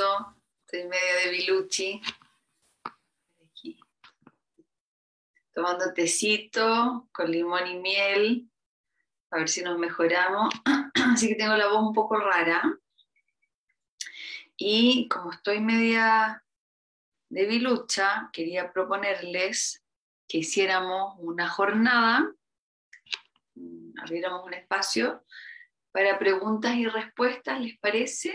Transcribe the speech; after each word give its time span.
Estoy 0.00 0.88
medio 0.88 1.14
de 1.24 1.30
biluchi. 1.30 2.00
Tomando 5.52 5.92
tecito 5.92 7.10
con 7.12 7.30
limón 7.30 7.66
y 7.66 7.78
miel. 7.78 8.50
A 9.30 9.36
ver 9.36 9.48
si 9.50 9.62
nos 9.62 9.78
mejoramos. 9.78 10.54
Así 10.94 11.28
que 11.28 11.34
tengo 11.34 11.54
la 11.54 11.66
voz 11.66 11.82
un 11.82 11.92
poco 11.92 12.16
rara. 12.16 12.62
Y 14.56 15.06
como 15.08 15.32
estoy 15.32 15.60
media 15.60 16.42
de 17.28 17.44
bilucha, 17.44 18.30
quería 18.32 18.72
proponerles 18.72 19.84
que 20.26 20.38
hiciéramos 20.38 21.16
una 21.18 21.46
jornada, 21.46 22.26
abriéramos 24.02 24.46
un 24.46 24.54
espacio 24.54 25.26
para 25.92 26.18
preguntas 26.18 26.74
y 26.76 26.86
respuestas, 26.86 27.60
¿les 27.60 27.78
parece? 27.78 28.34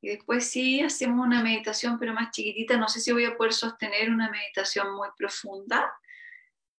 Y 0.00 0.08
después 0.08 0.48
sí 0.50 0.80
hacemos 0.82 1.26
una 1.26 1.42
meditación, 1.42 1.98
pero 1.98 2.12
más 2.12 2.30
chiquitita. 2.30 2.76
No 2.76 2.88
sé 2.88 3.00
si 3.00 3.12
voy 3.12 3.24
a 3.24 3.36
poder 3.36 3.52
sostener 3.52 4.10
una 4.10 4.30
meditación 4.30 4.94
muy 4.94 5.08
profunda, 5.16 5.92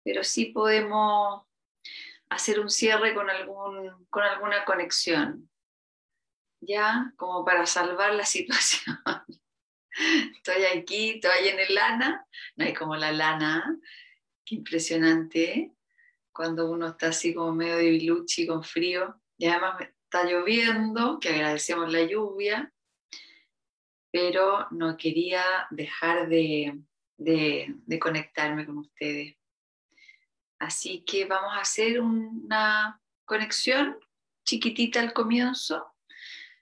pero 0.03 0.23
sí 0.23 0.45
podemos 0.45 1.43
hacer 2.29 2.59
un 2.59 2.69
cierre 2.69 3.13
con, 3.13 3.29
algún, 3.29 4.05
con 4.09 4.23
alguna 4.23 4.65
conexión, 4.65 5.49
¿ya? 6.61 7.13
Como 7.15 7.43
para 7.45 7.65
salvar 7.65 8.13
la 8.13 8.25
situación. 8.25 8.97
Estoy 10.35 10.63
aquí, 10.65 11.11
estoy 11.15 11.47
en 11.47 11.59
el 11.59 11.73
lana, 11.73 12.25
no 12.55 12.65
hay 12.65 12.73
como 12.73 12.95
la 12.95 13.11
lana, 13.11 13.77
qué 14.45 14.55
impresionante, 14.55 15.51
¿eh? 15.51 15.73
cuando 16.31 16.69
uno 16.69 16.89
está 16.89 17.07
así 17.07 17.33
como 17.33 17.51
medio 17.51 17.77
de 17.77 17.89
biluchi 17.89 18.45
con 18.45 18.63
frío, 18.63 19.19
y 19.37 19.47
además 19.47 19.81
está 20.03 20.23
lloviendo, 20.23 21.19
que 21.19 21.29
agradecemos 21.29 21.91
la 21.91 22.03
lluvia, 22.03 22.71
pero 24.19 24.65
no 24.71 24.97
quería 24.97 25.43
dejar 25.69 26.27
de, 26.27 26.81
conectarme 28.01 28.65
con 28.65 28.79
ustedes. 28.79 29.37
Así 30.57 31.03
que 31.05 31.25
vamos 31.25 31.53
a 31.53 31.61
hacer 31.61 32.01
una 32.01 32.99
conexión 33.25 33.99
chiquitita 34.43 35.01
al 35.01 35.13
comienzo 35.13 35.93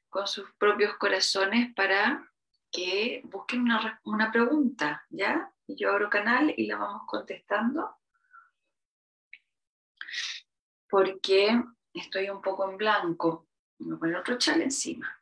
con 0.10 0.28
sus 0.28 0.52
propios 0.58 0.98
corazones 0.98 1.74
para 1.74 2.30
que 2.70 3.22
busquen 3.24 3.62
una, 4.04 4.32
pregunta, 4.34 5.06
¿ya? 5.10 5.50
Yo 5.66 5.92
abro 5.92 6.10
canal 6.10 6.54
y 6.58 6.68
la 6.68 6.76
vamos 6.76 7.04
contestando. 7.08 7.96
Porque 10.90 11.64
estoy 11.94 12.30
un 12.30 12.42
poco 12.42 12.70
en 12.70 12.76
blanco. 12.76 13.48
Voy 13.80 13.96
a 13.96 14.00
poner 14.00 14.16
otro 14.18 14.38
chal 14.38 14.62
encima. 14.62 15.22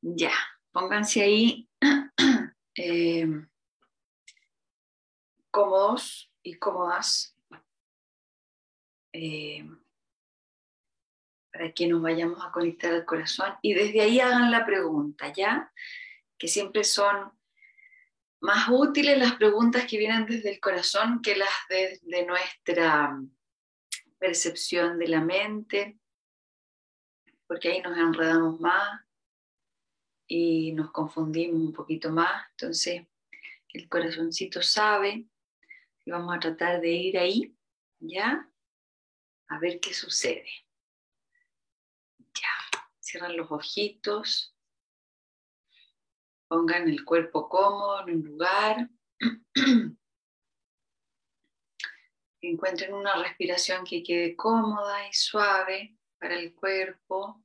Ya, 0.00 0.32
pónganse 0.72 1.22
ahí 1.22 1.68
eh, 2.76 3.26
cómodos 5.50 6.30
y 6.42 6.54
cómodas. 6.54 7.36
Eh, 9.12 9.66
para 11.50 11.72
que 11.72 11.88
nos 11.88 12.00
vayamos 12.00 12.44
a 12.44 12.52
conectar 12.52 12.92
al 12.94 13.04
corazón. 13.04 13.54
Y 13.62 13.74
desde 13.74 14.02
ahí 14.02 14.20
hagan 14.20 14.50
la 14.50 14.64
pregunta, 14.64 15.32
¿ya? 15.32 15.72
Que 16.38 16.46
siempre 16.46 16.84
son 16.84 17.32
más 18.40 18.68
útiles 18.70 19.18
las 19.18 19.34
preguntas 19.34 19.86
que 19.86 19.98
vienen 19.98 20.26
desde 20.26 20.50
el 20.50 20.60
corazón 20.60 21.20
que 21.20 21.34
las 21.34 21.48
de, 21.68 21.98
de 22.02 22.26
nuestra 22.26 23.18
percepción 24.18 24.98
de 24.98 25.08
la 25.08 25.20
mente, 25.20 25.98
porque 27.48 27.70
ahí 27.70 27.80
nos 27.80 27.98
enredamos 27.98 28.60
más 28.60 29.07
y 30.28 30.72
nos 30.72 30.92
confundimos 30.92 31.60
un 31.60 31.72
poquito 31.72 32.10
más. 32.10 32.44
Entonces, 32.52 33.06
el 33.72 33.88
corazoncito 33.88 34.62
sabe 34.62 35.26
y 36.04 36.10
vamos 36.10 36.36
a 36.36 36.38
tratar 36.38 36.80
de 36.80 36.90
ir 36.90 37.18
ahí, 37.18 37.56
¿ya? 37.98 38.48
A 39.48 39.58
ver 39.58 39.80
qué 39.80 39.94
sucede. 39.94 40.48
Ya, 42.18 42.80
cierran 43.00 43.36
los 43.36 43.50
ojitos, 43.50 44.54
pongan 46.46 46.88
el 46.88 47.04
cuerpo 47.04 47.48
cómodo 47.48 48.06
en 48.06 48.16
un 48.16 48.24
lugar. 48.24 48.90
Encuentren 52.40 52.94
una 52.94 53.22
respiración 53.22 53.84
que 53.84 54.02
quede 54.02 54.36
cómoda 54.36 55.08
y 55.08 55.12
suave 55.12 55.96
para 56.18 56.38
el 56.38 56.54
cuerpo. 56.54 57.42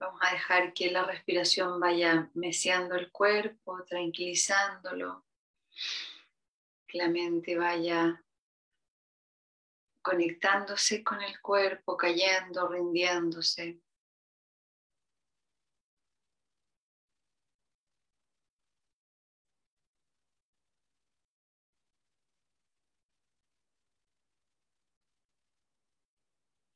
Vamos 0.00 0.18
a 0.22 0.32
dejar 0.32 0.72
que 0.72 0.90
la 0.90 1.04
respiración 1.04 1.78
vaya 1.78 2.30
meciendo 2.32 2.94
el 2.94 3.12
cuerpo, 3.12 3.84
tranquilizándolo, 3.84 5.26
que 6.88 6.96
la 6.96 7.08
mente 7.08 7.58
vaya 7.58 8.24
conectándose 10.00 11.04
con 11.04 11.20
el 11.20 11.38
cuerpo, 11.42 11.98
cayendo, 11.98 12.66
rindiéndose. 12.68 13.82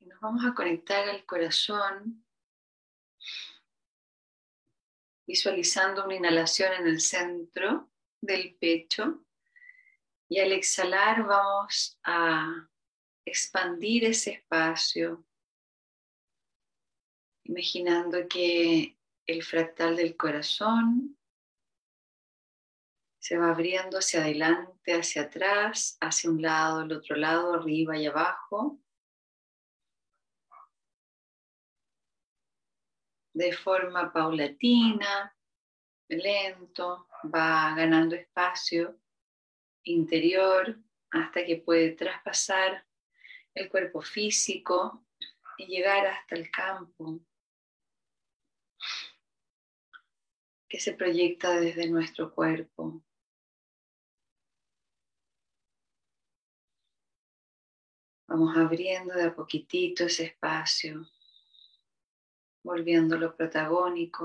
nos 0.05 0.19
vamos 0.19 0.45
a 0.45 0.53
conectar 0.53 1.09
al 1.09 1.25
corazón, 1.25 2.24
visualizando 5.27 6.05
una 6.05 6.15
inhalación 6.15 6.73
en 6.73 6.87
el 6.87 7.01
centro 7.01 7.91
del 8.21 8.55
pecho 8.55 9.25
y 10.27 10.39
al 10.39 10.51
exhalar 10.51 11.25
vamos 11.25 11.99
a 12.03 12.67
expandir 13.25 14.05
ese 14.05 14.31
espacio, 14.31 15.25
imaginando 17.43 18.27
que 18.27 18.97
el 19.25 19.43
fractal 19.43 19.95
del 19.95 20.15
corazón 20.15 21.17
se 23.19 23.37
va 23.37 23.49
abriendo 23.49 23.97
hacia 23.97 24.21
adelante, 24.21 24.93
hacia 24.93 25.23
atrás, 25.23 25.97
hacia 25.99 26.29
un 26.29 26.43
lado, 26.43 26.81
el 26.81 26.91
otro 26.91 27.15
lado, 27.15 27.55
arriba 27.55 27.97
y 27.97 28.05
abajo. 28.05 28.79
De 33.35 33.51
forma 33.51 34.13
paulatina, 34.13 35.35
lento, 36.07 37.09
va 37.23 37.75
ganando 37.75 38.15
espacio 38.15 38.97
interior 39.83 40.79
hasta 41.11 41.45
que 41.45 41.57
puede 41.57 41.91
traspasar 41.91 42.87
el 43.53 43.69
cuerpo 43.69 44.01
físico 44.01 45.05
y 45.57 45.67
llegar 45.67 46.07
hasta 46.07 46.35
el 46.35 46.49
campo 46.49 47.19
que 50.69 50.79
se 50.79 50.93
proyecta 50.93 51.59
desde 51.59 51.89
nuestro 51.89 52.33
cuerpo. 52.33 53.03
Vamos 58.27 58.55
abriendo 58.55 59.13
de 59.13 59.25
a 59.25 59.35
poquitito 59.35 60.05
ese 60.05 60.23
espacio 60.23 61.05
volviéndolo 62.65 63.33
protagónico. 63.37 64.23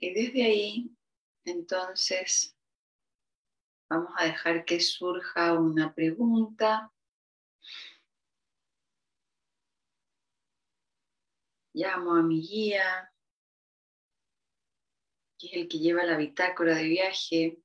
Y 0.00 0.12
desde 0.12 0.44
ahí, 0.44 0.90
entonces, 1.44 2.54
Vamos 3.94 4.14
a 4.16 4.24
dejar 4.24 4.64
que 4.64 4.80
surja 4.80 5.52
una 5.52 5.92
pregunta. 5.92 6.90
Llamo 11.74 12.14
a 12.14 12.22
mi 12.22 12.40
guía, 12.40 13.12
que 15.38 15.46
es 15.48 15.52
el 15.52 15.68
que 15.68 15.78
lleva 15.78 16.04
la 16.04 16.16
bitácora 16.16 16.74
de 16.74 16.84
viaje 16.84 17.62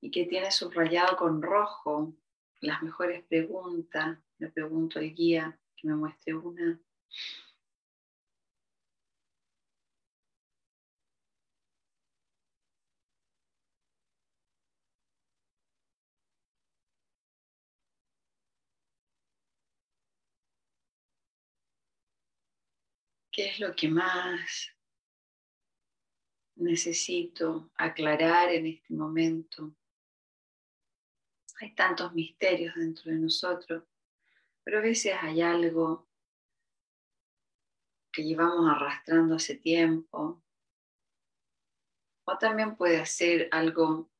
y 0.00 0.12
que 0.12 0.26
tiene 0.26 0.52
subrayado 0.52 1.16
con 1.16 1.42
rojo 1.42 2.14
las 2.60 2.80
mejores 2.80 3.24
preguntas. 3.24 4.16
Le 4.38 4.48
pregunto 4.52 5.00
al 5.00 5.12
guía 5.12 5.58
que 5.74 5.88
me 5.88 5.96
muestre 5.96 6.36
una. 6.36 6.80
¿Qué 23.32 23.50
es 23.50 23.60
lo 23.60 23.74
que 23.76 23.88
más 23.88 24.74
necesito 26.56 27.70
aclarar 27.76 28.50
en 28.50 28.66
este 28.66 28.92
momento? 28.92 29.76
Hay 31.60 31.74
tantos 31.74 32.12
misterios 32.12 32.74
dentro 32.74 33.12
de 33.12 33.18
nosotros, 33.18 33.84
pero 34.64 34.78
a 34.78 34.82
veces 34.82 35.14
hay 35.20 35.42
algo 35.42 36.08
que 38.12 38.24
llevamos 38.24 38.68
arrastrando 38.68 39.36
hace 39.36 39.56
tiempo. 39.56 40.42
O 42.24 42.38
también 42.38 42.76
puede 42.76 43.06
ser 43.06 43.48
algo 43.52 44.10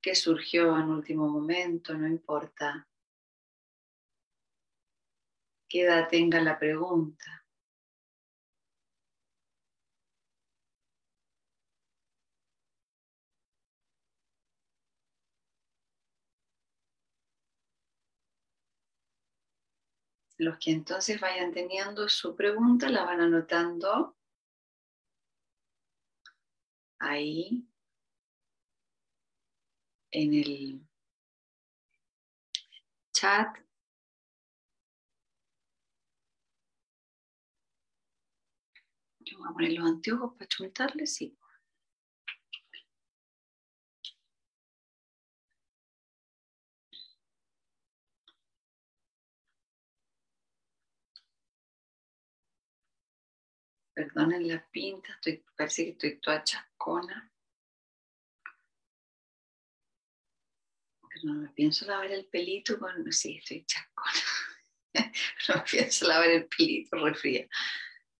que 0.00 0.14
surgió 0.14 0.76
en 0.76 0.90
último 0.90 1.28
momento, 1.28 1.94
no 1.94 2.08
importa 2.08 2.88
qué 5.68 5.82
edad 5.82 6.08
tenga 6.08 6.40
la 6.40 6.58
pregunta. 6.58 7.45
Los 20.38 20.58
que 20.58 20.70
entonces 20.70 21.20
vayan 21.20 21.52
teniendo 21.52 22.08
su 22.08 22.36
pregunta 22.36 22.90
la 22.90 23.04
van 23.04 23.20
anotando 23.20 24.16
ahí 26.98 27.66
en 30.10 30.34
el 30.34 30.86
chat. 33.12 33.56
Yo 39.20 39.38
voy 39.38 39.48
a 39.48 39.52
poner 39.52 39.72
los 39.72 39.86
anteojos 39.86 40.34
para 40.34 40.48
chuntarles, 40.48 41.14
sí. 41.14 41.36
Perdonen 53.96 54.46
la 54.46 54.62
pinta, 54.70 55.18
parece 55.56 55.84
que 55.84 55.90
estoy 55.92 56.20
toda 56.20 56.44
chascona. 56.44 57.32
No 61.22 61.32
me 61.32 61.48
pienso 61.48 61.86
lavar 61.86 62.12
el 62.12 62.26
pelito 62.26 62.78
con. 62.78 63.10
Sí, 63.10 63.38
estoy 63.38 63.64
chascona. 63.64 64.20
no 65.48 65.54
me 65.54 65.60
pienso 65.62 66.06
lavar 66.06 66.28
el 66.28 66.46
pelito, 66.46 67.02
refría. 67.02 67.48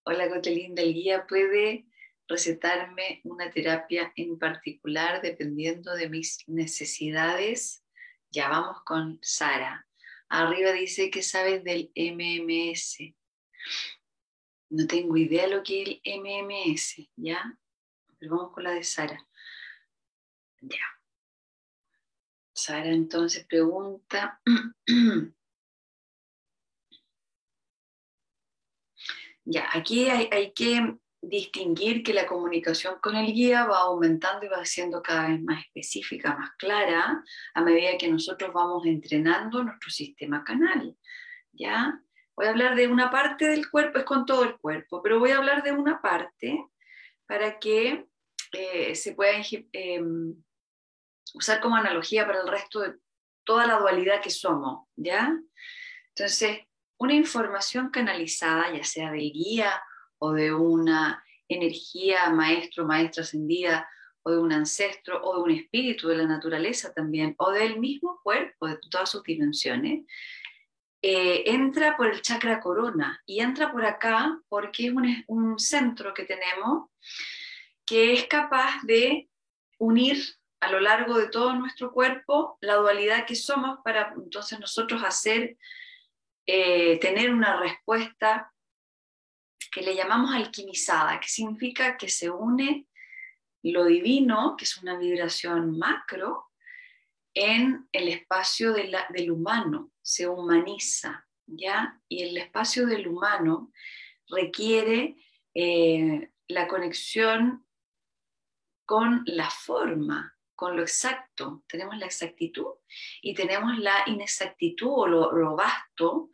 Hola, 0.04 0.30
Cotelinda, 0.30 0.80
el 0.80 0.94
guía 0.94 1.26
puede 1.26 1.84
recetarme 2.26 3.20
una 3.24 3.50
terapia 3.50 4.14
en 4.16 4.38
particular 4.38 5.20
dependiendo 5.20 5.94
de 5.94 6.08
mis 6.08 6.38
necesidades. 6.46 7.84
Ya 8.30 8.48
vamos 8.48 8.78
con 8.86 9.18
Sara. 9.20 9.86
Arriba 10.30 10.72
dice 10.72 11.10
que 11.10 11.22
sabes 11.22 11.62
del 11.64 11.92
MMS. 11.94 13.14
No 14.70 14.86
tengo 14.86 15.16
idea 15.16 15.46
lo 15.46 15.62
que 15.62 15.82
es 15.82 16.00
el 16.02 16.20
MMS, 16.20 17.08
¿ya? 17.16 17.58
Pero 18.18 18.36
vamos 18.36 18.52
con 18.52 18.64
la 18.64 18.72
de 18.72 18.82
Sara. 18.82 19.24
Ya. 20.60 20.84
Sara 22.52 22.88
entonces 22.88 23.46
pregunta. 23.46 24.40
ya, 29.44 29.68
aquí 29.72 30.08
hay, 30.08 30.28
hay, 30.32 30.52
que 30.52 30.96
distinguir 31.22 32.02
que 32.02 32.12
la 32.14 32.26
comunicación 32.26 32.98
con 33.00 33.14
el 33.16 33.32
guía 33.32 33.66
va 33.66 33.78
aumentando 33.80 34.46
y 34.46 34.48
va 34.48 34.64
siendo 34.64 35.02
cada 35.02 35.28
vez 35.28 35.40
más 35.42 35.64
específica, 35.66 36.36
más 36.36 36.50
clara, 36.56 37.22
a 37.54 37.62
medida 37.62 37.98
que 37.98 38.08
nosotros 38.08 38.52
vamos 38.52 38.84
entrenando 38.86 39.62
nuestro 39.62 39.90
sistema 39.90 40.42
canal. 40.42 40.96
¿Ya? 41.52 42.00
Voy 42.36 42.46
a 42.46 42.50
hablar 42.50 42.76
de 42.76 42.86
una 42.86 43.10
parte 43.10 43.46
del 43.48 43.70
cuerpo, 43.70 43.98
es 43.98 44.04
con 44.04 44.26
todo 44.26 44.44
el 44.44 44.58
cuerpo, 44.58 45.02
pero 45.02 45.18
voy 45.18 45.30
a 45.30 45.38
hablar 45.38 45.62
de 45.62 45.72
una 45.72 46.02
parte 46.02 46.62
para 47.26 47.58
que 47.58 48.06
eh, 48.52 48.94
se 48.94 49.14
pueda 49.14 49.32
eh, 49.72 50.02
usar 51.34 51.60
como 51.60 51.76
analogía 51.76 52.26
para 52.26 52.42
el 52.42 52.48
resto 52.48 52.80
de 52.80 52.94
toda 53.44 53.66
la 53.66 53.78
dualidad 53.78 54.20
que 54.20 54.30
somos, 54.30 54.86
¿ya? 54.96 55.32
Entonces, 56.08 56.60
una 56.98 57.14
información 57.14 57.90
canalizada, 57.90 58.70
ya 58.72 58.84
sea 58.84 59.10
del 59.10 59.32
guía 59.32 59.82
o 60.18 60.32
de 60.32 60.52
una 60.52 61.24
energía 61.48 62.30
maestro, 62.30 62.84
maestra 62.84 63.22
ascendida, 63.22 63.88
o 64.22 64.30
de 64.32 64.38
un 64.38 64.52
ancestro, 64.52 65.22
o 65.22 65.36
de 65.36 65.42
un 65.42 65.50
espíritu 65.52 66.08
de 66.08 66.16
la 66.16 66.26
naturaleza 66.26 66.92
también, 66.92 67.34
o 67.38 67.52
del 67.52 67.78
mismo 67.78 68.18
cuerpo, 68.24 68.66
de 68.66 68.78
todas 68.90 69.08
sus 69.08 69.22
dimensiones, 69.22 70.04
eh, 71.08 71.44
entra 71.52 71.96
por 71.96 72.08
el 72.08 72.20
chakra 72.20 72.58
corona 72.58 73.22
y 73.26 73.38
entra 73.38 73.70
por 73.70 73.86
acá 73.86 74.40
porque 74.48 74.88
es 74.88 74.92
un, 75.28 75.56
centro 75.56 76.12
que 76.12 76.24
tenemos 76.24 76.90
que 77.84 78.12
es 78.12 78.26
capaz 78.26 78.82
de 78.82 79.30
unir 79.78 80.20
a 80.58 80.68
lo 80.68 80.80
largo 80.80 81.16
de 81.16 81.28
todo 81.28 81.54
nuestro 81.54 81.92
cuerpo 81.92 82.58
la 82.60 82.74
dualidad 82.74 83.24
que 83.24 83.36
somos 83.36 83.78
para 83.84 84.14
entonces 84.16 84.58
nosotros 84.58 85.04
hacer, 85.04 85.56
eh, 86.44 86.98
tener 86.98 87.32
una 87.32 87.60
respuesta 87.60 88.52
que 89.70 89.82
le 89.82 89.94
llamamos 89.94 90.34
alquimizada, 90.34 91.20
que 91.20 91.28
significa 91.28 91.96
que 91.96 92.08
se 92.08 92.30
une 92.30 92.88
lo 93.62 93.84
divino, 93.84 94.56
que 94.58 94.64
es 94.64 94.76
una 94.78 94.98
vibración 94.98 95.78
macro, 95.78 96.45
en 97.36 97.86
el 97.92 98.08
espacio 98.08 98.72
del 98.72 99.30
humano, 99.30 99.92
se 100.00 100.26
humaniza, 100.26 101.28
¿ya? 101.46 102.00
Y 102.08 102.22
el 102.22 102.36
espacio 102.38 102.86
del 102.86 103.06
humano 103.06 103.72
requiere 104.26 105.16
eh, 105.54 106.30
la 106.48 106.66
conexión 106.66 107.66
con 108.86 109.22
la 109.26 109.50
forma, 109.50 110.34
con 110.54 110.76
lo 110.76 110.82
exacto. 110.82 111.62
Tenemos 111.68 111.98
la 111.98 112.06
exactitud 112.06 112.72
y 113.20 113.34
tenemos 113.34 113.78
la 113.78 114.04
inexactitud 114.06 114.88
o 114.90 115.06
lo, 115.06 115.32
lo 115.32 115.56
vasto, 115.56 116.30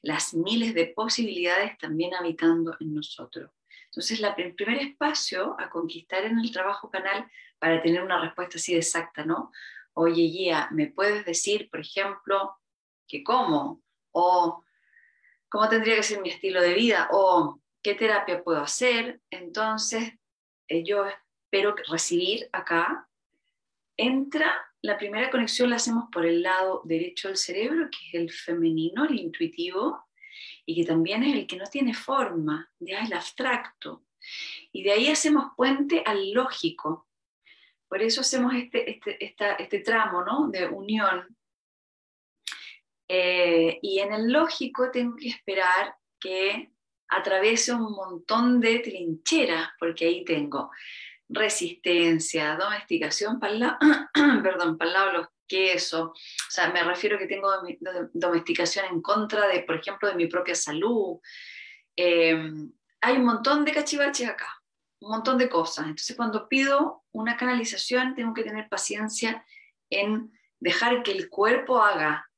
las 0.00 0.32
miles 0.32 0.72
de 0.72 0.86
posibilidades 0.86 1.76
también 1.76 2.14
habitando 2.14 2.74
en 2.80 2.94
nosotros. 2.94 3.50
Entonces, 3.86 4.20
la, 4.20 4.30
el 4.30 4.54
primer 4.54 4.78
espacio 4.78 5.54
a 5.58 5.68
conquistar 5.68 6.24
en 6.24 6.38
el 6.38 6.50
trabajo 6.50 6.90
canal 6.90 7.30
para 7.58 7.82
tener 7.82 8.02
una 8.02 8.20
respuesta 8.20 8.56
así 8.56 8.74
exacta, 8.74 9.22
¿no? 9.22 9.52
Oye, 9.96 10.22
guía, 10.24 10.68
¿me 10.72 10.88
puedes 10.88 11.24
decir, 11.24 11.70
por 11.70 11.80
ejemplo, 11.80 12.54
que 13.08 13.24
cómo? 13.24 13.82
O 14.12 14.62
cómo 15.48 15.68
tendría 15.68 15.96
que 15.96 16.02
ser 16.02 16.20
mi 16.20 16.28
estilo 16.28 16.60
de 16.60 16.74
vida? 16.74 17.08
O 17.12 17.60
qué 17.82 17.94
terapia 17.94 18.44
puedo 18.44 18.60
hacer? 18.60 19.20
Entonces, 19.30 20.12
eh, 20.68 20.84
yo 20.84 21.06
espero 21.06 21.74
recibir 21.88 22.48
acá. 22.52 23.08
Entra, 23.96 24.70
la 24.82 24.98
primera 24.98 25.30
conexión 25.30 25.70
la 25.70 25.76
hacemos 25.76 26.04
por 26.12 26.26
el 26.26 26.42
lado 26.42 26.82
derecho 26.84 27.28
del 27.28 27.38
cerebro, 27.38 27.88
que 27.90 28.08
es 28.08 28.14
el 28.14 28.30
femenino, 28.30 29.06
el 29.06 29.18
intuitivo, 29.18 30.04
y 30.66 30.74
que 30.74 30.84
también 30.84 31.22
es 31.22 31.34
el 31.34 31.46
que 31.46 31.56
no 31.56 31.64
tiene 31.66 31.94
forma, 31.94 32.70
ya 32.78 33.00
es 33.00 33.06
el 33.06 33.16
abstracto. 33.16 34.04
Y 34.72 34.82
de 34.82 34.92
ahí 34.92 35.08
hacemos 35.08 35.52
puente 35.56 36.02
al 36.04 36.32
lógico, 36.32 37.05
por 37.88 38.02
eso 38.02 38.20
hacemos 38.20 38.54
este, 38.54 38.90
este, 38.90 39.16
este 39.58 39.80
tramo 39.80 40.24
¿no? 40.24 40.48
de 40.48 40.66
unión. 40.66 41.36
Eh, 43.08 43.78
y 43.82 44.00
en 44.00 44.12
el 44.12 44.32
lógico 44.32 44.90
tengo 44.90 45.16
que 45.16 45.28
esperar 45.28 45.94
que 46.18 46.72
atraviese 47.08 47.72
un 47.72 47.92
montón 47.92 48.60
de 48.60 48.80
trincheras, 48.80 49.70
porque 49.78 50.06
ahí 50.06 50.24
tengo 50.24 50.72
resistencia, 51.28 52.56
domesticación, 52.56 53.38
para 53.38 53.78
perdón, 54.42 54.76
los 55.12 55.28
quesos, 55.46 56.08
o 56.08 56.50
sea, 56.50 56.70
me 56.70 56.82
refiero 56.82 57.16
que 57.18 57.28
tengo 57.28 57.48
domesticación 58.12 58.86
en 58.86 59.00
contra 59.00 59.46
de, 59.46 59.60
por 59.60 59.76
ejemplo, 59.76 60.08
de 60.08 60.16
mi 60.16 60.26
propia 60.26 60.56
salud. 60.56 61.18
Eh, 61.96 62.52
hay 63.00 63.16
un 63.16 63.24
montón 63.24 63.64
de 63.64 63.72
cachivaches 63.72 64.28
acá 64.28 64.48
un 65.00 65.10
montón 65.10 65.38
de 65.38 65.48
cosas. 65.48 65.86
Entonces, 65.86 66.16
cuando 66.16 66.48
pido 66.48 67.04
una 67.12 67.36
canalización, 67.36 68.14
tengo 68.14 68.34
que 68.34 68.44
tener 68.44 68.68
paciencia 68.68 69.44
en 69.90 70.32
dejar 70.58 71.02
que 71.02 71.12
el 71.12 71.28
cuerpo 71.28 71.82
haga, 71.82 72.28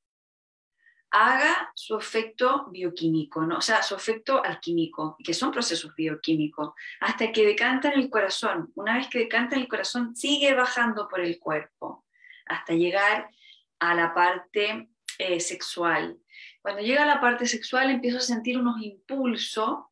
haga 1.10 1.70
su 1.74 1.96
efecto 1.96 2.66
bioquímico, 2.70 3.42
¿no? 3.42 3.58
o 3.58 3.62
sea, 3.62 3.82
su 3.82 3.94
efecto 3.94 4.44
alquímico, 4.44 5.16
que 5.24 5.34
son 5.34 5.50
procesos 5.50 5.94
bioquímicos, 5.94 6.72
hasta 7.00 7.32
que 7.32 7.46
decanta 7.46 7.90
en 7.90 8.00
el 8.00 8.10
corazón. 8.10 8.70
Una 8.74 8.96
vez 8.96 9.08
que 9.08 9.20
decanta 9.20 9.56
en 9.56 9.62
el 9.62 9.68
corazón, 9.68 10.14
sigue 10.14 10.54
bajando 10.54 11.08
por 11.08 11.20
el 11.20 11.38
cuerpo, 11.38 12.04
hasta 12.46 12.74
llegar 12.74 13.30
a 13.78 13.94
la 13.94 14.12
parte 14.12 14.88
eh, 15.18 15.40
sexual. 15.40 16.18
Cuando 16.60 16.82
llega 16.82 17.04
a 17.04 17.06
la 17.06 17.20
parte 17.20 17.46
sexual, 17.46 17.90
empiezo 17.90 18.18
a 18.18 18.22
sentir 18.22 18.58
unos 18.58 18.80
impulsos 18.82 19.87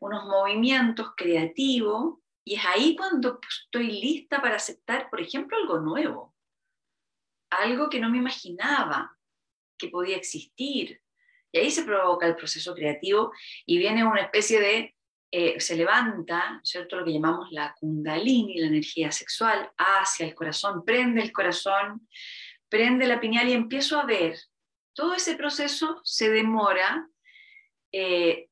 unos 0.00 0.24
movimientos 0.24 1.12
creativos 1.16 2.18
y 2.44 2.54
es 2.54 2.64
ahí 2.64 2.96
cuando 2.96 3.40
estoy 3.46 4.00
lista 4.00 4.40
para 4.40 4.56
aceptar, 4.56 5.10
por 5.10 5.20
ejemplo, 5.20 5.56
algo 5.58 5.80
nuevo, 5.80 6.34
algo 7.50 7.90
que 7.90 8.00
no 8.00 8.08
me 8.08 8.18
imaginaba 8.18 9.18
que 9.76 9.88
podía 9.88 10.16
existir. 10.16 11.02
Y 11.52 11.58
ahí 11.58 11.70
se 11.70 11.84
provoca 11.84 12.26
el 12.26 12.36
proceso 12.36 12.74
creativo 12.74 13.32
y 13.66 13.76
viene 13.78 14.02
una 14.02 14.22
especie 14.22 14.60
de, 14.60 14.96
eh, 15.30 15.60
se 15.60 15.76
levanta, 15.76 16.60
¿cierto? 16.64 16.96
Lo 16.96 17.04
que 17.04 17.12
llamamos 17.12 17.48
la 17.50 17.74
kundalini, 17.78 18.58
la 18.60 18.68
energía 18.68 19.12
sexual, 19.12 19.70
hacia 19.76 20.26
el 20.26 20.34
corazón, 20.34 20.84
prende 20.86 21.20
el 21.20 21.32
corazón, 21.32 22.08
prende 22.70 23.06
la 23.06 23.20
pineal 23.20 23.48
y 23.48 23.52
empiezo 23.52 23.98
a 23.98 24.06
ver. 24.06 24.38
Todo 24.94 25.14
ese 25.14 25.36
proceso 25.36 26.00
se 26.02 26.30
demora 26.30 27.08
eh, 27.92 28.47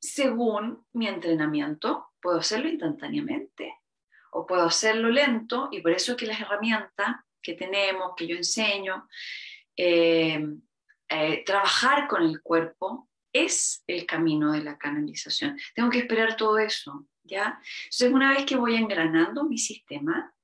según 0.00 0.84
mi 0.92 1.08
entrenamiento. 1.08 2.08
Puedo 2.20 2.38
hacerlo 2.38 2.68
instantáneamente 2.68 3.74
o 4.32 4.46
puedo 4.46 4.64
hacerlo 4.64 5.08
lento 5.08 5.68
y 5.70 5.80
por 5.80 5.92
eso 5.92 6.12
es 6.12 6.18
que 6.18 6.26
las 6.26 6.40
herramientas 6.40 7.16
que 7.40 7.54
tenemos, 7.54 8.12
que 8.16 8.26
yo 8.26 8.36
enseño, 8.36 9.08
eh, 9.76 10.44
eh, 11.08 11.44
trabajar 11.44 12.08
con 12.08 12.22
el 12.22 12.42
cuerpo 12.42 13.08
es 13.32 13.82
el 13.86 14.04
camino 14.06 14.52
de 14.52 14.62
la 14.62 14.76
canalización. 14.76 15.58
Tengo 15.74 15.90
que 15.90 16.00
esperar 16.00 16.36
todo 16.36 16.58
eso, 16.58 17.06
¿ya? 17.22 17.60
Entonces, 17.84 18.12
una 18.12 18.32
vez 18.32 18.44
que 18.44 18.56
voy 18.56 18.74
engranando 18.74 19.44
mi 19.44 19.58
sistema, 19.58 20.34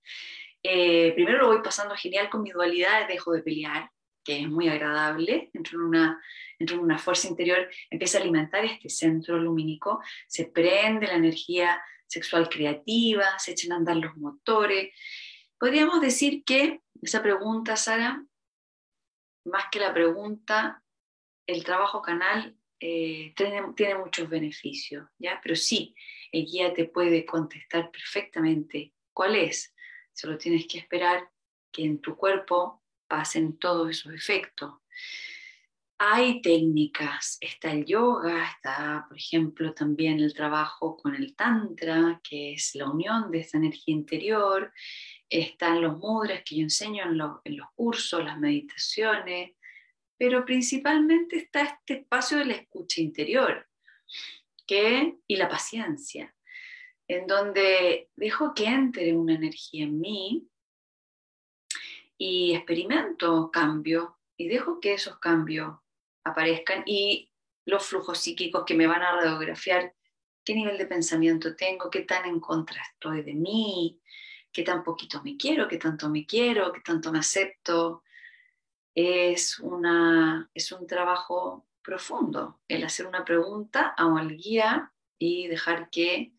eh, 0.62 1.12
primero 1.14 1.38
lo 1.38 1.49
voy 1.49 1.62
pasando 1.62 1.94
genial 1.94 2.30
con 2.30 2.42
mi 2.42 2.50
dualidad, 2.50 3.08
dejo 3.08 3.32
de 3.32 3.42
pelear, 3.42 3.90
que 4.25 4.40
es 4.40 4.49
muy 4.49 4.69
agradable, 4.69 5.50
entro 5.52 5.78
en 5.78 5.87
una, 5.87 6.23
entro 6.59 6.76
en 6.76 6.83
una 6.83 6.99
fuerza 6.99 7.28
interior, 7.28 7.69
empieza 7.90 8.19
a 8.19 8.23
alimentar 8.23 8.64
este 8.64 8.88
centro 8.88 9.38
lumínico, 9.38 10.00
se 10.26 10.47
prende 10.47 11.07
la 11.07 11.14
energía 11.14 11.83
sexual 12.07 12.49
creativa, 12.49 13.38
se 13.38 13.52
echan 13.52 13.73
a 13.73 13.76
andar 13.76 13.97
los 13.97 14.16
motores. 14.16 14.93
Podríamos 15.59 16.00
decir 16.00 16.45
que 16.45 16.81
esa 17.02 17.23
pregunta, 17.23 17.76
Sara, 17.76 18.25
más 19.45 19.64
que 19.71 19.78
la 19.78 19.93
pregunta, 19.93 20.83
el 21.47 21.64
trabajo 21.64 22.00
canal 22.00 22.57
eh, 22.81 23.33
tiene, 23.37 23.97
muchos 23.97 24.28
beneficios, 24.28 25.07
¿ya? 25.19 25.40
Pero 25.43 25.57
sí, 25.57 25.95
el 26.33 26.47
guía 26.47 26.75
te 26.75 26.85
puede 26.85 27.25
contestar 27.25 27.90
perfectamente 27.90 28.93
cuál 29.12 29.37
es. 29.37 29.75
Solo 30.12 30.38
tienes 30.38 30.66
que 30.66 30.78
esperar 30.78 31.31
que 31.73 31.85
en 31.85 32.00
tu 32.00 32.16
cuerpo 32.16 32.84
pasen 33.08 33.58
todos 33.58 33.90
esos 33.90 34.14
efectos. 34.14 34.75
Hay 35.99 36.42
técnicas, 36.42 37.38
está 37.40 37.70
el 37.70 37.84
yoga, 37.84 38.50
está, 38.50 39.06
por 39.08 39.16
ejemplo, 39.16 39.73
también 39.73 40.18
el 40.20 40.34
trabajo 40.34 40.96
con 40.96 41.14
el 41.14 41.37
tantra, 41.37 42.20
que 42.23 42.54
es 42.54 42.75
la 42.75 42.90
unión 42.90 43.30
de 43.30 43.40
esta 43.40 43.58
energía 43.58 43.94
interior, 43.94 44.73
están 45.30 45.80
los 45.80 45.96
mudras 45.99 46.42
que 46.44 46.56
yo 46.56 46.62
enseño 46.62 47.04
en 47.04 47.18
los, 47.18 47.68
cursos, 47.75 48.25
las 48.25 48.38
meditaciones, 48.38 49.52
pero 50.18 50.44
principalmente 50.44 51.37
está 51.37 51.62
este 51.62 52.00
espacio 52.00 52.38
de 52.38 52.44
la 52.46 52.54
escucha 52.54 53.00
interior 53.00 53.66
y 55.26 55.37
la 55.37 55.49
paciencia, 55.49 56.34
en 57.08 57.26
donde 57.26 58.11
dejo 58.16 58.54
que 58.54 58.66
entre 58.66 59.14
una 59.14 59.34
energía 59.34 59.84
en 59.84 60.00
mí 60.00 60.49
y 62.18 62.54
experimento 62.54 63.50
cambios 63.50 64.11
y 64.37 64.49
dejo 64.49 64.80
que 64.80 64.94
esos 64.94 65.18
cambios 65.18 65.76
aparezcan 66.25 66.83
y 66.87 67.30
los 67.64 67.85
flujos 67.87 68.18
psíquicos 68.18 68.64
que 68.64 68.75
me 68.75 68.87
van 68.87 69.02
a 69.02 69.12
radiografiar 69.12 69.94
qué 70.44 70.54
nivel 70.54 70.76
de 70.76 70.87
pensamiento 70.87 71.56
tengo, 71.56 71.90
qué 71.90 72.02
tan 72.02 72.26
en 72.26 72.40
contra 72.40 72.83
estoy 72.83 73.23
de 73.23 73.35
mí, 73.35 74.00
qué 74.52 74.62
tan 74.62 74.85
poquito 74.85 75.23
me 75.23 75.37
quiero, 75.37 75.66
qué 75.66 75.78
tanto 75.78 76.09
me 76.09 76.26
quiero, 76.26 76.73
qué 76.73 76.80
tanto 76.80 77.11
me 77.11 77.18
acepto. 77.18 78.02
Es, 78.94 79.59
una, 79.59 80.49
es 80.54 80.71
un 80.71 80.87
trabajo 80.87 81.66
profundo 81.83 82.61
el 82.68 82.85
hacer 82.85 83.06
una 83.06 83.25
pregunta 83.25 83.94
a 83.97 84.06
un 84.06 84.28
guía 84.28 84.92
y 85.18 85.49
dejar 85.49 85.90
que 85.90 86.33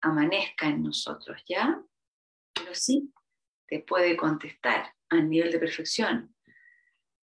amanezca 0.00 0.68
en 0.68 0.82
nosotros, 0.82 1.42
¿ya? 1.46 1.82
Pero 2.54 2.74
sí, 2.74 3.12
te 3.66 3.80
puede 3.80 4.16
contestar 4.16 4.93
a 5.10 5.16
nivel 5.16 5.52
de 5.52 5.58
perfección, 5.58 6.34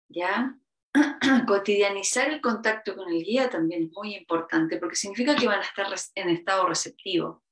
¿ya? 0.09 0.55
Cotidianizar 1.47 2.29
el 2.29 2.41
contacto 2.41 2.95
con 2.95 3.11
el 3.11 3.23
guía 3.23 3.49
también 3.49 3.83
es 3.83 3.91
muy 3.91 4.15
importante 4.15 4.77
porque 4.77 4.95
significa 4.95 5.35
que 5.35 5.47
van 5.47 5.59
a 5.59 5.63
estar 5.63 5.87
en 6.15 6.29
estado 6.29 6.67
receptivo. 6.67 7.43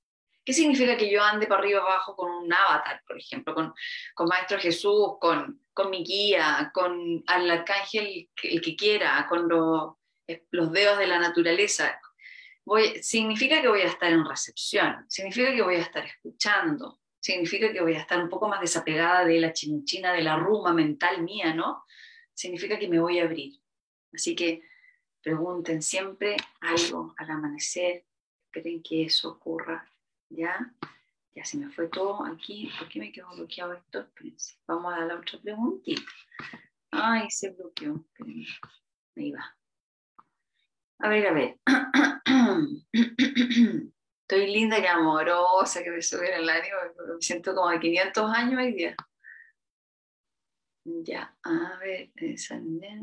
¿Qué 0.44 0.54
significa 0.54 0.98
que 0.98 1.12
yo 1.12 1.24
ande 1.24 1.46
para 1.46 1.62
arriba 1.62 1.82
abajo 1.82 2.16
con 2.16 2.32
un 2.32 2.51
avatar, 2.51 3.01
por 3.06 3.18
ejemplo, 3.18 3.54
con, 3.54 3.74
con 4.16 4.28
Maestro 4.28 4.58
Jesús, 4.60 5.18
con, 5.20 5.62
con 5.74 5.90
mi 5.92 6.04
guía, 6.04 6.72
con 6.74 7.24
al 7.28 7.50
arcángel 7.50 8.30
el 8.44 8.62
que 8.62 8.75
quiera, 8.75 9.28
con 9.30 9.48
eh, 10.28 10.46
los 10.50 10.72
dedos 10.72 10.98
de 10.98 11.08
la 11.08 11.20
naturaleza? 11.20 12.00
Voy, 12.66 13.04
significa 13.04 13.62
que 13.62 13.68
voy 13.68 13.82
a 13.82 13.88
estar 13.88 14.12
en 14.12 14.25
recepción, 14.25 15.06
significa 15.10 15.54
que 15.54 15.62
voy 15.62 15.75
a 15.75 15.82
estar 15.82 16.06
escuchando, 16.06 17.00
significa 17.22 17.72
que 17.72 17.82
voy 17.82 17.94
a 17.94 18.01
estar 18.01 18.22
un 18.22 18.30
poco 18.30 18.50
más 18.50 18.60
desapegada 18.60 19.24
de 19.24 19.40
la 19.40 19.54
chinchina, 19.54 20.12
de 20.12 20.24
la 20.24 20.38
ruma 20.38 20.74
mental 20.74 21.24
mía, 21.24 21.54
¿no? 21.54 21.86
Significa 22.34 22.78
que 22.78 22.90
me 22.90 23.00
voy 23.00 23.20
a 23.20 23.24
abrir. 23.24 23.54
Así 24.13 24.36
que 24.36 24.63
pregunten 25.22 25.82
siempre 25.82 26.36
algo 26.60 27.13
al 27.18 27.30
amanecer, 27.30 28.04
creen 28.51 28.84
que 28.84 29.04
eso 29.04 29.30
ocurra 29.30 29.88
¿Ya? 30.32 30.74
Ya 31.34 31.46
se 31.46 31.58
me 31.58 31.70
fue 31.70 31.88
todo 31.88 32.25
aquí. 32.25 32.70
¿Por 32.78 32.90
qué 32.90 33.00
me 33.00 33.12
quedó 33.12 33.30
bloqueado 33.36 33.74
esto? 33.74 34.08
Vamos 34.66 34.94
a 34.94 35.06
la 35.06 35.16
otra 35.16 35.40
preguntita. 35.40 36.01
Ay, 36.92 37.30
se 37.30 37.51
bloqueó. 37.51 38.06
Ahí 39.16 39.32
va. 39.32 39.56
A 41.00 41.10
ver, 41.10 41.28
a 41.28 41.34
ver. 41.34 41.60
Estoy 44.32 44.50
linda, 44.50 44.80
que 44.80 44.88
amorosa, 44.88 45.84
que 45.84 45.92
me 45.92 46.02
sube 46.02 46.34
el 46.34 46.48
ánimo. 46.48 46.78
Me 46.96 47.22
siento 47.22 47.54
como 47.54 47.70
de 47.70 47.82
500 47.82 48.32
años 48.34 48.62
hoy 48.62 48.72
día. 48.72 48.96
Ya, 50.86 51.36
a 51.44 51.78
ver, 51.80 52.12
esa 52.16 52.58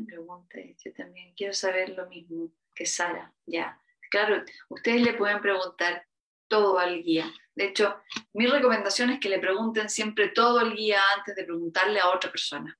pregunta. 0.07 0.57
Yo 0.83 0.91
también 0.91 1.31
quiero 1.35 1.53
saber 1.53 1.89
lo 1.89 2.07
mismo 2.07 2.51
que 2.73 2.87
Sara. 2.87 3.31
Ya, 3.45 3.79
claro, 4.09 4.43
ustedes 4.69 5.03
le 5.03 5.13
pueden 5.13 5.39
preguntar 5.39 6.03
todo 6.47 6.79
al 6.79 7.03
guía. 7.03 7.31
De 7.53 7.65
hecho, 7.65 8.01
mi 8.33 8.47
recomendación 8.47 9.11
es 9.11 9.19
que 9.19 9.29
le 9.29 9.37
pregunten 9.37 9.87
siempre 9.87 10.29
todo 10.29 10.57
al 10.57 10.73
guía 10.73 10.99
antes 11.15 11.35
de 11.35 11.43
preguntarle 11.43 11.99
a 11.99 12.09
otra 12.09 12.31
persona 12.31 12.75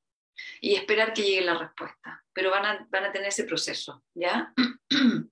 y 0.59 0.73
esperar 0.73 1.13
que 1.13 1.21
llegue 1.21 1.41
la 1.41 1.55
respuesta. 1.55 2.25
Pero 2.33 2.49
van 2.49 2.65
a, 2.65 2.87
van 2.89 3.05
a 3.05 3.11
tener 3.11 3.27
ese 3.27 3.43
proceso, 3.43 4.03
¿ya? 4.15 4.51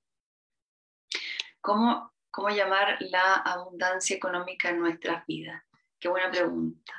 ¿Cómo, 1.61 2.13
¿Cómo 2.37 2.49
llamar 2.49 2.97
la 2.99 3.33
abundancia 3.33 4.15
económica 4.15 4.69
en 4.69 4.77
nuestras 4.77 5.25
vidas? 5.25 5.59
Qué 5.99 6.07
buena 6.07 6.29
pregunta. 6.29 6.93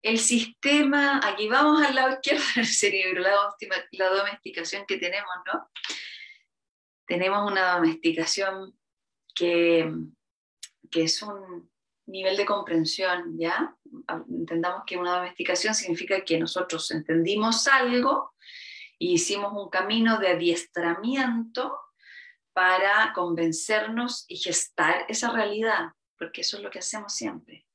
El 0.00 0.18
sistema, 0.18 1.20
aquí 1.22 1.48
vamos 1.48 1.86
al 1.86 1.94
lado 1.94 2.14
izquierdo 2.14 2.42
del 2.56 2.64
cerebro, 2.64 3.20
la, 3.20 4.08
domesticación 4.08 4.86
que 4.86 4.96
tenemos, 4.96 5.28
¿no? 5.44 5.68
Tenemos 7.06 7.52
una 7.52 7.74
domesticación 7.74 8.74
que, 9.34 9.92
es 10.92 11.22
un 11.22 11.70
nivel 12.06 12.38
de 12.38 12.46
comprensión, 12.46 13.38
¿ya? 13.38 13.76
Entendamos 14.30 14.84
que 14.86 14.96
una 14.96 15.16
domesticación 15.16 15.74
significa 15.74 16.24
que 16.24 16.38
nosotros 16.38 16.90
entendimos 16.90 17.68
algo 17.68 18.32
y 18.98 19.12
hicimos 19.12 19.52
un 19.52 19.68
camino 19.68 20.18
de 20.18 20.28
adiestramiento 20.28 21.78
para 22.60 23.14
convencernos 23.14 24.26
y 24.28 24.36
gestar 24.36 25.06
esa 25.08 25.30
realidad, 25.32 25.94
porque 26.18 26.42
eso 26.42 26.58
es 26.58 26.62
lo 26.62 26.68
que 26.68 26.80
hacemos 26.80 27.14
siempre. 27.14 27.66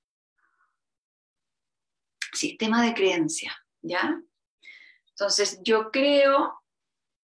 Sistema 2.32 2.84
de 2.84 2.94
creencia, 2.94 3.58
¿ya? 3.82 4.22
Entonces, 5.10 5.60
yo 5.63 5.89
creo 5.89 6.63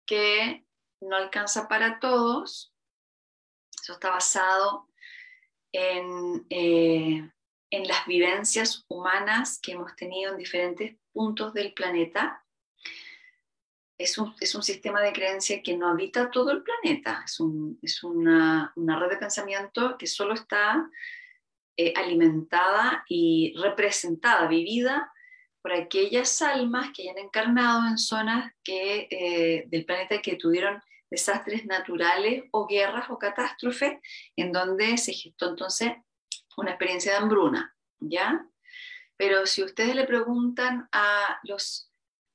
que 0.08 0.65
no 1.01 1.15
alcanza 1.15 1.68
para 1.68 2.00
todos, 2.00 2.74
eso 3.80 3.94
está 3.94 4.10
basado 4.10 4.89
en, 5.72 6.44
eh, 6.50 7.30
en 7.70 7.88
las 7.88 8.08
vivencias 8.08 8.86
humanas 8.88 9.60
que 9.62 9.74
hemos 9.74 9.96
tenido 9.96 10.32
en 10.32 10.39
diferentes 10.39 10.98
puntos 11.13 11.53
del 11.53 11.75
planeta. 11.75 12.41
Es 14.01 14.17
un, 14.17 14.34
es 14.39 14.55
un, 14.55 14.63
sistema 14.63 15.00
de 15.01 15.13
creencia 15.13 15.62
que 15.62 15.77
no 15.77 15.88
habita 15.88 16.31
todo 16.31 16.51
el 16.51 16.63
planeta, 16.63 17.22
es, 17.24 17.39
un, 17.39 17.77
es 17.84 18.03
una, 18.03 18.74
una, 18.75 19.00
red 19.00 19.12
de 19.12 19.17
pensamiento 19.17 19.96
que 19.96 20.08
solo 20.08 20.34
está 20.34 20.89
eh, 21.77 21.93
alimentada 21.96 23.05
y 23.08 23.53
representada, 23.62 24.48
vivida 24.48 25.12
por 25.62 25.74
aquellas 25.74 26.41
almas 26.41 26.89
que 26.96 27.03
hayan 27.03 27.20
encarnado 27.20 27.88
en 27.88 28.00
zonas 28.00 28.51
que, 28.63 29.08
eh, 29.12 29.65
del 29.67 29.86
planeta 29.86 30.20
que 30.20 30.36
tuvieron 30.36 30.81
desastres 31.12 31.65
naturales 31.65 32.46
o 32.51 32.65
guerras 32.65 33.05
o 33.10 33.20
catástrofes, 33.20 34.00
en 34.36 34.51
donde 34.51 34.98
se 34.98 35.13
gestó 35.13 35.50
entonces 35.50 35.91
una 36.58 36.72
experiencia 36.72 37.12
de 37.12 37.17
hambruna, 37.20 37.75
¿ya? 38.00 38.48
Pero 39.15 39.46
si 39.46 39.62
ustedes 39.62 39.96
le 39.96 40.05
preguntan 40.05 40.89
a 40.91 41.39
los 41.43 41.91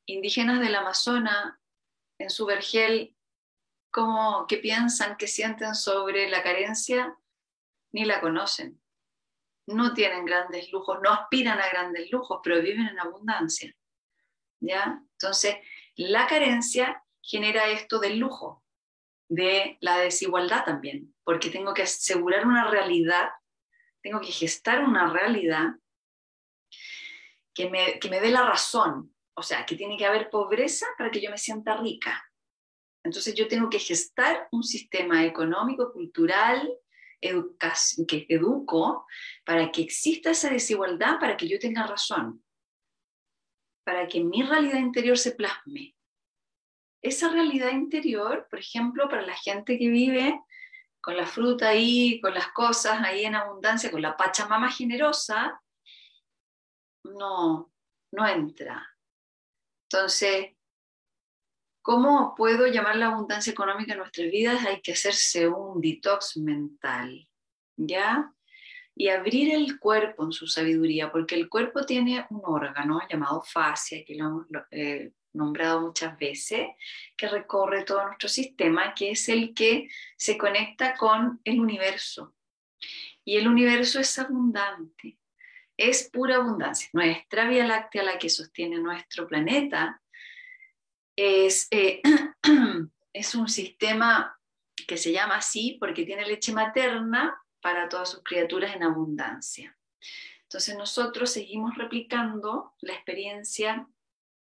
indígenas 0.07 0.61
del 0.61 0.75
Amazonas 0.75 1.55
en 2.19 2.31
su 2.31 2.47
vergel 2.47 3.17
cómo, 3.91 4.47
qué 4.47 4.59
piensan, 4.59 5.17
qué 5.17 5.27
sienten 5.27 5.75
sobre 5.75 6.29
la 6.29 6.43
carencia, 6.43 7.17
ni 7.93 8.05
la 8.05 8.21
conocen. 8.21 8.81
No 9.67 9.95
tienen 9.95 10.25
grandes 10.25 10.71
lujos, 10.71 10.99
no 11.03 11.11
aspiran 11.11 11.59
a 11.59 11.69
grandes 11.69 12.11
lujos, 12.11 12.41
pero 12.43 12.61
viven 12.61 12.87
en 12.87 13.01
abundancia. 13.01 13.75
¿Ya? 14.61 15.03
Entonces, 15.13 15.57
la 15.97 16.27
carencia 16.27 17.03
genera 17.23 17.69
esto 17.71 17.99
del 17.99 18.19
lujo, 18.19 18.63
de 19.29 19.79
la 19.81 19.99
desigualdad 19.99 20.65
también, 20.65 21.15
porque 21.25 21.51
tengo 21.51 21.75
que 21.75 21.83
asegurar 21.83 22.47
una 22.47 22.71
realidad, 22.71 23.31
tengo 24.03 24.21
que 24.21 24.31
gestar 24.31 24.85
una 24.85 25.11
realidad 25.11 25.71
que 27.55 27.71
me, 27.71 27.99
que 27.99 28.11
me 28.11 28.21
dé 28.21 28.31
la 28.31 28.45
razón, 28.47 29.16
o 29.37 29.43
sea, 29.43 29.67
que 29.67 29.77
tiene 29.77 29.97
que 29.97 30.07
haber 30.07 30.31
pobreza 30.31 30.87
para 30.97 31.11
que 31.11 31.21
yo 31.21 31.31
me 31.31 31.39
sienta 31.39 31.77
rica. 31.77 32.25
Entonces 33.05 33.35
yo 33.35 33.47
tengo 33.47 33.69
que 33.69 33.79
gestar 33.79 34.49
un 34.51 34.63
sistema 34.63 35.25
económico, 35.25 35.93
cultural, 35.93 36.69
que 37.21 38.27
educo, 38.29 39.07
para 39.45 39.71
que 39.71 39.83
exista 39.83 40.31
esa 40.31 40.51
desigualdad, 40.51 41.19
para 41.19 41.37
que 41.37 41.49
yo 41.49 41.59
tenga 41.59 41.87
razón, 41.87 42.45
para 43.85 44.07
que 44.07 44.23
mi 44.23 44.43
realidad 44.43 44.79
interior 44.79 45.19
se 45.19 45.33
plasme. 45.33 45.95
Esa 47.03 47.31
realidad 47.31 47.71
interior, 47.71 48.47
por 48.51 48.59
ejemplo, 48.59 49.09
para 49.09 49.23
la 49.23 49.37
gente 49.37 49.79
que 49.79 49.89
vive 49.89 50.41
con 51.01 51.17
la 51.17 51.27
fruta 51.27 51.69
ahí, 51.69 52.21
con 52.21 52.35
las 52.35 52.49
cosas 52.53 53.01
ahí 53.03 53.25
en 53.25 53.37
abundancia, 53.37 53.91
con 53.91 54.03
la 54.03 54.17
pachamama 54.17 54.71
generosa, 54.71 55.63
no, 57.05 57.73
no 58.13 58.27
entra. 58.27 58.96
Entonces, 59.91 60.57
¿cómo 61.81 62.35
puedo 62.37 62.67
llamar 62.67 62.97
la 62.97 63.07
abundancia 63.07 63.53
económica 63.53 63.93
en 63.93 63.99
nuestras 64.01 64.31
vidas? 64.31 64.67
Hay 64.67 64.81
que 64.81 64.93
hacerse 64.93 65.49
un 65.49 65.81
detox 65.81 66.37
mental, 66.39 67.29
¿ya? 67.77 68.33
Y 68.97 69.09
abrir 69.09 69.55
el 69.55 69.79
cuerpo 69.79 70.25
en 70.25 70.33
su 70.33 70.49
sabiduría, 70.49 71.13
porque 71.13 71.37
el 71.37 71.49
cuerpo 71.49 71.85
tiene 71.85 72.27
un 72.31 72.43
órgano 72.45 73.01
llamado 73.09 73.43
fascia, 73.43 74.05
que 74.05 74.17
lo 74.17 74.27
hemos 74.27 74.47
eh, 74.73 75.13
nombrado 75.33 75.83
muchas 75.83 76.19
veces, 76.19 76.69
que 77.17 77.29
recorre 77.29 77.85
todo 77.85 78.05
nuestro 78.07 78.29
sistema, 78.29 78.93
que 78.95 79.13
es 79.13 79.29
el 79.29 79.55
que 79.55 79.89
se 80.17 80.37
conecta 80.37 80.95
con 80.97 81.41
el 81.45 81.61
universo. 81.61 82.35
Y 83.25 83.37
el 83.37 83.47
universo 83.47 84.01
es 84.01 84.19
abundante 84.19 85.19
es 85.77 86.09
pura 86.11 86.37
abundancia. 86.37 86.89
Nuestra 86.93 87.49
Vía 87.49 87.67
Láctea, 87.67 88.03
la 88.03 88.19
que 88.19 88.31
sostiene 88.31 88.79
nuestro 88.79 89.27
planeta, 89.27 90.01
es, 91.17 91.69
eh, 91.71 92.03
es 93.13 93.35
un 93.35 93.49
sistema 93.49 94.39
que 94.87 94.97
se 94.97 95.13
llama 95.13 95.37
así 95.37 95.77
porque 95.81 96.05
tiene 96.05 96.27
leche 96.27 96.53
materna 96.53 97.41
para 97.61 97.89
todas 97.89 98.11
sus 98.11 98.23
criaturas 98.23 98.75
en 98.75 98.85
abundancia. 98.85 99.77
Entonces 100.43 100.77
nosotros 100.77 101.31
seguimos 101.31 101.77
replicando 101.77 102.75
la 102.81 102.95
experiencia 102.95 103.89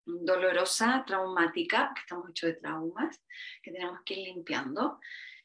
dolorosa, 0.04 1.04
traumática, 1.06 1.92
que 1.94 2.00
estamos 2.00 2.30
hechos 2.30 2.48
de 2.48 2.54
traumas, 2.54 3.22
que 3.62 3.70
tenemos 3.70 4.00
que 4.04 4.14
ir 4.14 4.28
limpiando 4.28 4.98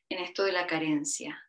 en 0.10 0.20
esto 0.20 0.44
de 0.44 0.52
la 0.52 0.66
carencia. 0.66 1.49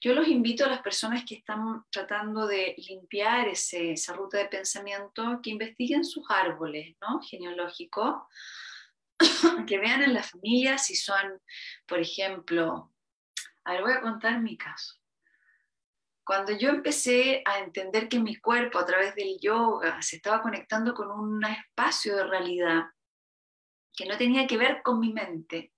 Yo 0.00 0.14
los 0.14 0.28
invito 0.28 0.64
a 0.64 0.68
las 0.68 0.82
personas 0.82 1.24
que 1.26 1.36
están 1.36 1.84
tratando 1.90 2.46
de 2.46 2.74
limpiar 2.88 3.48
esa 3.48 4.12
ruta 4.12 4.38
de 4.38 4.46
pensamiento 4.46 5.40
que 5.42 5.50
investiguen 5.50 6.04
sus 6.04 6.24
árboles 6.28 6.96
¿no? 7.00 7.20
genealógicos, 7.20 8.22
que 9.66 9.78
vean 9.78 10.02
en 10.02 10.14
la 10.14 10.22
familia 10.22 10.78
si 10.78 10.94
son, 10.94 11.40
por 11.86 12.00
ejemplo, 12.00 12.92
a 13.64 13.72
ver, 13.72 13.82
voy 13.82 13.92
a 13.92 14.00
contar 14.00 14.40
mi 14.40 14.56
caso. 14.56 14.94
Cuando 16.24 16.56
yo 16.56 16.70
empecé 16.70 17.42
a 17.44 17.58
entender 17.58 18.08
que 18.08 18.18
mi 18.18 18.36
cuerpo 18.36 18.78
a 18.78 18.86
través 18.86 19.14
del 19.14 19.38
yoga 19.40 20.00
se 20.00 20.16
estaba 20.16 20.40
conectando 20.40 20.94
con 20.94 21.10
un 21.10 21.44
espacio 21.44 22.16
de 22.16 22.24
realidad 22.24 22.84
que 23.94 24.06
no 24.06 24.16
tenía 24.16 24.46
que 24.46 24.56
ver 24.56 24.80
con 24.82 25.00
mi 25.00 25.12
mente, 25.12 25.72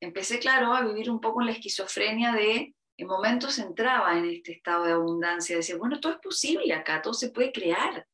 empecé, 0.00 0.38
claro, 0.38 0.74
a 0.74 0.82
vivir 0.82 1.10
un 1.10 1.20
poco 1.20 1.40
en 1.40 1.46
la 1.46 1.52
esquizofrenia 1.52 2.32
de 2.32 2.74
en 2.98 3.06
momentos 3.06 3.60
entraba 3.60 4.18
en 4.18 4.28
este 4.28 4.52
estado 4.52 4.84
de 4.84 4.92
abundancia, 4.92 5.56
decía, 5.56 5.76
bueno, 5.76 6.00
todo 6.00 6.12
es 6.14 6.18
posible 6.18 6.74
acá, 6.74 7.00
todo 7.00 7.14
se 7.14 7.30
puede 7.30 7.52
crear, 7.52 8.06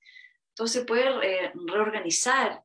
todo 0.55 0.67
se 0.67 0.85
puede 0.85 1.07
eh, 1.27 1.53
reorganizar, 1.67 2.63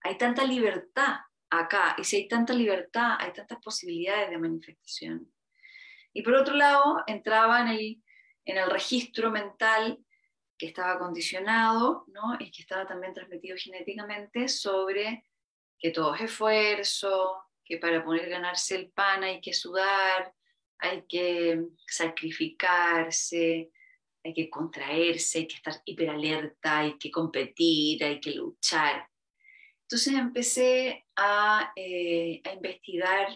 hay 0.00 0.18
tanta 0.18 0.44
libertad 0.44 1.20
acá, 1.50 1.94
y 1.96 2.04
si 2.04 2.16
hay 2.16 2.28
tanta 2.28 2.52
libertad, 2.52 3.16
hay 3.20 3.32
tantas 3.32 3.58
posibilidades 3.60 4.30
de 4.30 4.38
manifestación. 4.38 5.32
Y 6.12 6.22
por 6.22 6.34
otro 6.34 6.56
lado, 6.56 7.04
entraba 7.06 7.60
en 7.60 7.68
el, 7.68 8.02
en 8.44 8.58
el 8.58 8.68
registro 8.68 9.30
mental 9.30 10.04
que 10.58 10.66
estaba 10.66 10.98
condicionado 10.98 12.04
¿no? 12.08 12.36
y 12.40 12.50
que 12.50 12.62
estaba 12.62 12.86
también 12.86 13.14
transmitido 13.14 13.56
genéticamente 13.56 14.48
sobre 14.48 15.24
que 15.78 15.90
todo 15.90 16.14
es 16.16 16.22
esfuerzo, 16.22 17.44
que 17.64 17.78
para 17.78 18.04
poder 18.04 18.28
ganarse 18.28 18.74
el 18.74 18.90
pan 18.90 19.22
hay 19.22 19.40
que 19.40 19.52
sudar, 19.52 20.34
hay 20.82 21.04
que 21.08 21.64
sacrificarse, 21.86 23.70
hay 24.24 24.34
que 24.34 24.50
contraerse, 24.50 25.38
hay 25.38 25.46
que 25.46 25.54
estar 25.54 25.80
hiperalerta, 25.84 26.80
hay 26.80 26.98
que 26.98 27.10
competir, 27.10 28.02
hay 28.02 28.20
que 28.20 28.32
luchar. 28.32 29.08
Entonces 29.82 30.14
empecé 30.14 31.06
a, 31.16 31.72
eh, 31.76 32.40
a 32.44 32.52
investigar 32.52 33.28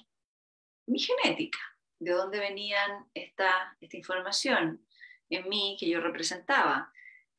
mi 0.86 0.98
genética, 0.98 1.58
de 2.00 2.12
dónde 2.12 2.40
venían 2.40 3.06
esta, 3.14 3.76
esta 3.80 3.96
información 3.96 4.84
en 5.30 5.48
mí 5.48 5.76
que 5.78 5.88
yo 5.88 6.00
representaba, 6.00 6.92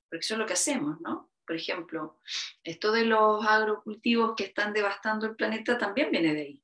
porque 0.09 0.25
eso 0.25 0.35
es 0.35 0.39
lo 0.39 0.45
que 0.45 0.53
hacemos, 0.53 0.99
¿no? 1.01 1.31
Por 1.45 1.55
ejemplo, 1.55 2.19
esto 2.63 2.91
de 2.91 3.05
los 3.05 3.45
agrocultivos 3.45 4.35
que 4.35 4.45
están 4.45 4.73
devastando 4.73 5.25
el 5.27 5.35
planeta 5.35 5.77
también 5.77 6.11
viene 6.11 6.33
de 6.33 6.41
ahí 6.41 6.63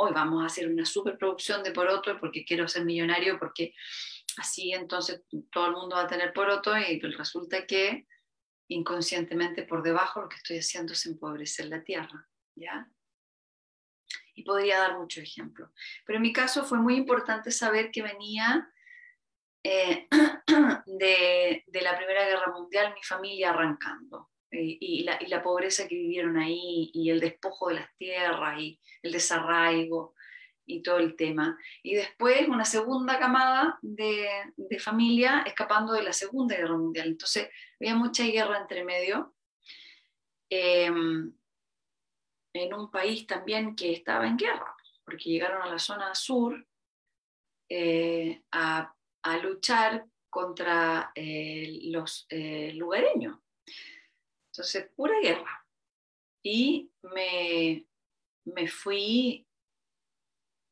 hoy 0.00 0.12
vamos 0.14 0.42
a 0.42 0.46
hacer 0.46 0.66
una 0.66 0.86
superproducción 0.86 1.62
de 1.62 1.72
poroto 1.72 2.18
porque 2.18 2.44
quiero 2.44 2.66
ser 2.66 2.86
millonario, 2.86 3.38
porque 3.38 3.74
así 4.38 4.72
entonces 4.72 5.22
todo 5.52 5.66
el 5.66 5.72
mundo 5.72 5.96
va 5.96 6.02
a 6.02 6.06
tener 6.06 6.32
poroto 6.32 6.76
y 6.76 6.98
resulta 7.00 7.66
que 7.66 8.06
inconscientemente 8.68 9.64
por 9.64 9.82
debajo 9.82 10.22
lo 10.22 10.28
que 10.28 10.36
estoy 10.36 10.58
haciendo 10.58 10.94
es 10.94 11.04
empobrecer 11.04 11.66
la 11.66 11.84
tierra, 11.84 12.26
¿ya? 12.54 12.88
Y 14.34 14.42
podría 14.42 14.78
dar 14.78 14.96
muchos 14.96 15.22
ejemplos. 15.22 15.70
Pero 16.06 16.16
en 16.16 16.22
mi 16.22 16.32
caso 16.32 16.64
fue 16.64 16.78
muy 16.78 16.96
importante 16.96 17.50
saber 17.50 17.90
que 17.90 18.02
venía 18.02 18.72
eh, 19.62 20.08
de 20.86 21.82
la 21.82 21.96
Primera 21.98 22.24
Guerra 22.24 22.52
Mundial 22.52 22.94
mi 22.94 23.02
familia 23.02 23.50
arrancando. 23.50 24.29
Eh, 24.52 24.78
y, 24.80 25.04
la, 25.04 25.42
pobreza 25.42 25.86
que 25.86 25.94
vivieron 25.94 26.36
ahí 26.36 26.90
y 26.92 27.10
el 27.10 27.20
despojo 27.20 27.68
de 27.68 27.76
las 27.76 27.96
tierras 27.96 28.60
y 28.60 28.80
el 29.02 29.12
desarraigo 29.12 30.14
y 30.66 30.82
todo 30.82 30.98
el 30.98 31.16
tema. 31.16 31.58
Y 31.82 31.94
después 31.94 32.48
una 32.48 32.64
segunda 32.64 33.18
camada 33.18 33.78
de, 33.82 34.28
familia 34.80 35.44
escapando 35.46 35.92
de 35.92 36.02
la 36.02 36.12
Segunda 36.12 36.56
Guerra 36.56 36.76
Mundial. 36.76 37.08
Entonces 37.08 37.48
había 37.80 37.94
mucha 37.94 38.24
guerra 38.24 38.58
entre 38.60 38.84
medio. 38.84 39.34
Em, 40.48 41.32
en 42.52 42.74
un 42.74 42.90
país 42.90 43.26
también 43.26 43.76
que 43.76 43.92
estaba 43.92 44.26
en 44.26 44.36
guerra, 44.36 44.74
porque 45.04 45.30
llegaron 45.30 45.62
a 45.62 45.70
la 45.70 45.78
zona 45.78 46.14
sur 46.16 46.66
eh, 47.68 48.42
a, 48.50 48.92
luchar 49.42 50.06
contra 50.28 51.12
eh, 51.14 51.78
los 51.84 52.26
lugareños. 52.74 53.38
Entonces, 54.50 54.90
pura 54.96 55.14
guerra. 55.20 55.66
Y 56.42 56.90
me, 57.02 57.86
me 58.44 58.68
fui 58.68 59.46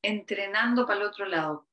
entrenando 0.03 0.87
para 0.87 1.01
el 1.01 1.07
otro 1.07 1.27
lado, 1.27 1.69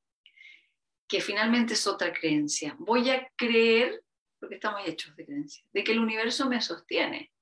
que 1.08 1.20
finalmente 1.20 1.74
es 1.74 1.86
otra 1.86 2.12
creencia. 2.12 2.76
Voy 2.78 3.10
a 3.10 3.30
creer, 3.36 4.02
porque 4.38 4.56
estamos 4.56 4.82
hechos 4.86 5.14
de 5.16 5.24
creencia, 5.24 5.64
de 5.72 5.84
que 5.84 5.92
el 5.92 6.00
universo 6.00 6.48
me 6.48 6.60
sostiene. 6.60 7.32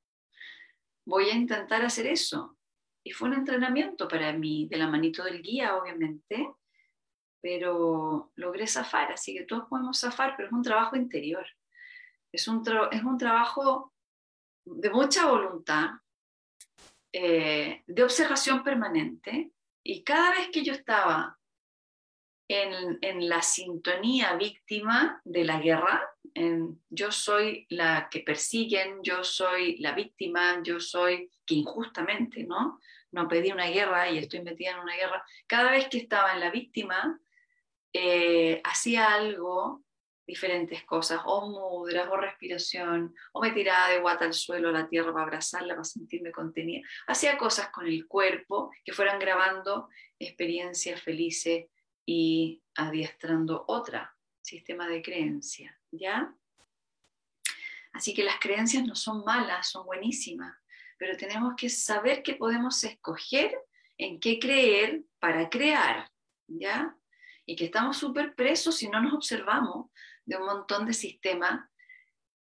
Voy 1.07 1.29
a 1.31 1.35
intentar 1.35 1.85
hacer 1.85 2.07
eso. 2.07 2.57
Y 3.03 3.12
fue 3.12 3.29
un 3.29 3.35
entrenamiento 3.35 4.09
para 4.09 4.33
mí, 4.33 4.66
de 4.70 4.79
la 4.79 4.87
manito 4.87 5.24
del 5.24 5.42
guía, 5.42 5.77
obviamente, 5.77 6.48
pero 7.42 8.33
logré 8.37 8.66
zafar, 8.66 9.12
así 9.12 9.35
que 9.35 9.44
todos 9.44 9.68
podemos 9.68 10.00
zafar, 10.00 10.35
pero 10.37 10.48
es 10.48 10.55
un 10.55 10.62
trabajo 10.62 10.96
interior. 10.96 11.46
Es 12.33 12.48
un, 12.48 12.64
es 12.90 13.03
un 13.03 13.18
trabajo 13.18 13.93
de 14.64 14.90
mucha 14.90 15.27
voluntad, 15.27 15.90
eh, 17.12 17.83
de 17.87 18.03
observación 18.03 18.62
permanente, 18.62 19.50
Y 19.87 20.03
cada 20.03 20.31
vez 20.31 20.48
que 20.50 20.62
yo 20.62 20.72
estaba 20.72 21.38
en, 22.48 23.29
la 23.29 23.42
sintonía 23.42 24.35
víctima 24.35 25.20
de 25.24 25.44
la 25.44 25.61
guerra, 25.61 26.03
en, 26.33 26.83
yo 26.88 27.12
soy 27.12 27.66
la 27.68 28.09
que 28.11 28.20
persiguen, 28.20 29.03
yo 29.03 29.22
soy 29.22 29.77
la 29.79 29.92
víctima, 29.92 30.62
yo 30.62 30.81
soy 30.81 31.31
que 31.44 31.55
injustamente, 31.55 32.44
¿no? 32.44 32.81
No 33.12 33.29
pedí 33.29 33.53
una 33.53 33.68
guerra 33.68 34.11
y 34.11 34.18
estoy 34.18 34.40
metida 34.42 34.70
en 34.72 34.81
una 34.81 34.96
guerra. 34.96 35.22
Cada 35.46 35.70
vez 35.70 35.88
que 35.88 35.98
estaba 35.98 36.33
en 36.33 36.40
la 36.40 36.50
víctima, 36.50 37.20
eh, 37.92 38.61
hacía 38.64 39.12
algo, 39.12 39.84
diferentes 40.26 40.84
cosas, 40.84 41.20
o 41.24 41.48
mudras, 41.50 42.08
o 42.10 42.16
respiración, 42.16 43.14
o 43.32 43.40
me 43.40 43.52
tiraba 43.52 43.90
de 43.90 44.00
guata 44.00 44.24
al 44.24 44.32
suelo 44.32 44.70
a 44.70 44.72
la 44.72 44.88
tierra 44.88 45.12
para 45.12 45.24
abrazarla, 45.24 45.74
para 45.74 45.84
sentirme 45.84 46.32
contenida. 46.32 46.87
Hacía 47.06 47.37
cosas 47.37 47.68
con 47.70 47.87
el 47.87 48.06
cuerpo 48.06 48.70
que 48.84 48.92
fueran 48.92 49.18
grabando 49.18 49.88
experiencias 50.18 51.02
felices 51.02 51.66
y 52.06 52.62
adiestrando 52.74 53.64
otra 53.68 54.16
sistema 54.40 54.88
de 54.88 55.02
creencia, 55.02 55.78
¿ya? 55.90 56.34
Así 57.92 58.12
que 58.12 58.24
las 58.24 58.38
creencias 58.40 58.84
no 58.84 58.94
son 58.96 59.24
malas, 59.24 59.70
son 59.70 59.87
buenísimas, 59.87 60.54
pero 60.98 61.16
tenemos 61.16 61.54
que 61.56 61.68
saber 61.68 62.22
que 62.22 62.34
podemos 62.34 62.82
escoger 62.84 63.56
en 63.98 64.20
qué 64.20 64.38
creer 64.38 65.02
para 65.18 65.48
crear, 65.48 66.10
¿ya? 66.46 66.96
Y 67.46 67.56
que 67.56 67.66
estamos 67.66 67.96
súper 67.96 68.34
presos 68.34 68.76
si 68.76 68.88
no 68.88 69.00
nos 69.00 69.14
observamos 69.14 69.90
de 70.24 70.37
un 70.37 70.46
montón 70.46 70.87
de 70.87 70.94
sistemas 70.94 71.68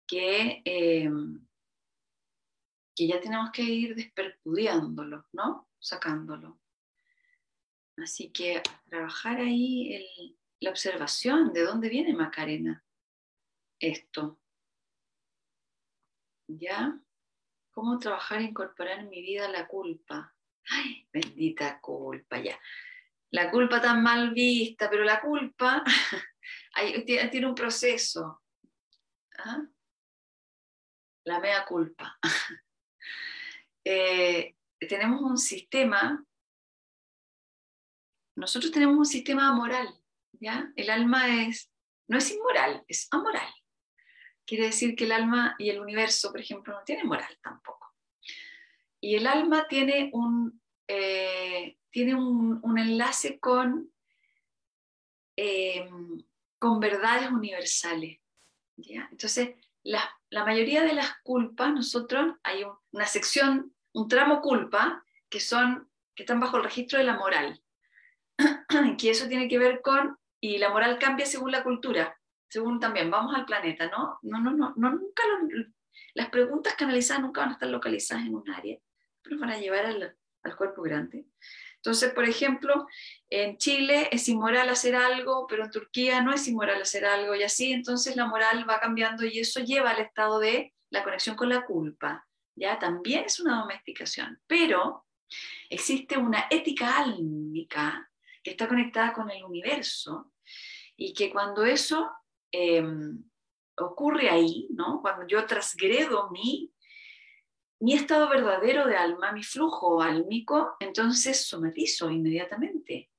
que, 0.06 0.62
eh, 0.64 1.10
que 2.94 3.06
ya 3.06 3.20
tenemos 3.20 3.50
que 3.50 3.62
ir 3.62 3.94
desperpudiándolos, 3.94 5.24
¿no? 5.32 5.68
Sacándolo. 5.78 6.60
Así 7.96 8.30
que 8.30 8.62
trabajar 8.88 9.38
ahí 9.38 10.36
la 10.60 10.70
observación 10.70 11.52
de 11.52 11.62
dónde 11.62 11.88
viene 11.88 12.12
Macarena 12.14 12.84
esto. 13.78 14.40
¿Ya? 16.48 16.98
¿Cómo 17.70 17.98
trabajar 17.98 18.40
e 18.40 18.44
incorporar 18.44 19.00
en 19.00 19.10
mi 19.10 19.22
vida 19.22 19.48
la 19.48 19.66
culpa? 19.66 20.34
Ay, 20.70 21.06
bendita 21.12 21.80
culpa, 21.80 22.38
ya. 22.38 22.58
La 23.30 23.50
culpa 23.50 23.80
tan 23.80 24.02
mal 24.02 24.32
vista, 24.32 24.88
pero 24.88 25.04
la 25.04 25.20
culpa 25.20 25.82
tiene 27.04 27.46
un 27.46 27.54
proceso. 27.54 28.42
¿Ah? 29.38 29.62
La 31.24 31.40
mea 31.40 31.64
culpa. 31.64 32.18
Eh, 33.86 34.56
tenemos 34.88 35.20
un 35.20 35.36
sistema 35.36 36.24
nosotros 38.36 38.72
tenemos 38.72 38.96
un 38.96 39.06
sistema 39.06 39.52
moral, 39.52 39.88
¿ya? 40.32 40.72
El 40.76 40.90
alma 40.90 41.42
es, 41.44 41.70
no 42.08 42.18
es 42.18 42.30
inmoral, 42.32 42.84
es 42.88 43.06
amoral. 43.10 43.48
Quiere 44.44 44.66
decir 44.66 44.96
que 44.96 45.04
el 45.04 45.12
alma 45.12 45.54
y 45.58 45.70
el 45.70 45.80
universo, 45.80 46.30
por 46.30 46.40
ejemplo, 46.40 46.74
no 46.74 46.84
tienen 46.84 47.06
moral 47.06 47.38
tampoco. 47.42 47.94
Y 49.00 49.14
el 49.16 49.26
alma 49.26 49.66
tiene 49.68 50.10
un, 50.12 50.60
eh, 50.88 51.78
tiene 51.90 52.14
un, 52.14 52.78
enlace 52.78 53.38
con, 53.38 53.92
eh, 55.36 55.88
con 56.64 56.80
verdades 56.80 57.30
universales. 57.30 58.20
¿ya? 58.76 59.06
Entonces, 59.10 59.50
la, 59.82 60.00
la, 60.30 60.46
mayoría 60.46 60.82
de 60.82 60.94
las 60.94 61.12
culpas, 61.22 61.70
nosotros 61.74 62.36
hay 62.42 62.64
una 62.90 63.04
sección, 63.04 63.74
un 63.92 64.08
tramo 64.08 64.40
culpa, 64.40 65.04
que, 65.28 65.40
son, 65.40 65.90
que 66.14 66.22
están 66.22 66.40
bajo 66.40 66.56
el 66.56 66.64
registro 66.64 66.98
de 66.98 67.04
la 67.04 67.18
moral. 67.18 67.60
que 68.98 69.10
eso 69.10 69.28
tiene 69.28 69.46
que 69.46 69.58
ver 69.58 69.82
con, 69.82 70.16
y 70.40 70.56
la 70.56 70.70
moral 70.70 70.98
cambia 70.98 71.26
según 71.26 71.52
la 71.52 71.62
cultura, 71.62 72.18
según 72.48 72.80
también, 72.80 73.10
vamos 73.10 73.34
al 73.34 73.44
planeta, 73.44 73.90
¿no? 73.90 74.18
No, 74.22 74.40
no, 74.40 74.52
no, 74.52 74.72
no 74.74 74.90
nunca 74.90 75.22
las 76.14 76.30
preguntas 76.30 76.76
canalizadas 76.76 77.20
nunca 77.20 77.42
van 77.42 77.50
a 77.50 77.52
estar 77.52 77.68
localizadas 77.68 78.24
en 78.24 78.36
un 78.36 78.48
área, 78.48 78.78
pero 79.20 79.38
van 79.38 79.50
a 79.50 79.58
llevar 79.58 79.84
al, 79.84 80.16
al 80.42 80.56
cuerpo 80.56 80.80
grande. 80.80 81.26
Entonces, 81.84 82.14
por 82.14 82.24
ejemplo, 82.24 82.86
en 83.28 83.58
Chile 83.58 84.08
es 84.10 84.26
inmoral 84.30 84.70
hacer 84.70 84.96
algo, 84.96 85.46
pero 85.46 85.64
en 85.64 85.70
Turquía 85.70 86.22
no 86.22 86.32
es 86.32 86.48
inmoral 86.48 86.80
hacer 86.80 87.04
algo 87.04 87.34
y 87.34 87.42
así, 87.42 87.72
entonces 87.72 88.16
la 88.16 88.24
moral 88.24 88.66
va 88.66 88.80
cambiando 88.80 89.26
y 89.26 89.38
eso 89.38 89.60
lleva 89.60 89.90
al 89.90 90.00
estado 90.00 90.38
de 90.38 90.72
la 90.88 91.04
conexión 91.04 91.36
con 91.36 91.50
la 91.50 91.66
culpa. 91.66 92.26
Ya 92.56 92.78
también 92.78 93.24
es 93.26 93.38
una 93.38 93.60
domesticación, 93.60 94.40
pero 94.46 95.04
existe 95.68 96.16
una 96.16 96.46
ética 96.48 97.00
álmica 97.00 98.10
que 98.42 98.52
está 98.52 98.66
conectada 98.66 99.12
con 99.12 99.30
el 99.30 99.44
universo 99.44 100.32
y 100.96 101.12
que 101.12 101.30
cuando 101.30 101.64
eso 101.66 102.10
em, 102.50 103.22
ocurre 103.76 104.30
ahí, 104.30 104.68
¿no? 104.70 105.02
cuando 105.02 105.26
yo 105.26 105.44
transgredo 105.44 106.30
mi, 106.30 106.72
mi 107.84 107.92
estado 107.92 108.30
verdadero 108.30 108.86
de 108.86 108.96
alma, 108.96 109.30
mi 109.32 109.42
flujo 109.42 110.00
álmico, 110.00 110.74
entonces 110.80 111.46
somatizo 111.46 112.10
inmediatamente. 112.10 113.10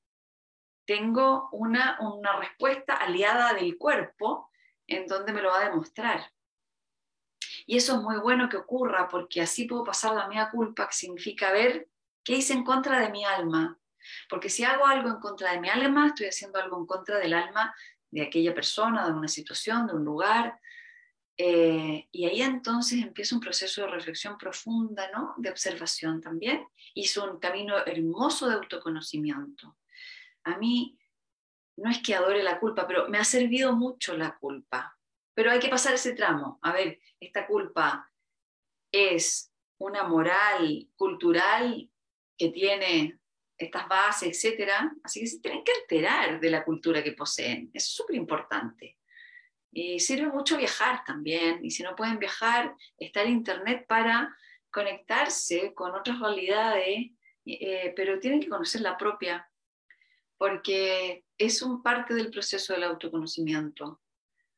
Tengo 0.88 1.50
una, 1.52 2.00
una 2.02 2.40
respuesta 2.40 2.96
aliada 2.96 3.54
del 3.54 3.78
cuerpo 3.78 4.50
en 4.88 5.06
donde 5.06 5.34
me 5.34 5.44
lo 5.44 5.50
va 5.50 5.60
a 5.62 5.70
demostrar. 5.70 6.32
Y 7.68 7.78
eso 7.78 7.94
es 7.94 8.02
muy 8.02 8.18
bueno 8.18 8.50
que 8.50 8.58
ocurra 8.58 9.08
porque 9.08 9.40
así 9.40 9.66
puedo 9.66 9.84
pasar 9.84 10.16
la 10.16 10.28
mía 10.28 10.50
culpa, 10.52 10.88
que 10.88 10.96
significa 10.96 11.52
ver 11.52 11.88
qué 12.24 12.38
hice 12.38 12.54
en 12.54 12.64
contra 12.64 13.00
de 13.00 13.12
mi 13.12 13.24
alma, 13.24 13.80
porque 14.28 14.50
si 14.50 14.64
hago 14.64 14.88
algo 14.88 15.10
en 15.10 15.20
contra 15.20 15.52
de 15.52 15.62
mi 15.62 15.70
alma, 15.70 16.08
estoy 16.08 16.26
haciendo 16.26 16.60
algo 16.60 16.80
en 16.80 16.88
contra 16.88 17.20
del 17.20 17.36
alma 17.36 17.76
de 18.10 18.24
aquella 18.24 18.56
persona, 18.56 19.06
de 19.06 19.14
una 19.14 19.28
situación, 19.28 19.86
de 19.86 19.94
un 19.94 20.04
lugar. 20.04 20.60
Eh, 21.38 22.08
y 22.12 22.26
ahí 22.26 22.42
entonces 22.42 23.02
empieza 23.02 23.36
un 23.36 23.42
proceso 23.42 23.82
de 23.82 23.88
reflexión 23.88 24.38
profunda, 24.38 25.10
¿no? 25.12 25.34
de 25.38 25.50
observación 25.50 26.22
también, 26.22 26.66
es 26.94 27.18
un 27.18 27.40
camino 27.40 27.76
hermoso 27.86 28.48
de 28.48 28.56
autoconocimiento. 28.56 29.78
A 30.46 30.58
mí 30.58 30.98
no 31.78 31.90
es 31.90 32.02
que 32.02 32.16
adore 32.16 32.42
la 32.42 32.60
culpa, 32.60 32.88
pero 32.88 33.10
me 33.10 33.18
ha 33.18 33.26
servido 33.26 33.76
mucho 33.76 34.16
la 34.16 34.38
culpa. 34.38 34.98
Pero 35.34 35.52
hay 35.52 35.60
que 35.60 35.68
pasar 35.68 35.94
ese 35.94 36.14
tramo. 36.14 36.60
A 36.62 36.72
ver, 36.72 37.00
esta 37.20 37.46
culpa 37.46 38.10
es 38.92 39.52
una 39.78 40.04
moral 40.04 40.88
cultural 40.96 41.90
que 42.38 42.50
tiene 42.50 43.20
estas 43.58 43.88
bases, 43.90 44.30
etcétera. 44.30 44.94
Así 45.04 45.20
que 45.20 45.28
se 45.28 45.40
tienen 45.40 45.64
que 45.66 45.74
alterar 45.74 46.40
de 46.40 46.50
la 46.50 46.64
cultura 46.64 47.04
que 47.04 47.12
poseen. 47.12 47.70
Es 47.74 47.90
súper 47.90 48.16
importante. 48.16 48.98
Y 49.78 50.00
sirve 50.00 50.28
mucho 50.28 50.56
viajar 50.56 51.04
también. 51.04 51.60
Y 51.62 51.70
si 51.70 51.84
no 51.84 51.98
pueden 51.98 52.18
viajar, 52.18 52.74
está 52.98 53.24
el 53.24 53.32
Internet 53.32 53.86
para 53.90 54.34
conectarse 54.72 55.74
con 55.74 55.94
otras 55.94 56.18
realidades, 56.18 57.12
eh, 57.46 57.94
pero 57.94 58.18
tienen 58.18 58.40
que 58.40 58.48
conocer 58.48 58.80
la 58.80 58.98
propia, 58.98 59.52
porque 60.38 61.26
es 61.38 61.62
un 61.62 61.84
parte 61.84 62.14
del 62.14 62.32
proceso 62.32 62.72
del 62.72 62.84
autoconocimiento. 62.84 64.00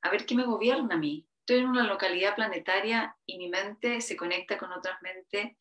A 0.03 0.11
ver 0.11 0.23
qué 0.27 0.35
me 0.35 0.45
gobierna 0.45 0.93
a 0.93 0.99
mí. 0.99 1.27
Estoy 1.39 1.63
en 1.63 1.69
una 1.69 1.87
localidad 1.87 2.35
planetaria 2.35 3.17
y 3.25 3.39
mi 3.39 3.49
mente 3.49 4.01
se 4.01 4.15
conecta 4.15 4.59
con 4.59 4.71
otras 4.71 5.01
mentes 5.01 5.57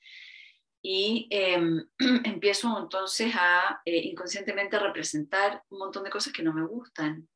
y 0.82 1.28
em, 1.30 1.82
empiezo 2.24 2.78
entonces 2.78 3.34
a 3.34 3.80
eh, 3.86 3.96
inconscientemente 4.04 4.78
representar 4.78 5.62
un 5.70 5.78
montón 5.78 6.04
de 6.04 6.10
cosas 6.10 6.34
que 6.34 6.42
no 6.42 6.52
me 6.52 6.66
gustan 6.66 7.26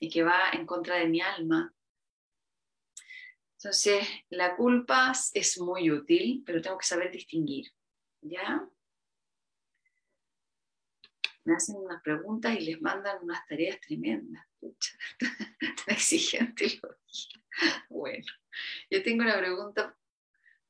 y 0.00 0.08
que 0.08 0.22
va 0.24 0.50
en 0.52 0.66
contra 0.66 0.96
de 0.96 1.06
mi 1.06 1.20
alma. 1.20 1.72
Entonces, 3.58 4.08
la 4.30 4.56
culpa 4.56 5.12
es 5.34 5.60
muy 5.60 5.90
útil, 5.90 6.42
pero 6.46 6.62
tengo 6.62 6.78
que 6.78 6.86
saber 6.86 7.12
distinguir. 7.12 7.70
¿Ya? 8.22 8.66
Me 11.44 11.54
hacen 11.54 11.76
unas 11.76 12.02
preguntas 12.02 12.56
y 12.58 12.60
les 12.60 12.80
mandan 12.80 13.22
unas 13.22 13.46
tareas 13.46 13.78
tremendas. 13.80 14.46
Exigente. 15.86 16.80
Bueno, 17.90 18.26
yo 18.88 19.02
tengo 19.02 19.22
una 19.22 19.38
pregunta 19.38 19.94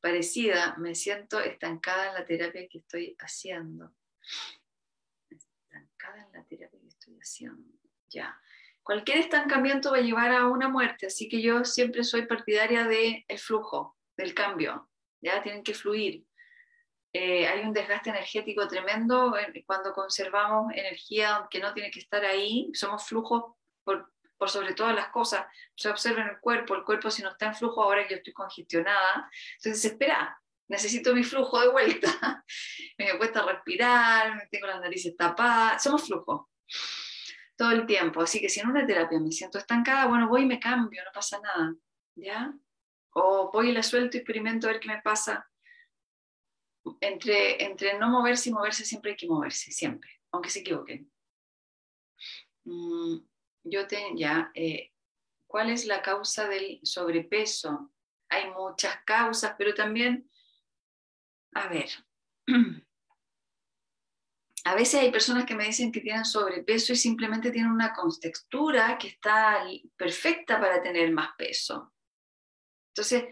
parecida, 0.00 0.76
me 0.78 0.94
siento 0.94 1.38
estancada 1.40 2.08
en 2.08 2.14
la 2.14 2.26
terapia 2.26 2.68
que 2.68 2.78
estoy 2.78 3.16
haciendo. 3.20 3.94
Estancada 5.28 6.26
en 6.26 6.32
la 6.32 6.44
terapia 6.44 6.80
que 6.80 6.88
estoy 6.88 7.18
haciendo. 7.20 7.78
Ya. 8.08 8.40
Cualquier 8.82 9.18
estancamiento 9.18 9.92
va 9.92 9.98
a 9.98 10.02
llevar 10.02 10.32
a 10.32 10.46
una 10.48 10.68
muerte, 10.68 11.06
así 11.06 11.28
que 11.28 11.40
yo 11.40 11.64
siempre 11.64 12.02
soy 12.02 12.26
partidaria 12.26 12.84
del 12.84 13.24
flujo, 13.38 13.96
del 14.16 14.34
cambio. 14.34 14.88
Ya 15.20 15.42
tienen 15.42 15.62
que 15.62 15.74
fluir. 15.74 16.24
Eh, 17.12 17.46
hay 17.46 17.60
un 17.60 17.72
desgaste 17.72 18.10
energético 18.10 18.66
tremendo 18.68 19.34
cuando 19.66 19.92
conservamos 19.92 20.72
energía 20.72 21.46
que 21.50 21.60
no 21.60 21.74
tiene 21.74 21.90
que 21.90 22.00
estar 22.00 22.24
ahí. 22.24 22.70
Somos 22.72 23.06
flujos 23.06 23.56
por 23.84 24.10
sobre 24.48 24.72
todas 24.72 24.94
las 24.94 25.08
cosas, 25.08 25.44
se 25.76 25.90
observa 25.90 26.22
en 26.22 26.28
el 26.28 26.40
cuerpo, 26.40 26.74
el 26.74 26.82
cuerpo 26.82 27.10
si 27.10 27.22
no 27.22 27.30
está 27.30 27.46
en 27.46 27.54
flujo, 27.54 27.82
ahora 27.82 28.08
yo 28.08 28.16
estoy 28.16 28.32
congestionada, 28.32 29.30
entonces 29.58 29.84
espera, 29.84 30.40
necesito 30.66 31.14
mi 31.14 31.22
flujo 31.22 31.60
de 31.60 31.68
vuelta. 31.68 32.42
me 32.98 33.18
cuesta 33.18 33.42
respirar, 33.42 34.48
tengo 34.50 34.66
las 34.66 34.80
narices 34.80 35.14
tapadas, 35.14 35.82
somos 35.82 36.06
flujo 36.06 36.48
todo 37.60 37.72
el 37.72 37.84
tiempo. 37.84 38.22
Así 38.22 38.40
que 38.40 38.48
si 38.48 38.60
en 38.60 38.70
una 38.70 38.86
terapia 38.86 39.20
me 39.20 39.30
siento 39.30 39.58
estancada, 39.58 40.06
bueno, 40.06 40.28
voy 40.28 40.44
y 40.44 40.46
me 40.46 40.58
cambio, 40.58 41.04
no 41.04 41.10
pasa 41.12 41.38
nada, 41.40 41.76
¿ya? 42.16 42.54
O 43.12 43.50
voy 43.52 43.68
y 43.68 43.72
la 43.72 43.82
suelto 43.82 44.16
y 44.16 44.20
experimento 44.20 44.66
a 44.66 44.72
ver 44.72 44.80
qué 44.80 44.88
me 44.88 45.02
pasa. 45.02 45.46
Entre, 47.02 47.62
entre 47.62 47.98
no 47.98 48.08
moverse 48.08 48.48
y 48.48 48.52
moverse 48.54 48.86
siempre 48.86 49.10
hay 49.10 49.16
que 49.18 49.26
moverse, 49.26 49.72
siempre, 49.72 50.22
aunque 50.32 50.48
se 50.48 50.60
equivoquen. 50.60 51.12
Mm, 52.64 53.18
yo 53.64 53.86
tengo 53.86 54.16
ya, 54.16 54.50
eh, 54.54 54.94
¿cuál 55.46 55.68
es 55.68 55.84
la 55.84 56.00
causa 56.00 56.48
del 56.48 56.80
sobrepeso? 56.82 57.92
Hay 58.30 58.50
muchas 58.52 59.04
causas, 59.04 59.54
pero 59.58 59.74
también, 59.74 60.30
a 61.52 61.68
ver, 61.68 61.90
a 64.64 64.74
veces 64.74 65.00
hay 65.00 65.10
personas 65.10 65.44
que 65.46 65.54
me 65.54 65.64
dicen 65.64 65.90
que 65.90 66.00
tienen 66.00 66.24
sobrepeso 66.24 66.92
y 66.92 66.96
simplemente 66.96 67.50
tienen 67.50 67.72
una 67.72 67.92
contextura 67.92 68.98
que 68.98 69.08
está 69.08 69.64
perfecta 69.96 70.60
para 70.60 70.82
tener 70.82 71.10
más 71.12 71.30
peso. 71.36 71.92
Entonces, 72.88 73.24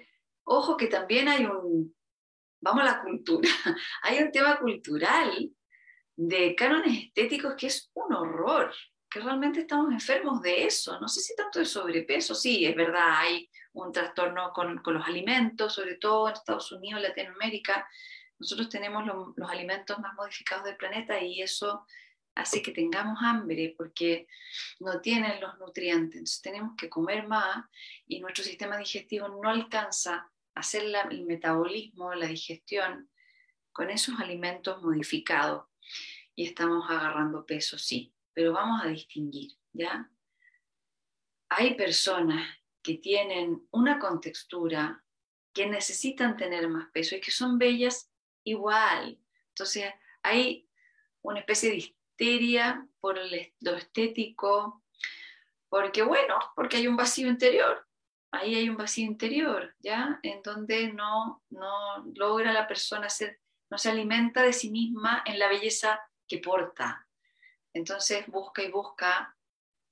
ojo 0.44 0.76
que 0.76 0.86
también 0.86 1.28
hay 1.28 1.44
un, 1.44 1.94
vamos 2.60 2.82
a 2.82 2.86
la 2.86 3.02
cultura, 3.02 3.48
hay 4.02 4.22
un 4.22 4.30
tema 4.30 4.58
cultural 4.58 5.50
de 6.16 6.54
cánones 6.54 7.04
estéticos 7.04 7.54
que 7.56 7.66
es 7.66 7.90
un 7.94 8.12
horror, 8.14 8.72
que 9.10 9.20
realmente 9.20 9.60
estamos 9.60 9.92
enfermos 9.92 10.40
de 10.42 10.64
eso. 10.64 10.98
No 11.00 11.08
sé 11.08 11.20
si 11.20 11.34
tanto 11.36 11.58
de 11.58 11.64
sobrepeso, 11.64 12.34
sí, 12.34 12.64
es 12.64 12.74
verdad, 12.74 13.18
hay 13.18 13.48
un 13.72 13.92
trastorno 13.92 14.52
con, 14.52 14.78
con 14.78 14.94
los 14.94 15.06
alimentos, 15.06 15.74
sobre 15.74 15.96
todo 15.96 16.28
en 16.28 16.34
Estados 16.34 16.72
Unidos, 16.72 17.02
Latinoamérica, 17.02 17.86
nosotros 18.38 18.68
tenemos 18.68 19.04
los 19.36 19.50
alimentos 19.50 19.98
más 19.98 20.14
modificados 20.14 20.64
del 20.64 20.76
planeta 20.76 21.20
y 21.20 21.42
eso 21.42 21.86
hace 22.34 22.62
que 22.62 22.70
tengamos 22.70 23.18
hambre 23.20 23.74
porque 23.76 24.28
no 24.78 25.00
tienen 25.00 25.40
los 25.40 25.58
nutrientes. 25.58 26.18
Entonces 26.18 26.40
tenemos 26.40 26.76
que 26.76 26.88
comer 26.88 27.26
más 27.26 27.64
y 28.06 28.20
nuestro 28.20 28.44
sistema 28.44 28.78
digestivo 28.78 29.28
no 29.28 29.48
alcanza 29.48 30.14
a 30.54 30.60
hacer 30.60 30.84
el 31.10 31.26
metabolismo, 31.26 32.14
la 32.14 32.26
digestión 32.26 33.10
con 33.72 33.90
esos 33.90 34.18
alimentos 34.20 34.82
modificados 34.82 35.66
y 36.34 36.46
estamos 36.46 36.88
agarrando 36.88 37.44
peso, 37.44 37.78
sí, 37.78 38.14
pero 38.32 38.52
vamos 38.52 38.84
a 38.84 38.88
distinguir, 38.88 39.52
¿ya? 39.72 40.08
Hay 41.48 41.74
personas 41.74 42.56
que 42.82 42.94
tienen 42.94 43.66
una 43.72 43.98
contextura 43.98 45.04
que 45.52 45.66
necesitan 45.66 46.36
tener 46.36 46.68
más 46.68 46.88
peso 46.92 47.16
y 47.16 47.20
que 47.20 47.32
son 47.32 47.58
bellas 47.58 48.12
igual. 48.50 49.18
Entonces 49.50 49.92
hay 50.22 50.68
una 51.22 51.40
especie 51.40 51.70
de 51.70 51.76
histeria 51.76 52.86
por 53.00 53.18
lo 53.60 53.76
estético, 53.76 54.82
porque 55.68 56.02
bueno, 56.02 56.38
porque 56.54 56.78
hay 56.78 56.86
un 56.86 56.96
vacío 56.96 57.28
interior, 57.28 57.86
ahí 58.30 58.54
hay 58.54 58.68
un 58.68 58.76
vacío 58.76 59.04
interior, 59.04 59.74
¿ya? 59.80 60.18
En 60.22 60.42
donde 60.42 60.92
no, 60.92 61.42
no 61.50 62.04
logra 62.14 62.52
la 62.52 62.66
persona 62.66 63.08
ser, 63.08 63.40
no 63.70 63.78
se 63.78 63.90
alimenta 63.90 64.42
de 64.42 64.52
sí 64.52 64.70
misma 64.70 65.22
en 65.26 65.38
la 65.38 65.48
belleza 65.48 66.00
que 66.26 66.38
porta. 66.38 67.06
Entonces 67.72 68.26
busca 68.26 68.62
y 68.62 68.70
busca 68.70 69.36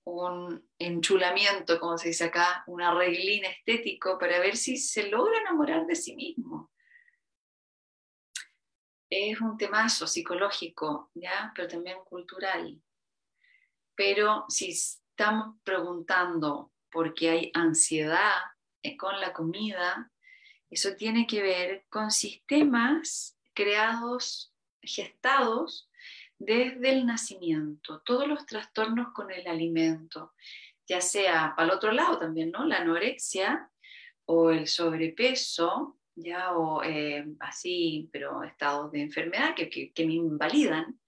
un 0.04 0.68
enchulamiento, 0.78 1.80
como 1.80 1.98
se 1.98 2.08
dice 2.08 2.24
acá, 2.24 2.62
un 2.66 2.80
arreglín 2.80 3.44
estético 3.44 4.18
para 4.18 4.38
ver 4.38 4.56
si 4.56 4.76
se 4.76 5.08
logra 5.08 5.40
enamorar 5.40 5.86
de 5.86 5.96
sí 5.96 6.14
mismo 6.14 6.70
es 9.10 9.40
un 9.40 9.56
temazo 9.56 10.06
psicológico, 10.06 11.10
¿ya? 11.14 11.52
pero 11.54 11.68
también 11.68 11.98
cultural. 12.04 12.80
Pero 13.94 14.44
si 14.48 14.70
estamos 14.70 15.56
preguntando 15.62 16.72
por 16.90 17.14
qué 17.14 17.30
hay 17.30 17.50
ansiedad 17.54 18.34
eh, 18.82 18.96
con 18.96 19.20
la 19.20 19.32
comida, 19.32 20.10
eso 20.70 20.94
tiene 20.96 21.26
que 21.26 21.42
ver 21.42 21.86
con 21.88 22.10
sistemas 22.10 23.38
creados, 23.54 24.52
gestados 24.82 25.88
desde 26.38 26.90
el 26.90 27.06
nacimiento, 27.06 28.02
todos 28.04 28.28
los 28.28 28.44
trastornos 28.44 29.12
con 29.14 29.30
el 29.30 29.46
alimento, 29.46 30.34
ya 30.86 31.00
sea 31.00 31.54
para 31.56 31.68
el 31.68 31.74
otro 31.74 31.92
lado 31.92 32.18
también, 32.18 32.50
¿no? 32.50 32.64
La 32.66 32.78
anorexia 32.78 33.70
o 34.26 34.50
el 34.50 34.66
sobrepeso, 34.66 35.95
ya 36.16 36.52
o 36.56 36.82
eh, 36.82 37.26
así, 37.40 38.08
pero 38.12 38.42
estados 38.42 38.90
de 38.90 39.02
enfermedad 39.02 39.54
que, 39.54 39.68
que, 39.70 40.06
me 40.06 40.14
invalidan, 40.14 40.98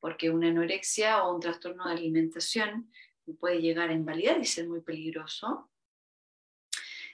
porque 0.00 0.30
una 0.30 0.48
anorexia 0.48 1.22
o 1.22 1.34
un 1.34 1.40
trastorno 1.40 1.86
de 1.86 1.92
alimentación 1.92 2.90
puede 3.38 3.60
llegar 3.60 3.90
a 3.90 3.94
invalidar 3.94 4.38
y 4.40 4.44
ser 4.44 4.68
muy 4.68 4.80
peligroso. 4.80 5.70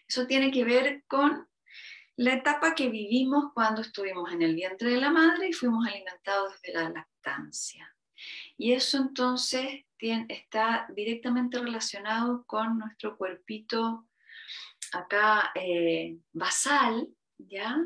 Eso 0.07 0.27
tiene 0.27 0.51
que 0.51 0.65
ver 0.65 1.05
con 1.09 1.49
la 2.17 2.35
etapa 2.35 2.75
que 2.75 2.89
vivimos 2.89 3.53
cuando 3.55 3.81
estuvimos 3.81 4.31
en 4.33 4.43
el 4.43 4.55
vientre 4.55 4.91
de 4.91 5.01
la 5.01 5.11
madre 5.11 5.49
y 5.49 5.53
fuimos 5.53 5.87
alimentados 5.87 6.53
desde 6.63 6.79
la 6.79 6.91
lactancia. 6.91 7.97
Y 8.57 8.73
eso 8.73 8.99
entonces 8.99 9.85
está 10.29 10.87
directamente 10.95 11.59
relacionado 11.59 12.45
con 12.47 12.79
nuestro 12.79 13.17
cuerpito 13.17 14.07
acá 14.93 15.51
eh, 15.55 16.19
basal, 16.33 17.09
¿ya? 17.49 17.79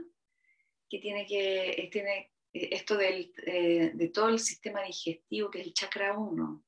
Que 0.89 0.99
tiene 0.99 1.27
que, 1.27 1.71
eh, 1.71 1.89
tiene 1.91 2.33
eh, 2.53 2.69
esto 2.73 2.97
del, 2.97 3.33
eh, 3.47 3.93
de 3.95 4.09
todo 4.09 4.29
el 4.29 4.39
sistema 4.39 4.83
digestivo, 4.83 5.51
que 5.51 5.61
es 5.61 5.67
el 5.67 5.75
chakra 5.75 6.17
1. 6.17 6.65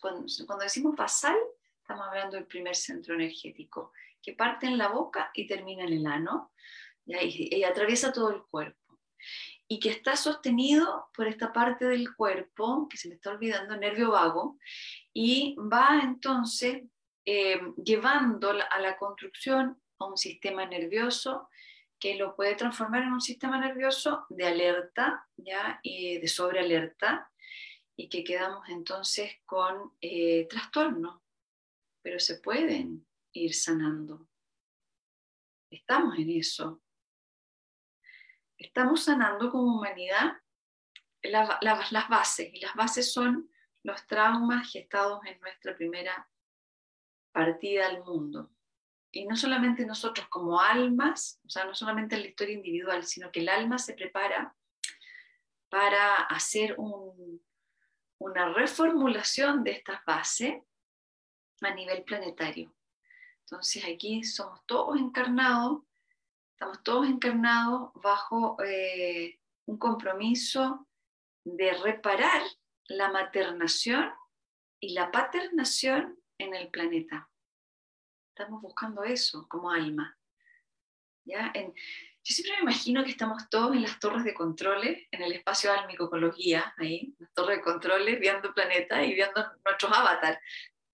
cuando, 0.00 0.26
cuando 0.46 0.64
decimos 0.64 0.96
basal, 0.96 1.36
estamos 1.80 2.06
hablando 2.08 2.36
del 2.36 2.46
primer 2.46 2.74
centro 2.74 3.14
energético, 3.14 3.92
que 4.20 4.34
parte 4.34 4.66
en 4.66 4.78
la 4.78 4.88
boca 4.88 5.30
y 5.34 5.46
termina 5.46 5.84
en 5.84 5.92
el 5.92 6.06
ano, 6.06 6.52
Y, 7.04 7.56
y 7.56 7.64
atraviesa 7.64 8.12
todo 8.12 8.30
el 8.30 8.42
cuerpo 8.42 8.80
y 9.68 9.80
que 9.80 9.90
está 9.90 10.16
sostenido 10.16 11.08
por 11.16 11.26
esta 11.26 11.52
parte 11.52 11.86
del 11.86 12.14
cuerpo, 12.14 12.88
que 12.88 12.96
se 12.96 13.08
me 13.08 13.14
está 13.14 13.30
olvidando, 13.30 13.76
nervio 13.76 14.10
vago, 14.10 14.58
y 15.12 15.56
va 15.56 16.00
entonces 16.02 16.82
llevando 17.84 18.50
a 18.50 18.80
la 18.80 18.96
construcción 18.98 19.80
a 19.98 20.06
un 20.06 20.16
sistema 20.16 20.66
nervioso 20.66 21.48
que 22.02 22.16
lo 22.16 22.34
puede 22.34 22.56
transformar 22.56 23.04
en 23.04 23.12
un 23.12 23.20
sistema 23.20 23.60
nervioso 23.60 24.26
de 24.28 24.44
alerta 24.44 25.28
¿ya? 25.36 25.80
de 25.84 26.26
sobrealerta 26.26 27.30
y 27.94 28.08
que 28.08 28.24
quedamos 28.24 28.68
entonces 28.68 29.34
con 29.46 29.92
eh, 30.00 30.48
trastornos, 30.50 31.22
pero 32.02 32.18
se 32.18 32.40
pueden 32.40 33.06
ir 33.32 33.54
sanando. 33.54 34.28
Estamos 35.70 36.18
en 36.18 36.30
eso. 36.30 36.82
Estamos 38.58 39.04
sanando 39.04 39.52
como 39.52 39.76
humanidad 39.76 40.38
las 41.22 42.08
bases, 42.08 42.52
y 42.52 42.58
las 42.58 42.74
bases 42.74 43.12
son 43.12 43.48
los 43.84 44.04
traumas 44.08 44.72
gestados 44.72 45.24
en 45.24 45.38
nuestra 45.40 45.76
primera 45.76 46.28
partida 47.30 47.86
al 47.86 48.02
mundo 48.02 48.50
y 49.12 49.26
no 49.26 49.36
solamente 49.36 49.84
nosotros 49.84 50.26
como 50.28 50.58
almas, 50.58 51.38
o 51.44 51.50
sea, 51.50 51.66
no 51.66 51.74
solamente 51.74 52.16
en 52.16 52.22
la 52.22 52.28
historia 52.28 52.54
individual, 52.54 53.04
sino 53.04 53.30
que 53.30 53.40
el 53.40 53.50
alma 53.50 53.78
se 53.78 53.92
prepara 53.92 54.56
para 55.68 56.14
hacer 56.14 56.76
una 56.78 58.52
reformulación 58.54 59.64
de 59.64 59.72
estas 59.72 60.02
bases 60.06 60.62
a 61.60 61.74
nivel 61.74 62.04
planetario. 62.04 62.74
Entonces 63.44 63.84
aquí 63.84 64.24
somos 64.24 64.64
todos 64.64 64.98
encarnados, 64.98 65.82
estamos 66.52 66.82
todos 66.82 67.06
encarnados 67.06 67.90
bajo 67.94 68.56
eh, 68.64 69.38
un 69.66 69.78
compromiso 69.78 70.88
de 71.44 71.74
reparar 71.74 72.42
la 72.86 73.10
maternación 73.10 74.10
y 74.80 74.94
la 74.94 75.10
paternación 75.10 76.18
en 76.38 76.54
el 76.54 76.68
planeta. 76.70 77.28
Estamos 78.34 78.62
buscando 78.62 79.04
eso 79.04 79.46
como 79.46 79.70
alma. 79.70 80.16
¿Ya? 81.24 81.52
yo 81.54 82.34
siempre 82.34 82.56
me 82.56 82.62
imagino 82.62 83.04
que 83.04 83.10
estamos 83.10 83.48
todos 83.50 83.76
en 83.76 83.82
las 83.82 84.00
torres 84.00 84.24
de 84.24 84.32
controles, 84.32 85.06
en 85.10 85.22
el 85.22 85.32
espacio 85.32 85.70
álmico 85.70 86.08
con 86.08 86.22
los 86.22 86.34
guías, 86.34 86.64
ahí, 86.78 87.14
las 87.18 87.30
torres 87.34 87.58
de 87.58 87.62
controles, 87.62 88.18
viendo 88.18 88.48
el 88.48 88.54
planeta 88.54 89.04
y 89.04 89.12
viendo 89.12 89.44
nuestros 89.64 89.92
avatars, 89.92 90.38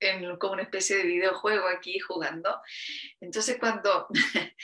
en, 0.01 0.37
como 0.37 0.55
una 0.55 0.63
especie 0.63 0.97
de 0.97 1.05
videojuego 1.05 1.69
aquí 1.69 2.01
jugando. 2.01 2.61
Entonces, 3.21 3.57
cuando 3.61 4.09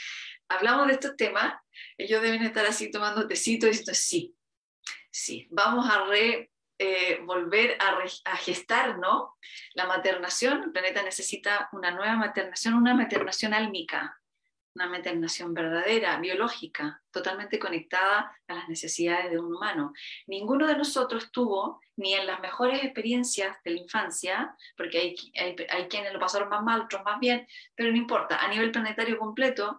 hablamos 0.49 0.89
de 0.89 0.95
estos 0.95 1.17
temas, 1.17 1.55
ellos 1.97 2.21
deben 2.23 2.43
estar 2.43 2.67
así 2.67 2.91
tomando 2.91 3.29
tecito 3.29 3.67
y 3.67 3.71
diciendo, 3.71 3.95
sí, 3.95 4.37
sí, 5.13 5.47
vamos 5.51 5.89
a 5.89 6.07
re 6.07 6.51
eh, 6.79 7.21
volver 7.23 7.79
a, 7.81 8.37
gestar 8.37 8.99
¿no? 8.99 9.37
la 9.75 9.87
maternación. 9.87 10.65
El 10.65 10.73
planeta 10.73 11.03
necesita 11.03 11.69
una 11.73 11.93
nueva 11.93 12.17
maternación, 12.17 12.75
una 12.75 12.95
maternación 12.95 13.55
álmica, 13.55 14.21
una 14.75 14.89
maternación 14.89 15.55
verdadera, 15.55 16.19
biológica, 16.19 17.01
totalmente 17.13 17.61
conectada 17.61 18.37
a 18.49 18.55
las 18.55 18.69
necesidades 18.69 19.31
de 19.31 19.39
un 19.39 19.55
humano. 19.55 19.93
Ninguno 20.27 20.67
de 20.67 20.77
nosotros 20.77 21.31
tuvo, 21.31 21.81
ni 21.97 22.15
en 22.15 22.27
las 22.27 22.41
mejores 22.41 22.83
experiencias 22.83 23.57
de 23.65 23.71
la 23.71 23.81
infancia, 23.81 24.57
porque 24.77 24.99
hay, 24.99 25.63
hay, 25.69 25.87
quienes 25.87 26.13
lo 26.13 26.19
pasaron 26.19 26.49
más 26.49 26.65
mal, 26.65 26.83
otros 26.83 27.05
más 27.05 27.21
bien, 27.21 27.47
pero 27.77 27.93
no 27.93 27.97
importa, 27.97 28.45
a 28.45 28.49
nivel 28.49 28.73
planetario 28.73 29.17
completo, 29.17 29.79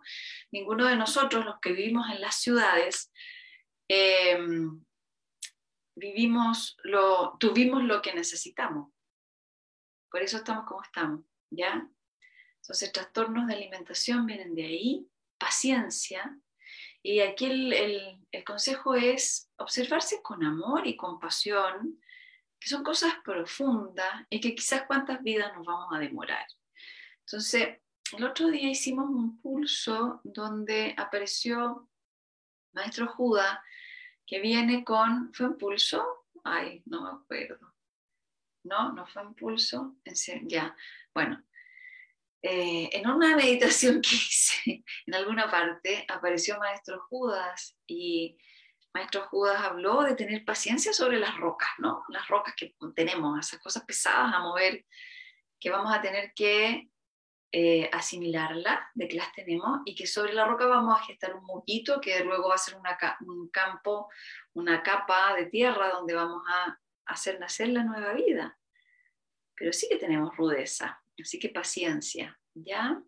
ninguno 0.51 0.85
de 0.85 0.95
nosotros, 0.95 1.43
los 1.43 1.59
que 1.59 1.73
vivimos 1.73 2.09
en 2.09 2.21
las 2.21 2.35
ciudades, 2.35 3.11
em, 3.89 4.84
vivimos 5.95 6.77
lo, 6.83 7.37
tuvimos 7.39 7.83
lo 7.83 8.01
que 8.01 8.13
necesitamos. 8.13 8.91
Por 10.09 10.21
eso 10.21 10.37
estamos 10.37 10.65
como 10.65 10.83
estamos, 10.83 11.21
¿ya? 11.49 11.89
Entonces, 12.61 12.91
trastornos 12.91 13.47
de 13.47 13.53
alimentación 13.53 14.25
vienen 14.25 14.55
de 14.55 14.65
ahí, 14.65 15.09
paciencia. 15.37 16.37
Y 17.03 17.19
aquí 17.19 17.45
el, 17.45 18.43
consejo 18.43 18.95
es 18.95 19.51
observarse 19.57 20.21
con 20.21 20.43
amor 20.43 20.87
y 20.87 20.95
compasión, 20.95 22.01
que 22.59 22.69
son 22.69 22.83
cosas 22.83 23.13
profundas 23.23 24.25
y 24.29 24.39
que 24.39 24.55
quizás 24.55 24.83
cuántas 24.87 25.21
vidas 25.21 25.53
nos 25.55 25.65
vamos 25.65 25.89
a 25.93 25.99
demorar. 25.99 26.45
Entonces, 27.19 27.79
el 28.17 28.23
otro 28.23 28.49
día 28.49 28.69
hicimos 28.69 29.09
un 29.09 29.39
pulso 29.41 30.21
donde 30.23 30.95
apareció 30.97 31.87
Maestro 32.73 33.07
Judas, 33.07 33.59
que 34.25 34.39
viene 34.39 34.83
con, 34.83 35.33
¿fue 35.33 35.47
un 35.47 35.57
pulso? 35.57 36.25
Ay, 36.43 36.81
no 36.85 37.03
me 37.03 37.09
acuerdo. 37.09 37.73
No, 38.63 38.93
no 38.93 39.05
fue 39.05 39.25
un 39.25 39.35
pulso. 39.35 39.95
Ya, 40.43 40.75
bueno, 41.13 41.43
eh, 42.41 42.89
en 42.91 43.07
una 43.09 43.35
meditación 43.35 44.01
que 44.01 44.15
hice 44.15 44.83
en 45.05 45.15
alguna 45.15 45.49
parte 45.49 46.05
apareció 46.07 46.57
Maestro 46.59 47.01
Judas 47.09 47.77
y 47.87 48.37
Maestro 48.93 49.27
Judas 49.29 49.61
habló 49.61 50.03
de 50.03 50.15
tener 50.15 50.45
paciencia 50.45 50.93
sobre 50.93 51.19
las 51.19 51.35
rocas, 51.37 51.69
¿no? 51.79 52.03
Las 52.09 52.27
rocas 52.29 52.53
que 52.55 52.75
tenemos, 52.95 53.37
esas 53.39 53.59
cosas 53.59 53.83
pesadas 53.83 54.33
a 54.33 54.39
mover, 54.39 54.85
que 55.59 55.69
vamos 55.69 55.93
a 55.93 56.01
tener 56.01 56.33
que 56.33 56.89
eh, 57.57 57.89
asimilarlas, 57.93 58.79
de 58.95 59.07
que 59.07 59.15
las 59.15 59.31
tenemos, 59.31 59.79
y 59.85 59.95
que 59.95 60.07
sobre 60.07 60.33
la 60.33 60.43
roca 60.43 60.65
vamos 60.65 60.93
a 60.93 61.03
gestar 61.05 61.33
un 61.33 61.45
moquito 61.45 62.01
que 62.01 62.21
luego 62.25 62.49
va 62.49 62.55
a 62.55 62.57
ser 62.57 62.75
un 63.21 63.47
campo, 63.47 64.09
una 64.55 64.83
capa 64.83 65.33
de 65.35 65.45
tierra 65.45 65.91
donde 65.91 66.13
vamos 66.13 66.43
a 66.49 66.77
hacer 67.05 67.39
nacer 67.39 67.69
la 67.69 67.83
nueva 67.83 68.11
vida. 68.11 68.59
Pero 69.55 69.71
sí 69.71 69.87
que 69.87 69.95
tenemos 69.95 70.35
rudeza, 70.35 71.01
Así 71.17 71.39
que 71.39 71.47
paciencia, 71.47 72.37
¿ya? 72.55 73.01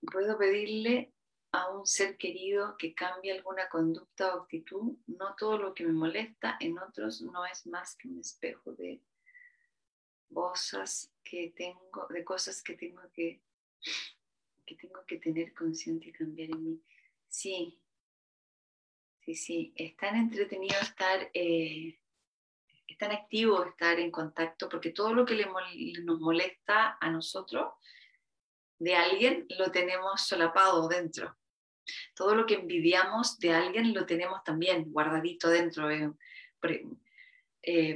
Puedo 0.00 0.38
pedirle 0.38 1.12
a 1.52 1.68
un 1.68 1.86
ser 1.86 2.16
querido 2.16 2.74
que 2.78 2.94
cambie 2.94 3.32
alguna 3.32 3.68
conducta 3.68 4.34
o 4.34 4.44
actitud. 4.44 4.96
No 5.08 5.34
todo 5.36 5.58
lo 5.58 5.74
que 5.74 5.84
me 5.84 5.92
molesta 5.92 6.56
en 6.58 6.78
otros 6.78 7.20
no 7.20 7.44
es 7.44 7.66
más 7.66 7.96
que 7.96 8.08
un 8.08 8.18
espejo 8.18 8.72
de 8.72 9.02
cosas 10.32 11.12
que 11.22 11.52
tengo, 11.56 12.06
de 12.10 12.24
cosas 12.24 12.62
que 12.62 12.74
tengo 12.74 13.02
que, 13.12 13.40
que 14.66 14.74
tengo 14.76 15.04
que 15.06 15.18
tener 15.18 15.54
consciente 15.54 16.08
y 16.08 16.12
cambiar 16.12 16.50
en 16.50 16.64
mí. 16.64 16.82
Sí, 17.28 17.80
sí, 19.20 19.34
sí. 19.34 19.72
Es 19.76 19.96
tan 19.96 20.16
entretenido 20.16 20.78
estar 20.80 21.30
eh, 21.34 21.98
es 22.86 22.98
tan 22.98 23.12
activo 23.12 23.64
estar 23.64 23.98
en 23.98 24.10
contacto, 24.10 24.68
porque 24.68 24.90
todo 24.90 25.14
lo 25.14 25.24
que 25.24 25.46
nos 26.02 26.20
molesta 26.20 26.98
a 27.00 27.10
nosotros 27.10 27.72
de 28.78 28.94
alguien 28.94 29.46
lo 29.58 29.70
tenemos 29.70 30.22
solapado 30.22 30.86
dentro. 30.88 31.36
Todo 32.14 32.34
lo 32.34 32.46
que 32.46 32.54
envidiamos 32.54 33.38
de 33.38 33.52
alguien 33.52 33.94
lo 33.94 34.06
tenemos 34.06 34.42
también 34.44 34.92
guardadito 34.92 35.48
dentro. 35.48 35.90
Eh, 35.90 36.10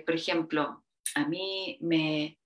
por 0.04 0.14
ejemplo, 0.14 0.84
a 1.14 1.26
mí 1.26 1.78
me, 1.80 2.38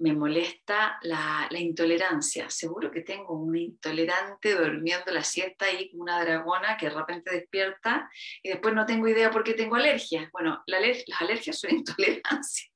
me 0.00 0.14
molesta 0.14 0.98
la, 1.02 1.46
intolerancia. 1.52 2.48
Seguro 2.48 2.90
que 2.90 3.02
tengo 3.02 3.34
una 3.34 3.60
intolerante 3.60 4.54
durmiendo 4.54 5.12
la 5.12 5.22
siesta 5.22 5.66
como 5.90 6.02
una 6.02 6.24
dragona 6.24 6.76
que 6.78 6.86
de 6.86 6.94
repente 6.94 7.30
despierta 7.30 8.10
y 8.42 8.48
después 8.48 8.74
no 8.74 8.86
tengo 8.86 9.06
idea 9.08 9.30
por 9.30 9.44
qué 9.44 9.52
tengo 9.52 9.76
alergias. 9.76 10.30
Bueno, 10.32 10.62
las 10.66 11.04
alergias 11.20 11.60
son 11.60 11.70
intolerancia. 11.76 12.70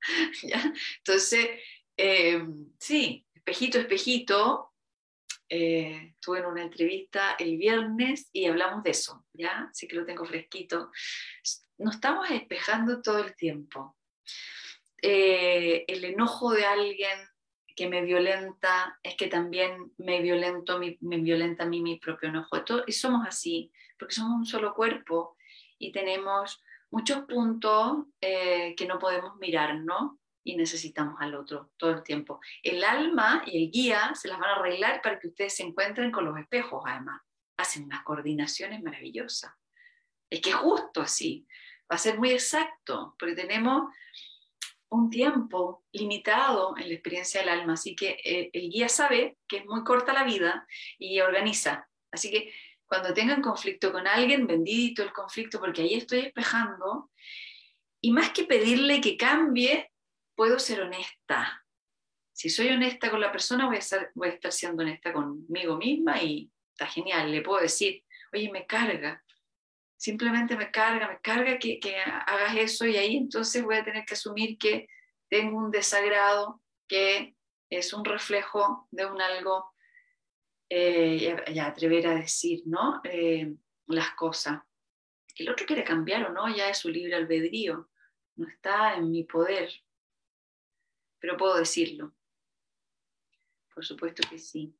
Entonces, 0.99 1.49
eh, 1.97 2.45
sí, 2.79 3.27
espejito, 3.35 3.79
espejito. 3.79 4.71
Eh, 5.49 6.15
estuve 6.15 6.41
en 6.41 6.47
una 6.47 6.63
entrevista 6.63 7.37
el 7.39 7.57
viernes 7.57 8.29
y 8.33 8.47
hablamos 8.47 8.83
de 8.83 8.91
eso, 8.91 9.25
¿ya? 9.33 9.69
Así 9.71 9.89
que 9.89 9.97
lo 9.97 10.05
tengo 10.05 10.25
fresquito. 10.27 10.91
Nos 11.79 11.95
estamos 11.95 12.31
espejando 12.31 13.01
todo 13.01 13.19
el 13.19 13.35
tiempo. 13.35 13.97
Eh, 15.07 15.85
el 15.87 16.03
enojo 16.03 16.53
de 16.53 16.65
alguien 16.65 17.19
que 17.77 17.91
me 17.91 18.01
violenta 18.01 18.99
es 19.03 19.17
que 19.17 19.27
también 19.27 19.93
me, 19.99 20.23
violento, 20.23 20.79
me 20.79 21.19
violenta 21.19 21.65
a 21.65 21.67
mí 21.67 21.83
mi 21.83 21.99
propio 21.99 22.31
enojo. 22.31 22.57
Y 22.87 22.93
somos 22.93 23.27
así, 23.27 23.71
porque 23.99 24.15
somos 24.15 24.33
un 24.33 24.47
solo 24.47 24.73
cuerpo 24.73 25.37
y 25.79 25.93
tenemos 25.93 26.63
muchos 26.91 27.27
puntos 27.27 28.07
eh, 28.19 28.75
que 28.79 28.87
no 28.87 28.99
podemos 28.99 29.37
mirar, 29.37 29.75
¿no? 29.81 30.19
Y 30.43 30.57
necesitamos 30.57 31.17
al 31.21 31.35
otro 31.35 31.73
todo 31.77 31.91
el 31.91 32.03
tiempo. 32.03 32.41
El 32.63 32.83
alma 32.83 33.43
y 33.45 33.63
el 33.63 33.71
guía 33.71 34.15
se 34.15 34.29
las 34.29 34.39
van 34.39 34.51
a 34.51 34.55
arreglar 34.55 35.03
para 35.03 35.19
que 35.19 35.29
ustedes 35.29 35.55
se 35.55 35.65
encuentren 35.65 36.11
con 36.11 36.25
los 36.25 36.39
espejos, 36.39 36.83
además. 36.87 37.21
Hacen 37.59 37.85
unas 37.85 38.05
coordinaciones 38.05 38.83
maravillosas. 38.83 39.53
Es 40.31 40.41
que 40.41 40.53
justo 40.53 41.03
así. 41.03 41.47
Va 41.93 41.97
a 41.97 41.99
ser 41.99 42.19
muy 42.19 42.31
exacto, 42.31 43.15
porque 43.19 43.35
tenemos 43.35 43.93
un 44.95 45.11
tiempo 45.11 45.85
limitado 45.91 46.77
en 46.79 46.89
la 46.89 46.95
experiencia 46.95 47.41
del 47.41 47.49
alma, 47.49 47.73
así 47.73 47.97
que 47.97 48.17
eh, 48.25 48.51
el 48.53 48.71
guía 48.71 48.89
sabe 48.89 49.37
que 49.49 49.59
es 49.59 49.67
muy 49.67 49.83
corta 49.83 50.13
la 50.13 50.23
vida 50.23 50.67
y 50.99 51.21
organiza. 51.21 51.89
Así 52.13 52.31
que 52.31 52.53
cuando 52.87 53.13
tengan 53.13 53.43
conflicto 53.43 53.91
con 53.91 54.07
alguien, 54.07 54.47
bendito 54.47 55.03
el 55.03 55.13
conflicto, 55.13 55.59
porque 55.59 55.83
ahí 55.83 55.95
estoy 55.95 56.21
espejando, 56.21 57.11
y 58.01 58.13
más 58.13 58.31
que 58.31 58.45
pedirle 58.45 59.01
que 59.01 59.17
cambie, 59.17 59.91
puedo 60.37 60.61
ser 60.61 60.83
honesta. 60.83 61.67
Si 62.33 62.49
soy 62.49 62.69
honesta 62.69 63.11
con 63.11 63.21
la 63.21 63.33
persona, 63.33 63.67
voy 63.67 63.79
a, 63.79 64.11
voy 64.15 64.29
a 64.29 64.33
estar 64.33 64.53
siendo 64.53 64.85
honesta 64.85 65.13
conmigo 65.13 65.77
misma 65.77 66.23
y 66.23 66.53
está 66.71 66.87
genial. 66.87 67.33
Le 67.33 67.43
puedo 67.43 67.61
decir, 67.61 68.05
oye, 68.33 68.49
me 68.53 68.65
carga, 68.65 69.24
simplemente 69.97 70.57
me 70.57 70.71
carga, 70.71 71.09
me 71.09 71.21
carga 71.21 71.59
que, 71.59 71.81
hagas 72.27 72.57
eso 72.57 72.87
y 72.87 72.97
ahí 72.97 73.17
entonces 73.17 73.63
voy 73.63 73.77
a 73.77 73.85
tener 73.85 74.05
que 74.05 74.15
asumir 74.15 74.59
que 74.59 74.89
tengo 75.29 75.59
un 75.59 75.71
desagrado 75.71 76.63
que 76.89 77.37
es 77.71 77.93
un 77.93 78.05
reflejo 78.05 78.89
de 78.91 79.07
un 79.07 79.21
algo, 79.21 79.75
eh, 80.69 81.37
ya, 81.53 81.67
atrever 81.67 82.07
a 82.07 82.15
decir, 82.15 82.63
¿no? 82.67 83.01
Eh, 83.05 83.55
las 83.87 84.15
cosas. 84.15 84.63
El 85.37 85.49
otro 85.51 85.67
quiere 85.67 85.83
cambiar 85.83 86.27
o 86.27 86.33
no, 86.33 86.55
ya 86.55 86.69
es 86.69 86.79
su 86.79 86.89
libre 86.89 87.17
albedrío, 87.17 87.91
no 88.37 88.49
está 88.49 88.95
en 88.95 89.11
mi 89.11 89.25
poder, 89.25 89.71
pero 91.19 91.37
puedo 91.37 91.57
decirlo. 91.57 92.15
Por 93.75 93.85
supuesto 93.85 94.23
que 94.29 94.39
sí. 94.39 94.77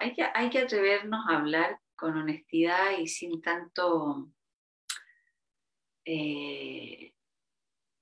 Hay 0.00 0.14
que, 0.14 0.22
hay 0.22 0.50
que 0.50 0.60
atrevernos 0.60 1.24
a 1.28 1.36
hablar 1.36 1.80
con 1.98 2.16
honestidad 2.16 2.96
y 2.96 3.08
sin 3.08 3.42
tanto, 3.42 4.30
eh, 6.04 7.12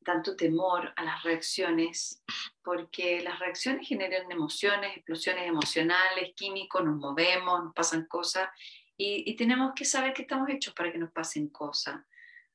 tanto 0.04 0.36
temor 0.36 0.92
a 0.94 1.02
las 1.02 1.22
reacciones, 1.22 2.22
porque 2.62 3.22
las 3.22 3.38
reacciones 3.38 3.88
generan 3.88 4.30
emociones, 4.30 4.94
explosiones 4.94 5.46
emocionales, 5.48 6.34
químicos, 6.36 6.84
nos 6.84 6.96
movemos, 6.96 7.64
nos 7.64 7.74
pasan 7.74 8.06
cosas 8.06 8.50
y, 8.98 9.34
tenemos 9.36 9.72
que 9.74 9.86
saber 9.86 10.12
que 10.12 10.22
estamos 10.22 10.48
hechos 10.50 10.74
para 10.74 10.92
que 10.92 10.98
nos 10.98 11.12
pasen 11.12 11.48
cosas. 11.48 11.96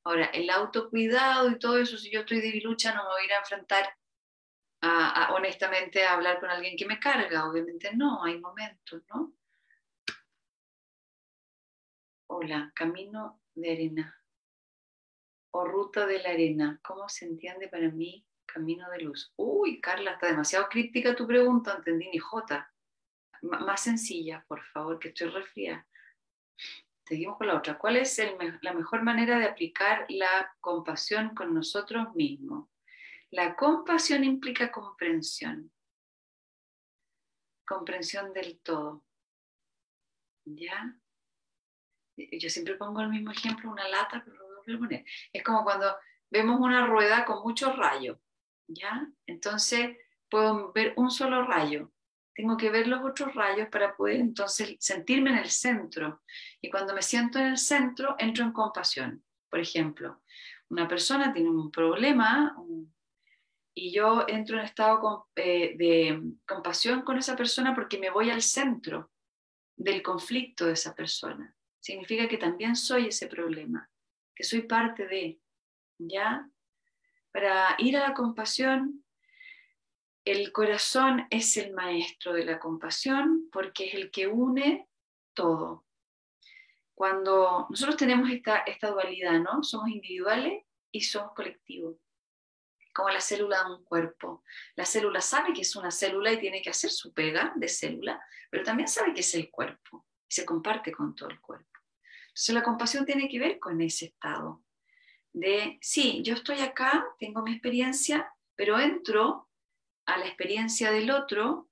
Ahora, 0.03 0.25
el 0.25 0.49
autocuidado 0.49 1.49
y 1.49 1.57
todo 1.57 1.79
eso, 1.79 1.97
si 1.97 2.11
yo 2.11 2.21
estoy 2.21 2.39
de 2.39 2.61
lucha, 2.61 2.93
no 2.93 3.03
me 3.03 3.09
voy 3.09 3.21
a 3.21 3.25
ir 3.25 3.33
a 3.33 3.39
enfrentar 3.39 3.97
honestamente 5.35 6.03
a 6.03 6.13
hablar 6.13 6.39
con 6.39 6.49
alguien 6.49 6.75
que 6.75 6.87
me 6.87 6.99
carga, 6.99 7.47
obviamente 7.47 7.95
no, 7.95 8.23
hay 8.23 8.39
momentos, 8.39 9.01
¿no? 9.09 9.33
Hola, 12.33 12.71
camino 12.73 13.41
de 13.55 13.73
arena 13.73 14.23
o 15.53 15.65
ruta 15.65 16.05
de 16.05 16.19
la 16.19 16.29
arena. 16.29 16.79
¿Cómo 16.81 17.09
se 17.09 17.25
entiende 17.25 17.67
para 17.67 17.89
mí 17.89 18.25
camino 18.45 18.89
de 18.89 18.99
luz? 18.99 19.33
Uy, 19.35 19.81
Carla, 19.81 20.11
está 20.11 20.27
demasiado 20.27 20.69
críptica 20.69 21.13
tu 21.13 21.27
pregunta, 21.27 21.75
entendí 21.75 22.07
ni 22.07 22.19
jota. 22.19 22.73
más 23.41 23.81
sencilla, 23.81 24.45
por 24.47 24.63
favor, 24.63 24.97
que 24.97 25.09
estoy 25.09 25.27
resfriada. 25.27 25.85
Seguimos 27.05 27.37
con 27.37 27.47
la 27.47 27.57
otra. 27.57 27.77
¿Cuál 27.77 27.97
es 27.97 28.17
la 28.61 28.73
mejor 28.73 29.03
manera 29.03 29.37
de 29.37 29.47
aplicar 29.47 30.05
la 30.07 30.55
compasión 30.61 31.35
con 31.35 31.53
nosotros 31.53 32.15
mismos? 32.15 32.69
La 33.29 33.57
compasión 33.57 34.23
implica 34.23 34.71
comprensión. 34.71 35.69
comprensión 37.65 38.31
del 38.31 38.61
todo. 38.61 39.03
¿Ya? 40.45 40.97
Yo 42.15 42.49
siempre 42.49 42.75
pongo 42.75 43.01
el 43.01 43.09
mismo 43.09 43.31
ejemplo, 43.31 43.71
una 43.71 43.87
lata, 43.87 44.21
pero 44.23 44.37
lo 44.37 44.63
voy 44.65 44.77
poner. 44.77 45.05
Es 45.33 45.43
como 45.43 45.63
cuando 45.63 45.95
vemos 46.29 46.59
una 46.59 46.85
rueda 46.85 47.25
con 47.25 47.41
muchos 47.43 47.75
rayos, 47.75 48.17
¿ya? 48.67 49.07
Entonces 49.25 49.97
puedo 50.29 50.71
ver 50.71 50.93
un 50.95 51.11
solo 51.11 51.45
rayo. 51.45 51.91
Tengo 52.33 52.55
que 52.55 52.69
ver 52.69 52.87
los 52.87 53.03
otros 53.03 53.35
rayos 53.35 53.67
para 53.69 53.95
poder 53.95 54.21
entonces 54.21 54.75
sentirme 54.79 55.31
en 55.31 55.37
el 55.37 55.49
centro. 55.49 56.21
Y 56.61 56.69
cuando 56.69 56.93
me 56.93 57.01
siento 57.01 57.39
en 57.39 57.47
el 57.47 57.57
centro, 57.57 58.15
entro 58.17 58.45
en 58.45 58.53
compasión. 58.53 59.23
Por 59.49 59.59
ejemplo, 59.59 60.21
una 60.69 60.87
persona 60.87 61.33
tiene 61.33 61.49
un 61.49 61.69
problema 61.69 62.55
y 63.73 63.91
yo 63.91 64.25
entro 64.27 64.57
en 64.57 64.65
estado 64.65 65.27
eh, 65.35 65.75
de 65.77 66.21
compasión 66.47 67.01
con 67.01 67.17
esa 67.17 67.35
persona 67.35 67.75
porque 67.75 67.97
me 67.97 68.09
voy 68.09 68.29
al 68.29 68.41
centro 68.41 69.11
del 69.75 70.01
conflicto 70.01 70.65
de 70.65 70.73
esa 70.73 70.95
persona. 70.95 71.53
Significa 71.81 72.27
que 72.27 72.37
también 72.37 72.75
soy 72.75 73.07
ese 73.07 73.27
problema, 73.27 73.89
que 74.35 74.43
soy 74.43 74.61
parte 74.61 75.07
de, 75.07 75.41
¿ya? 75.97 76.47
Para 77.31 77.75
ir 77.79 77.97
a 77.97 78.07
la 78.07 78.13
compasión, 78.13 79.03
el 80.23 80.51
corazón 80.51 81.25
es 81.31 81.57
el 81.57 81.73
maestro 81.73 82.33
de 82.33 82.45
la 82.45 82.59
compasión 82.59 83.49
porque 83.51 83.87
es 83.87 83.95
el 83.95 84.11
que 84.11 84.27
une 84.27 84.87
todo. 85.33 85.85
Cuando 86.93 87.65
nosotros 87.69 87.97
tenemos 87.97 88.29
esta, 88.29 88.59
esta 88.59 88.91
dualidad, 88.91 89.39
¿no? 89.39 89.63
Somos 89.63 89.89
individuales 89.89 90.63
y 90.91 91.01
somos 91.01 91.33
colectivos, 91.33 91.97
como 92.93 93.09
la 93.09 93.21
célula 93.21 93.63
de 93.63 93.73
un 93.73 93.83
cuerpo. 93.83 94.43
La 94.75 94.85
célula 94.85 95.19
sabe 95.21 95.53
que 95.53 95.61
es 95.61 95.75
una 95.75 95.89
célula 95.89 96.31
y 96.31 96.39
tiene 96.39 96.61
que 96.61 96.69
hacer 96.69 96.91
su 96.91 97.11
pega 97.11 97.53
de 97.55 97.67
célula, 97.67 98.23
pero 98.51 98.63
también 98.63 98.87
sabe 98.87 99.13
que 99.13 99.21
es 99.21 99.33
el 99.33 99.49
cuerpo 99.49 100.05
y 100.27 100.33
se 100.33 100.45
comparte 100.45 100.91
con 100.91 101.15
todo 101.15 101.29
el 101.29 101.41
cuerpo. 101.41 101.50
Entonces 102.31 102.55
la 102.55 102.63
compasión 102.63 103.05
tiene 103.05 103.27
que 103.27 103.39
ver 103.39 103.59
con 103.59 103.81
ese 103.81 104.05
estado 104.05 104.63
de, 105.33 105.77
sí, 105.81 106.21
yo 106.23 106.33
estoy 106.33 106.59
acá, 106.59 107.05
tengo 107.19 107.41
mi 107.41 107.53
experiencia, 107.53 108.33
pero 108.55 108.79
entro 108.79 109.49
a 110.05 110.17
la 110.17 110.25
experiencia 110.25 110.91
del 110.91 111.11
otro 111.11 111.69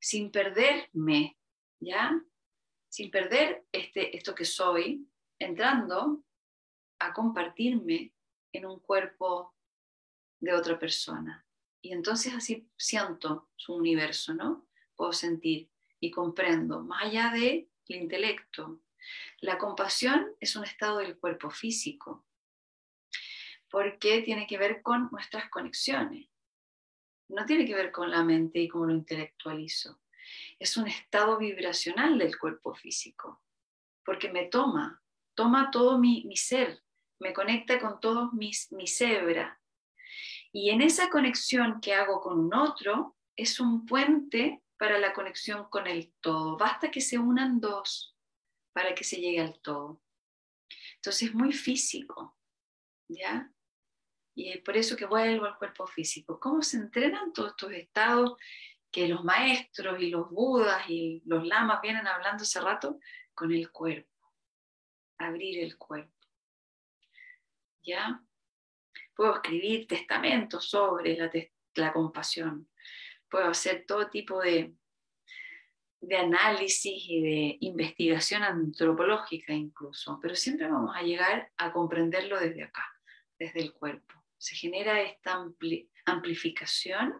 sin 0.00 0.30
perderme, 0.30 1.38
¿ya? 1.80 2.22
Sin 2.88 3.10
perder 3.10 3.66
este, 3.72 4.16
esto 4.16 4.34
que 4.34 4.44
soy, 4.44 5.06
entrando 5.38 6.24
a 6.98 7.12
compartirme 7.12 8.12
en 8.52 8.66
un 8.66 8.80
cuerpo 8.80 9.54
de 10.40 10.52
otra 10.52 10.78
persona. 10.78 11.46
Y 11.80 11.92
entonces 11.92 12.34
así 12.34 12.68
siento 12.76 13.50
su 13.56 13.74
universo, 13.74 14.34
¿no? 14.34 14.66
Puedo 14.96 15.12
sentir 15.12 15.70
y 16.00 16.10
comprendo, 16.10 16.82
más 16.82 17.04
allá 17.04 17.30
del 17.30 17.68
intelecto. 17.86 18.80
La 19.40 19.58
compasión 19.58 20.34
es 20.40 20.56
un 20.56 20.64
estado 20.64 20.98
del 20.98 21.16
cuerpo 21.16 21.50
físico, 21.50 22.26
porque 23.70 24.22
tiene 24.22 24.46
que 24.46 24.58
ver 24.58 24.82
con 24.82 25.08
nuestras 25.12 25.48
conexiones. 25.50 26.28
No 27.28 27.44
tiene 27.44 27.66
que 27.66 27.74
ver 27.74 27.92
con 27.92 28.10
la 28.10 28.24
mente 28.24 28.58
y 28.58 28.68
cómo 28.68 28.86
lo 28.86 28.94
intelectualizo. 28.94 30.00
Es 30.58 30.76
un 30.76 30.88
estado 30.88 31.38
vibracional 31.38 32.18
del 32.18 32.38
cuerpo 32.38 32.74
físico, 32.74 33.42
porque 34.04 34.30
me 34.30 34.46
toma, 34.46 35.02
toma 35.34 35.70
todo 35.70 35.98
mi, 35.98 36.24
ser, 36.36 36.82
me 37.20 37.32
conecta 37.32 37.78
con 37.78 38.00
todos 38.00 38.32
mis, 38.32 38.72
mi 38.72 38.86
hebras. 39.00 39.56
Y 40.52 40.70
en 40.70 40.80
esa 40.80 41.10
conexión 41.10 41.80
que 41.80 41.94
hago 41.94 42.20
con 42.20 42.38
un 42.38 42.54
otro, 42.54 43.16
es 43.36 43.60
un 43.60 43.86
puente 43.86 44.62
para 44.78 44.98
la 44.98 45.12
conexión 45.12 45.68
con 45.70 45.86
el 45.86 46.12
todo. 46.20 46.56
Basta 46.56 46.90
que 46.90 47.00
se 47.00 47.18
unan 47.18 47.60
dos 47.60 48.17
para 48.78 48.94
que 48.94 49.02
se 49.02 49.16
llegue 49.16 49.40
al 49.40 49.58
todo. 49.60 50.00
Entonces 50.94 51.30
es 51.30 51.34
muy 51.34 51.52
físico, 51.52 52.38
¿ya? 53.08 53.52
Y 54.36 54.50
es 54.50 54.62
por 54.62 54.76
eso 54.76 54.94
que 54.96 55.04
vuelvo 55.04 55.46
al 55.46 55.58
cuerpo 55.58 55.84
físico. 55.84 56.38
¿Cómo 56.38 56.62
se 56.62 56.76
entrenan 56.76 57.32
todos 57.32 57.50
estos 57.50 57.72
estados 57.72 58.36
que 58.92 59.08
los 59.08 59.24
maestros 59.24 60.00
y 60.00 60.10
los 60.10 60.30
budas 60.30 60.88
y 60.88 61.24
los 61.26 61.44
lamas 61.44 61.80
vienen 61.82 62.06
hablando 62.06 62.44
hace 62.44 62.60
rato? 62.60 63.00
Con 63.34 63.50
el 63.50 63.72
cuerpo. 63.72 64.14
Abrir 65.18 65.58
el 65.58 65.76
cuerpo. 65.76 66.14
¿Ya? 67.82 68.22
Puedo 69.12 69.34
escribir 69.34 69.88
testamentos 69.88 70.70
sobre 70.70 71.16
la, 71.16 71.32
la 71.74 71.92
compasión. 71.92 72.70
Puedo 73.28 73.48
hacer 73.48 73.86
todo 73.88 74.08
tipo 74.08 74.40
de, 74.40 74.77
de 76.00 76.16
análisis 76.16 77.02
y 77.08 77.20
de 77.20 77.56
investigación 77.60 78.42
antropológica 78.42 79.52
incluso, 79.52 80.18
pero 80.22 80.34
siempre 80.34 80.68
vamos 80.68 80.94
a 80.94 81.02
llegar 81.02 81.50
a 81.56 81.72
comprenderlo 81.72 82.38
desde 82.38 82.64
acá, 82.64 82.84
desde 83.38 83.60
el 83.60 83.72
cuerpo 83.72 84.18
se 84.38 84.54
genera 84.54 85.02
esta 85.02 85.44
amplificación 86.06 87.14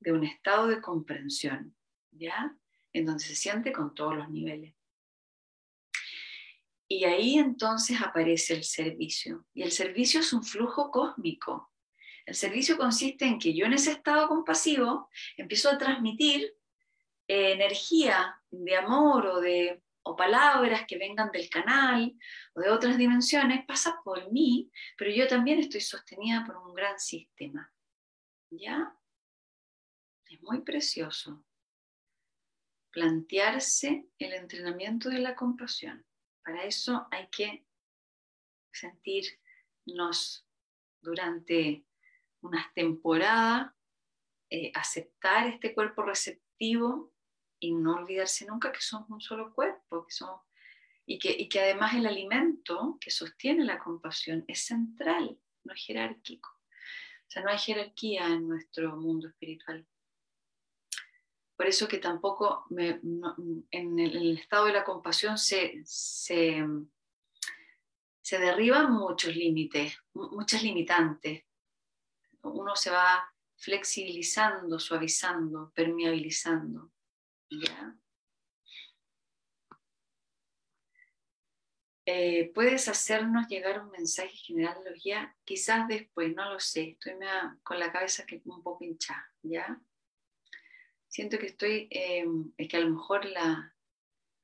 de 0.00 0.12
un 0.12 0.24
estado 0.24 0.66
de 0.66 0.80
comprensión, 0.80 1.76
¿ya? 2.10 2.56
En 2.92 3.04
donde 3.04 3.22
se 3.22 3.36
siente 3.36 3.72
con 3.72 3.94
todos 3.94 4.16
los 4.16 4.30
niveles. 4.30 4.74
Y 6.88 7.04
ahí 7.04 7.38
entonces 7.38 8.00
aparece 8.00 8.54
el 8.54 8.64
servicio. 8.64 9.44
Y 9.52 9.62
el 9.62 9.72
servicio 9.72 10.20
es 10.20 10.32
un 10.32 10.42
flujo 10.42 10.90
cósmico. 10.90 11.72
El 12.24 12.34
servicio 12.34 12.76
consiste 12.76 13.26
en 13.26 13.38
que 13.38 13.54
yo 13.54 13.66
en 13.66 13.74
ese 13.74 13.92
estado 13.92 14.28
compasivo 14.28 15.10
empiezo 15.36 15.68
a 15.68 15.78
transmitir 15.78 16.55
eh, 17.28 17.52
energía 17.52 18.40
de 18.50 18.76
amor 18.76 19.26
o 19.26 19.40
de 19.40 19.82
palabras 20.14 20.84
que 20.86 20.98
vengan 20.98 21.32
del 21.32 21.48
canal 21.50 22.16
o 22.54 22.60
de 22.60 22.70
otras 22.70 22.96
dimensiones, 22.98 23.64
pasa 23.66 24.00
por 24.04 24.30
mí, 24.30 24.70
pero 24.96 25.10
yo 25.10 25.26
también 25.26 25.58
estoy 25.58 25.80
sostenida 25.80 26.44
por 26.46 26.56
un 26.56 26.74
gran 26.74 26.98
sistema. 27.00 27.72
¿Ya? 28.50 28.96
Es 30.26 30.40
muy 30.42 30.60
precioso 30.60 31.44
plantearse 32.90 34.08
el 34.18 34.32
entrenamiento 34.32 35.08
de 35.08 35.18
la 35.18 35.34
compasión. 35.34 36.06
Para 36.44 36.64
eso 36.64 37.06
hay 37.10 37.28
que 37.28 37.66
sentirnos 38.72 40.46
durante 41.02 41.84
unas 42.40 42.72
temporadas, 42.74 43.72
eh, 44.50 44.70
aceptar 44.74 45.48
este 45.48 45.74
cuerpo 45.74 46.02
receptivo 46.02 47.12
y 47.66 47.72
no 47.72 47.96
olvidarse 47.96 48.46
nunca 48.46 48.72
que 48.72 48.80
somos 48.80 49.10
un 49.10 49.20
solo 49.20 49.52
cuerpo, 49.52 50.06
que 50.06 50.12
somos, 50.12 50.42
y, 51.04 51.18
que, 51.18 51.30
y 51.30 51.48
que 51.48 51.60
además 51.60 51.94
el 51.94 52.06
alimento 52.06 52.98
que 53.00 53.10
sostiene 53.10 53.64
la 53.64 53.78
compasión 53.78 54.44
es 54.46 54.64
central, 54.64 55.38
no 55.64 55.74
es 55.74 55.84
jerárquico. 55.84 56.48
O 56.50 57.28
sea, 57.28 57.42
no 57.42 57.50
hay 57.50 57.58
jerarquía 57.58 58.26
en 58.26 58.48
nuestro 58.48 58.96
mundo 58.96 59.28
espiritual. 59.28 59.86
Por 61.56 61.66
eso 61.66 61.88
que 61.88 61.98
tampoco 61.98 62.66
en, 62.70 63.98
el, 63.98 64.38
estado 64.38 64.66
de 64.66 64.72
la 64.74 64.84
compasión 64.84 65.38
se, 65.38 65.80
se, 65.84 66.64
se 68.20 68.38
derriban 68.38 68.92
muchos 68.92 69.34
límites, 69.34 69.98
muchas 70.12 70.62
limitantes. 70.62 71.44
Uno 72.42 72.76
se 72.76 72.90
va 72.90 73.32
flexibilizando, 73.56 74.78
suavizando, 74.78 75.72
permeabilizando. 75.74 76.92
Eh, 82.08 82.52
puedes 82.54 82.86
hacernos 82.86 83.48
llegar 83.48 83.82
un 83.82 83.90
mensaje 83.90 84.36
general 84.36 84.82
de 84.84 84.90
los 84.92 85.02
quizás 85.44 85.88
después, 85.88 86.32
no 86.36 86.52
lo 86.52 86.60
sé, 86.60 86.90
estoy 86.90 87.14
con 87.64 87.80
la 87.80 87.90
cabeza 87.90 88.24
que 88.24 88.40
un 88.44 88.62
poco 88.62 88.84
hinchada, 88.84 89.28
¿ya? 89.42 89.80
Siento 91.08 91.36
que 91.38 91.46
estoy, 91.46 91.88
em, 91.90 92.52
es 92.56 92.68
que 92.68 92.76
a 92.76 92.80
lo 92.80 92.90
mejor 92.90 93.24
la, 93.24 93.74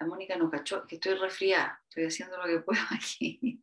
la 0.01 0.07
Mónica 0.07 0.37
no 0.37 0.51
cachó, 0.51 0.85
que 0.89 0.97
estoy 0.97 1.15
resfriada, 1.15 1.81
estoy 1.89 2.07
haciendo 2.07 2.37
lo 2.39 2.47
que 2.47 2.61
puedo 2.61 2.81
aquí. 2.91 3.63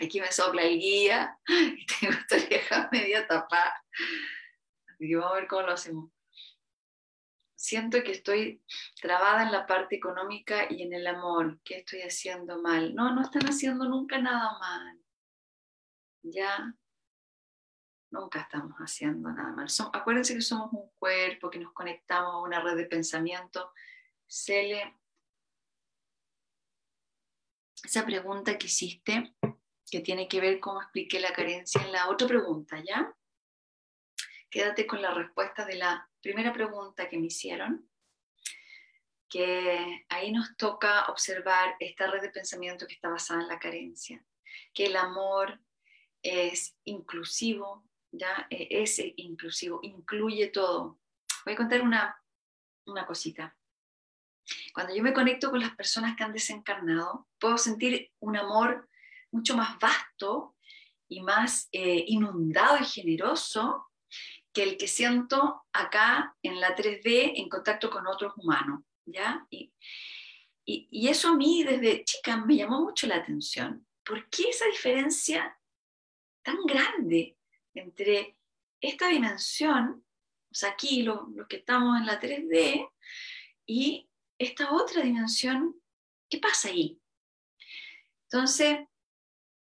Aquí 0.00 0.20
me 0.20 0.32
sopla 0.32 0.62
el 0.62 0.78
guía 0.78 1.38
y 1.48 1.86
tengo 1.86 2.14
esta 2.14 2.88
media 2.90 3.26
tapada. 3.26 3.84
Así 4.88 5.08
que 5.08 5.16
vamos 5.16 5.32
a 5.32 5.36
ver 5.36 5.46
cómo 5.46 5.62
lo 5.62 5.72
hacemos 5.72 6.10
siento 7.56 8.02
que 8.02 8.12
estoy 8.12 8.62
trabada 9.00 9.42
en 9.42 9.52
la 9.52 9.66
parte 9.66 9.96
económica 9.96 10.66
y 10.70 10.82
en 10.82 10.92
el 10.92 11.06
amor, 11.06 11.58
¿qué 11.64 11.78
estoy 11.78 12.02
haciendo 12.02 12.60
mal? 12.62 12.94
No, 12.94 13.14
no 13.14 13.22
están 13.22 13.46
haciendo 13.46 13.88
nunca 13.88 14.18
nada 14.18 14.58
mal. 14.58 15.00
Ya, 16.22 16.74
nunca 18.10 18.40
estamos 18.40 18.76
haciendo 18.78 19.30
nada 19.30 19.52
mal. 19.52 19.68
acuérdense 19.92 20.34
que 20.34 20.42
somos 20.42 20.72
un 20.72 20.90
cuerpo, 20.98 21.50
que 21.50 21.58
nos 21.58 21.72
conectamos 21.72 22.34
a 22.34 22.40
una 22.42 22.60
red 22.60 22.76
de 22.76 22.86
pensamiento. 22.86 23.72
Cele, 24.26 24.98
esa 27.82 28.04
pregunta 28.04 28.58
que 28.58 28.66
hiciste, 28.66 29.34
que 29.90 30.00
tiene 30.00 30.28
que 30.28 30.40
ver 30.40 30.60
cómo 30.60 30.82
expliqué 30.82 31.20
la 31.20 31.32
carencia 31.32 31.80
en 31.82 31.92
la 31.92 32.08
otra 32.08 32.26
pregunta, 32.26 32.82
¿ya? 32.84 33.14
Quédate 34.56 34.86
con 34.86 35.02
la 35.02 35.12
respuesta 35.12 35.66
de 35.66 35.74
la 35.74 36.08
primera 36.22 36.50
pregunta 36.50 37.10
que 37.10 37.18
me 37.18 37.26
hicieron. 37.26 37.86
que 39.28 40.06
ahí 40.08 40.32
nos 40.32 40.56
toca 40.56 41.08
observar 41.08 41.76
esta 41.78 42.06
red 42.10 42.22
de 42.22 42.30
pensamiento 42.30 42.86
que 42.86 42.94
está 42.94 43.10
basada 43.10 43.42
en 43.42 43.48
la 43.48 43.58
carencia, 43.58 44.24
que 44.72 44.86
el 44.86 44.96
amor 44.96 45.60
es 46.22 46.74
inclusivo, 46.84 47.84
¿ya? 48.10 48.46
E, 48.48 48.82
es 48.82 48.98
inclusivo, 49.16 49.80
incluye 49.82 50.46
todo. 50.46 51.00
Voy 51.44 51.52
a 51.52 51.56
contar 51.58 51.82
una, 51.82 52.18
una 52.86 53.04
cosita. 53.04 53.54
Cuando 54.72 54.94
yo 54.94 55.02
me 55.02 55.12
conecto 55.12 55.50
con 55.50 55.60
las 55.60 55.76
personas 55.76 56.16
que 56.16 56.24
han 56.24 56.32
desencarnado, 56.32 57.28
puedo 57.38 57.58
sentir 57.58 58.10
un 58.20 58.38
amor 58.38 58.88
mucho 59.30 59.54
más 59.54 59.78
vasto 59.78 60.56
y 61.08 61.20
más 61.20 61.68
eh, 61.72 62.04
inundado 62.06 62.78
y 62.78 62.86
generoso 62.86 63.86
que 64.56 64.62
el 64.62 64.78
que 64.78 64.88
siento 64.88 65.66
acá 65.70 66.34
en 66.42 66.58
la 66.60 66.74
3D 66.74 67.32
en 67.36 67.50
contacto 67.50 67.90
con 67.90 68.06
otros 68.06 68.32
humanos. 68.38 68.80
¿ya? 69.04 69.46
Y, 69.50 69.70
y, 70.64 71.08
eso 71.08 71.28
a 71.28 71.36
mí 71.36 71.62
desde 71.62 72.04
chica 72.04 72.38
me 72.38 72.56
llamó 72.56 72.80
mucho 72.80 73.06
la 73.06 73.16
atención. 73.16 73.86
¿Por 74.02 74.30
qué 74.30 74.44
esa 74.48 74.64
diferencia 74.64 75.60
tan 76.42 76.56
grande 76.64 77.36
entre 77.74 78.38
esta 78.80 79.08
dimensión, 79.08 80.02
o 80.50 80.54
sea, 80.54 80.70
aquí 80.70 81.02
los 81.02 81.28
lo 81.34 81.46
que 81.46 81.56
estamos 81.56 82.00
en 82.00 82.06
la 82.06 82.18
3D, 82.18 82.88
y 83.66 84.08
esta 84.38 84.72
otra 84.72 85.02
dimensión? 85.02 85.78
¿Qué 86.30 86.38
pasa 86.38 86.68
ahí? 86.68 86.98
Entonces, 88.30 88.78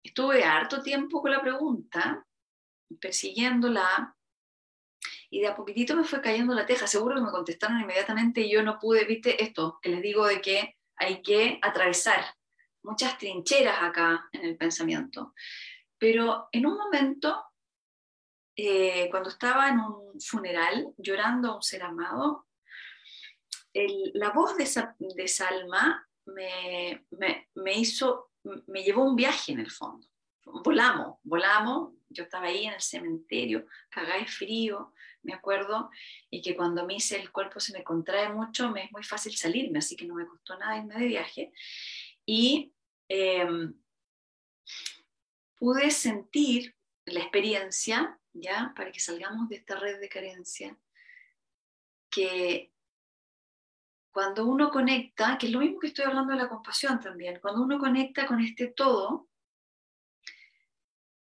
estuve 0.01 0.45
harto 0.45 0.81
tiempo 0.81 1.21
con 1.21 1.31
la 1.31 1.41
pregunta, 1.41 2.25
persiguiéndola, 3.01 4.15
y 5.29 5.41
de 5.41 5.47
a 5.47 5.55
poquitito 5.55 5.95
me 5.95 6.03
fue 6.03 6.21
cayendo 6.21 6.53
la 6.53 6.65
teja. 6.65 6.87
Seguro 6.87 7.15
que 7.15 7.21
me 7.21 7.31
contestaron 7.31 7.79
inmediatamente 7.79 8.41
y 8.41 8.51
yo 8.51 8.63
no 8.63 8.79
pude, 8.79 9.05
viste, 9.05 9.43
esto 9.43 9.79
que 9.81 9.89
les 9.89 10.01
digo 10.01 10.25
de 10.25 10.41
que 10.41 10.77
hay 10.95 11.21
que 11.21 11.59
atravesar 11.61 12.25
muchas 12.83 13.17
trincheras 13.17 13.81
acá 13.81 14.27
en 14.31 14.45
el 14.45 14.57
pensamiento. 14.57 15.33
Pero 15.97 16.47
en 16.51 16.65
un 16.65 16.77
momento, 16.77 17.43
eh, 18.55 19.07
cuando 19.11 19.29
estaba 19.29 19.69
en 19.69 19.79
un 19.79 20.19
funeral 20.19 20.93
llorando 20.97 21.51
a 21.51 21.55
un 21.57 21.63
ser 21.63 21.83
amado, 21.83 22.47
la 24.13 24.31
voz 24.31 24.57
de, 24.57 24.67
de 25.15 25.27
Salma 25.27 26.07
me, 26.25 27.05
me, 27.11 27.49
me 27.55 27.73
hizo, 27.77 28.31
me 28.67 28.83
llevó 28.83 29.03
un 29.03 29.15
viaje 29.15 29.51
en 29.51 29.59
el 29.59 29.71
fondo. 29.71 30.07
Volamos, 30.43 31.19
volamos, 31.23 31.93
yo 32.09 32.23
estaba 32.23 32.47
ahí 32.47 32.65
en 32.65 32.73
el 32.73 32.81
cementerio, 32.81 33.65
de 33.95 34.25
frío, 34.25 34.93
me 35.23 35.33
acuerdo, 35.33 35.89
y 36.29 36.41
que 36.41 36.55
cuando 36.55 36.85
me 36.85 36.95
hice 36.95 37.19
el 37.19 37.31
cuerpo 37.31 37.59
se 37.59 37.73
me 37.73 37.83
contrae 37.83 38.29
mucho, 38.29 38.69
me 38.71 38.85
es 38.85 38.91
muy 38.91 39.03
fácil 39.03 39.35
salirme, 39.35 39.79
así 39.79 39.95
que 39.95 40.05
no 40.05 40.15
me 40.15 40.25
costó 40.25 40.57
nada 40.57 40.77
irme 40.77 40.95
de 40.95 41.07
viaje. 41.07 41.51
Y 42.25 42.73
em, 43.07 43.73
pude 45.55 45.91
sentir 45.91 46.75
la 47.05 47.21
experiencia, 47.21 48.19
ya, 48.33 48.73
para 48.75 48.91
que 48.91 48.99
salgamos 48.99 49.49
de 49.49 49.57
esta 49.57 49.75
red 49.75 49.99
de 49.99 50.09
carencia, 50.09 50.77
que 52.09 52.71
cuando 54.11 54.45
uno 54.45 54.71
conecta, 54.71 55.37
que 55.37 55.47
es 55.47 55.51
lo 55.51 55.59
mismo 55.59 55.79
que 55.79 55.87
estoy 55.87 56.05
hablando 56.05 56.33
de 56.33 56.39
la 56.39 56.49
compasión 56.49 56.99
también, 56.99 57.39
cuando 57.41 57.61
uno 57.61 57.77
conecta 57.77 58.25
con 58.25 58.39
este 58.39 58.67
todo, 58.67 59.29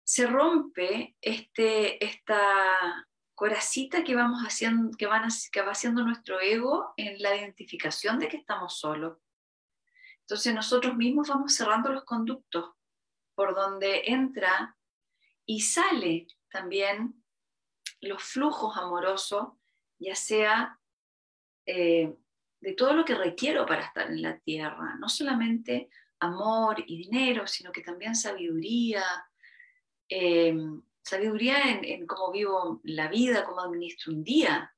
se 0.04 0.26
rompe 0.26 1.16
este, 1.20 2.04
esta, 2.04 3.08
coracita 3.36 4.02
que, 4.02 4.16
vamos 4.16 4.40
haciendo, 4.42 4.96
que, 4.96 5.06
van, 5.06 5.28
que 5.52 5.60
va 5.60 5.72
haciendo 5.72 6.02
nuestro 6.02 6.40
ego 6.40 6.94
en 6.96 7.20
la 7.22 7.36
identificación 7.36 8.18
de 8.18 8.28
que 8.28 8.38
estamos 8.38 8.78
solos. 8.78 9.18
Entonces 10.20 10.54
nosotros 10.54 10.96
mismos 10.96 11.28
vamos 11.28 11.54
cerrando 11.54 11.92
los 11.92 12.04
conductos 12.04 12.72
por 13.34 13.54
donde 13.54 14.04
entra 14.06 14.76
y 15.44 15.60
sale 15.60 16.26
también 16.50 17.22
los 18.00 18.22
flujos 18.22 18.76
amorosos, 18.78 19.48
ya 19.98 20.14
sea 20.14 20.80
eh, 21.66 22.16
de 22.60 22.72
todo 22.72 22.94
lo 22.94 23.04
que 23.04 23.14
requiero 23.14 23.66
para 23.66 23.82
estar 23.82 24.10
en 24.10 24.22
la 24.22 24.38
tierra, 24.38 24.96
no 24.98 25.10
solamente 25.10 25.90
amor 26.20 26.82
y 26.86 26.96
dinero, 26.96 27.46
sino 27.46 27.70
que 27.70 27.82
también 27.82 28.16
sabiduría, 28.16 29.04
eh, 30.08 30.56
sabiduría 31.06 31.58
en, 31.70 32.04
cómo 32.06 32.32
vivo 32.32 32.80
la 32.82 33.08
vida, 33.08 33.44
cómo 33.44 33.60
administro 33.60 34.12
un 34.12 34.24
día, 34.24 34.74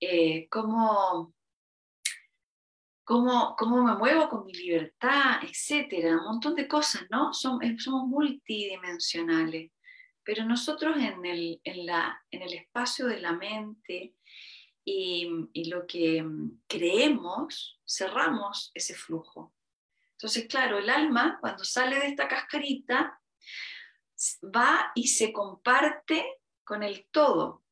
eh, 0.00 0.48
cómo, 0.48 1.34
cómo, 3.02 3.56
cómo, 3.58 3.82
me 3.82 3.96
muevo 3.96 4.28
con 4.28 4.46
mi 4.46 4.52
libertad, 4.52 5.42
etcétera, 5.42 6.18
un 6.18 6.24
montón 6.24 6.54
de 6.54 6.68
cosas, 6.68 7.02
¿no? 7.10 7.34
Somos, 7.34 7.64
eh, 7.64 7.76
somos 7.76 8.06
multidimensionales, 8.06 9.72
pero 10.22 10.44
nosotros 10.44 10.96
en 10.96 11.24
el, 11.26 11.60
en, 11.64 11.86
la, 11.86 12.24
en 12.30 12.42
el 12.42 12.54
espacio 12.54 13.06
de 13.08 13.20
la 13.20 13.32
mente 13.32 14.14
y, 14.84 15.28
y 15.52 15.64
lo 15.64 15.88
que 15.88 16.24
creemos, 16.68 17.80
cerramos 17.84 18.70
ese 18.74 18.94
flujo. 18.94 19.52
Entonces, 20.12 20.46
claro, 20.46 20.78
el 20.78 20.88
alma, 20.88 21.38
cuando 21.40 21.64
sale 21.64 21.98
de 21.98 22.06
esta 22.06 22.28
cascarita, 22.28 23.20
va 24.42 24.92
y 24.94 25.08
se 25.08 25.32
comparte 25.32 26.38
con 26.64 26.82
el 26.82 27.06
todo. 27.10 27.64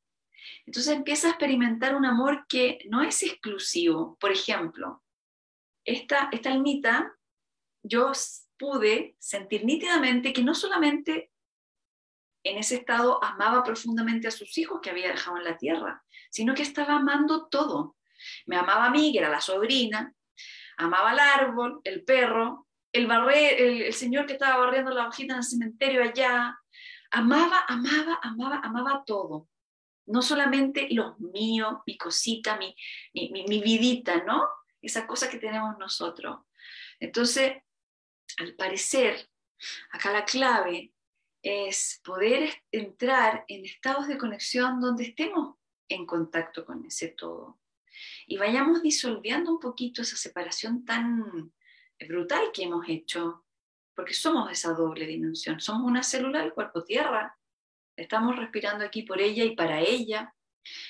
Entonces 0.67 0.95
empieza 0.95 1.29
a 1.29 1.31
experimentar 1.31 1.95
un 1.95 2.07
amor 2.07 2.47
que 2.49 2.79
no 2.89 3.03
es 3.03 3.23
exclusivo. 3.23 4.17
Por 4.21 4.33
ejemplo, 4.33 5.03
esta, 5.85 6.29
esta 6.33 6.51
almita, 6.51 7.17
yo 7.83 8.13
pude 8.59 9.17
sentir 9.19 9.65
nítidamente 9.65 10.33
que 10.33 10.43
no 10.43 10.55
solamente 10.55 11.33
en 12.43 12.59
ese 12.59 12.77
estado 12.77 13.23
amaba 13.23 13.63
profundamente 13.63 14.29
a 14.29 14.31
sus 14.31 14.57
hijos 14.59 14.81
que 14.83 14.91
había 14.91 15.09
dejado 15.09 15.37
en 15.37 15.45
la 15.45 15.59
tierra, 15.59 16.05
sino 16.31 16.55
que 16.55 16.63
estaba 16.63 16.97
amando 16.97 17.49
todo. 17.49 17.97
Me 18.47 18.57
amaba 18.57 18.87
a 18.87 18.91
mí, 18.91 19.13
que 19.13 19.19
era 19.19 19.29
la 19.29 19.41
sobrina, 19.41 20.15
amaba 20.77 21.11
al 21.11 21.19
árbol, 21.19 21.81
el 21.85 22.05
perro, 22.05 22.67
el, 22.93 23.11
el, 23.11 23.93
señor 23.93 24.27
que 24.27 24.35
estaba 24.35 24.65
barriendo 24.65 24.91
la 24.91 25.09
hojita 25.09 25.35
en 25.35 25.39
el 25.39 25.45
cementerio 25.45 26.03
allá, 26.03 26.59
amaba, 27.11 27.65
amaba, 27.69 28.19
amaba, 28.23 28.61
amaba 28.63 29.05
todo. 29.05 29.49
No 30.07 30.23
solamente 30.23 30.89
los 30.91 31.19
míos, 31.21 31.75
mi 31.87 31.97
cosita, 31.97 32.57
mi, 32.57 32.75
mi, 33.15 33.45
mi 33.47 33.61
vidita, 33.61 34.25
¿no? 34.25 34.49
Esa 34.83 35.07
cosa 35.07 35.31
que 35.31 35.39
tenemos 35.39 35.79
nosotros. 35.79 36.41
Entonces, 36.99 37.53
al 38.39 38.55
parecer, 38.55 39.29
acá 39.93 40.13
la 40.13 40.25
clave 40.25 40.93
es 41.43 42.01
poder 42.05 42.51
entrar 42.71 43.45
en 43.49 43.65
estados 43.65 44.09
de 44.09 44.19
conexión 44.19 44.81
donde 44.81 45.05
estemos 45.05 45.57
en 45.89 46.07
contacto 46.07 46.65
con 46.65 46.85
ese 46.85 47.09
todo 47.09 47.61
y 48.27 48.37
vayamos 48.37 48.83
disolviendo 48.83 49.53
un 49.53 49.61
poquito 49.61 50.03
esa 50.03 50.17
separación 50.17 50.85
tan 50.85 51.53
brutal 52.09 52.51
que 52.53 52.65
hemos 52.65 52.89
hecho, 52.89 53.45
porque 53.95 54.15
somos 54.15 54.51
esa 54.51 54.73
doble 54.73 55.07
dimensión, 55.07 55.61
somos 55.61 55.87
una 55.87 56.03
célula 56.03 56.41
del 56.41 56.55
cuerpo 56.55 56.85
tierra, 56.85 57.37
estamos 57.97 58.37
respirando 58.37 58.85
aquí 58.85 59.03
por 59.03 59.21
ella 59.21 59.45
y 59.45 59.55
para 59.55 59.81
ella, 59.81 60.35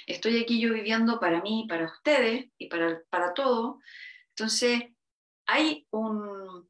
estoy 0.06 0.40
aquí 0.40 0.60
yo 0.60 0.72
viviendo 0.72 1.18
para 1.18 1.40
mí, 1.42 1.66
para 1.68 1.86
ustedes 1.86 2.50
y 2.58 2.68
para, 2.68 3.02
para 3.10 3.34
todo, 3.34 3.80
entonces 4.30 4.84
hay 5.46 5.86
un, 5.90 6.68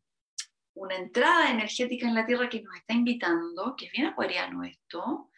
una 0.75 0.97
entrada 0.97 1.51
energética 1.51 2.09
en 2.09 2.15
la 2.15 2.27
tierra 2.27 2.49
que 2.49 2.63
nos 2.63 2.75
está 2.77 2.95
invitando, 2.95 3.75
que 3.77 3.87
es 3.87 3.93
bien 3.93 4.07
acuariano 4.07 4.65
esto, 4.65 5.31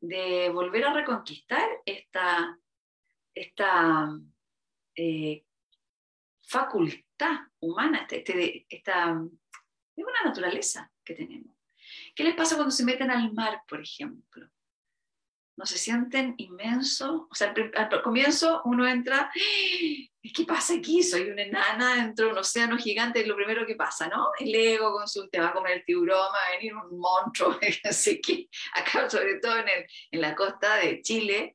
de 0.00 0.50
volver 0.50 0.84
a 0.84 0.94
reconquistar 0.94 1.68
esta, 1.84 2.58
esta 3.34 4.10
eh, 4.94 5.44
facultad 6.42 7.09
humana, 7.60 8.06
este, 8.08 8.18
este, 8.18 8.66
esta, 8.68 9.20
es 9.96 10.04
una 10.04 10.22
naturaleza 10.24 10.90
que 11.04 11.14
tenemos. 11.14 11.56
¿Qué 12.14 12.24
les 12.24 12.34
pasa 12.34 12.56
cuando 12.56 12.70
se 12.70 12.84
meten 12.84 13.10
al 13.10 13.32
mar, 13.32 13.62
por 13.68 13.80
ejemplo? 13.80 14.48
¿No 15.56 15.66
se 15.66 15.76
sienten 15.76 16.34
inmensos? 16.38 17.22
O 17.30 17.34
sea, 17.34 17.52
al, 17.74 18.02
comienzo 18.02 18.62
uno 18.64 18.86
entra, 18.88 19.30
¡Ah! 19.30 20.30
¿qué 20.34 20.44
pasa 20.46 20.74
aquí? 20.74 21.02
Soy 21.02 21.30
una 21.30 21.42
enana 21.42 21.96
dentro 21.96 22.26
de 22.26 22.32
un 22.32 22.38
océano 22.38 22.78
gigante, 22.78 23.20
es 23.20 23.26
lo 23.26 23.36
primero 23.36 23.66
que 23.66 23.74
pasa, 23.74 24.08
¿no? 24.08 24.28
El 24.38 24.54
ego 24.54 24.92
con 24.92 25.06
su, 25.08 25.28
te 25.28 25.40
va 25.40 25.48
a 25.48 25.52
comer 25.52 25.78
el 25.78 25.84
tiburón, 25.84 26.32
va 26.32 26.46
a 26.48 26.56
venir 26.56 26.74
un 26.74 26.98
monstruo, 26.98 27.58
así 27.84 28.20
que 28.20 28.48
acá, 28.74 29.10
sobre 29.10 29.38
todo 29.40 29.58
en, 29.58 29.68
el, 29.68 29.86
en 30.12 30.20
la 30.20 30.34
costa 30.34 30.76
de 30.76 31.02
Chile, 31.02 31.54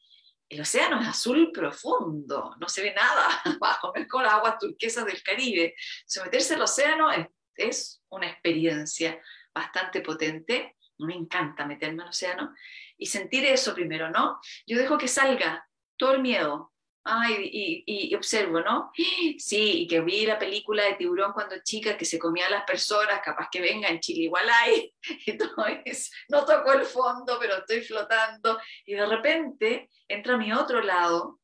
el 0.49 0.61
océano 0.61 1.01
es 1.01 1.07
azul 1.07 1.51
profundo, 1.51 2.55
no 2.59 2.69
se 2.69 2.81
ve 2.83 2.93
nada 2.93 3.41
abajo, 3.45 3.91
no 3.95 4.01
es 4.01 4.07
como 4.07 4.23
las 4.23 4.33
aguas 4.33 4.57
turquesas 4.59 5.05
del 5.05 5.21
Caribe. 5.23 5.75
Someterse 6.05 6.55
al 6.55 6.61
océano 6.61 7.11
es, 7.11 7.27
es 7.55 8.03
una 8.09 8.27
experiencia 8.27 9.19
bastante 9.53 10.01
potente. 10.01 10.75
Me 10.99 11.15
encanta 11.15 11.65
meterme 11.65 12.03
al 12.03 12.09
océano 12.09 12.53
y 12.97 13.07
sentir 13.07 13.45
eso 13.45 13.73
primero, 13.73 14.09
¿no? 14.09 14.39
Yo 14.65 14.77
dejo 14.77 14.97
que 14.97 15.07
salga 15.07 15.67
todo 15.97 16.13
el 16.13 16.21
miedo, 16.21 16.73
Ay, 17.07 17.83
y, 17.85 18.15
observo, 18.15 18.61
¿no? 18.61 18.91
Sí, 19.37 19.83
y 19.83 19.87
que 19.87 20.01
vi 20.01 20.25
la 20.25 20.39
película 20.39 20.83
de 20.85 20.95
tiburón 20.95 21.33
cuando 21.33 21.55
chica 21.63 21.95
que 21.95 22.03
se 22.05 22.17
comía 22.17 22.47
a 22.47 22.49
las 22.49 22.63
personas, 22.63 23.21
capaz 23.23 23.47
que 23.51 23.61
venga 23.61 23.89
en 23.89 23.99
Chile 23.99 24.23
igual 24.23 24.49
hay, 24.49 24.91
entonces 25.27 26.11
no 26.29 26.43
toco 26.45 26.73
el 26.73 26.83
fondo, 26.83 27.37
pero 27.39 27.57
estoy 27.57 27.81
flotando, 27.81 28.59
y 28.85 28.95
de 28.95 29.05
repente 29.05 29.89
entra 30.07 30.35
mi 30.35 30.51
otro 30.51 30.81
lado 30.81 31.39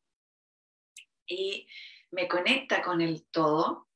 y 1.27 1.67
me 2.09 2.27
conecta 2.27 2.81
con 2.81 2.99
el 2.99 3.27
todo, 3.29 3.87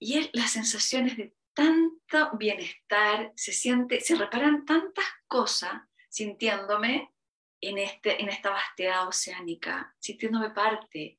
y 0.00 0.18
es 0.18 0.30
las 0.32 0.50
sensaciones 0.50 1.16
de 1.16 1.32
tanto 1.54 2.36
bienestar, 2.36 3.32
se 3.36 3.52
siente, 3.52 4.00
se 4.00 4.16
reparan 4.16 4.64
tantas 4.64 5.06
cosas 5.28 5.74
sintiéndome 6.08 7.14
en, 7.60 7.78
este, 7.78 8.20
en 8.20 8.28
esta 8.28 8.50
vastedad 8.50 9.08
oceánica, 9.08 9.94
sintiéndome 9.98 10.50
parte. 10.50 11.18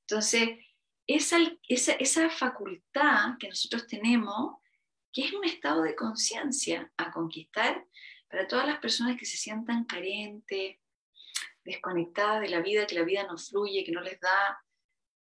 Entonces, 0.00 0.50
esa, 1.06 1.38
esa, 1.68 1.92
esa 1.92 2.30
facultad 2.30 3.36
que 3.38 3.48
nosotros 3.48 3.86
tenemos, 3.86 4.56
que 5.12 5.24
es 5.24 5.32
un 5.32 5.44
estado 5.44 5.82
de 5.82 5.94
conciencia 5.94 6.92
a 6.96 7.10
conquistar 7.10 7.84
para 8.28 8.46
todas 8.46 8.66
las 8.66 8.78
personas 8.78 9.16
que 9.16 9.24
se 9.24 9.36
sientan 9.36 9.84
carentes, 9.84 10.76
desconectadas 11.64 12.40
de 12.40 12.48
la 12.48 12.60
vida, 12.60 12.86
que 12.86 12.94
la 12.94 13.04
vida 13.04 13.24
no 13.24 13.38
fluye, 13.38 13.84
que 13.84 13.92
no 13.92 14.00
les 14.00 14.20
da, 14.20 14.62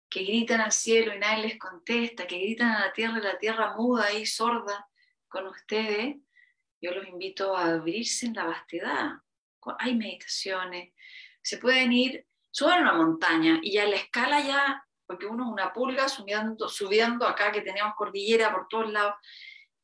que 0.09 0.24
gritan 0.24 0.61
al 0.61 0.72
cielo 0.72 1.13
y 1.13 1.20
nadie 1.20 1.47
les 1.47 1.59
contesta, 1.59 2.28
que 2.28 2.39
gritan 2.39 2.72
a 2.72 2.86
la 2.88 2.93
tierra 2.93 3.18
y 3.20 3.22
la 3.22 3.38
tierra 3.38 3.76
muda 3.76 4.13
y 4.13 4.26
sorda 4.26 4.88
con 5.28 5.47
ustedes, 5.47 6.18
yo 6.82 6.91
los 6.91 7.07
invito 7.07 7.55
a 7.55 7.74
abrirse 7.74 8.28
en 8.28 8.34
la 8.34 8.45
vastedad, 8.45 9.13
hay 9.80 9.95
meditaciones, 9.95 10.93
se 11.41 11.57
pueden 11.57 11.91
ir, 11.91 12.26
suben 12.51 12.82
una 12.82 12.93
montaña 12.93 13.59
y 13.61 13.74
ya 13.74 13.86
la 13.86 13.95
escala 13.95 14.41
ya, 14.41 14.86
porque 15.05 15.26
uno 15.26 15.45
es 15.45 15.51
una 15.51 15.74
pulga 15.74 16.09
subiendo, 16.09 16.68
subiendo 16.70 17.28
acá 17.28 17.51
que 17.51 17.61
tenemos 17.61 17.93
cordillera 17.95 18.53
por 18.53 18.68
todos 18.68 18.91
lados, 18.91 19.16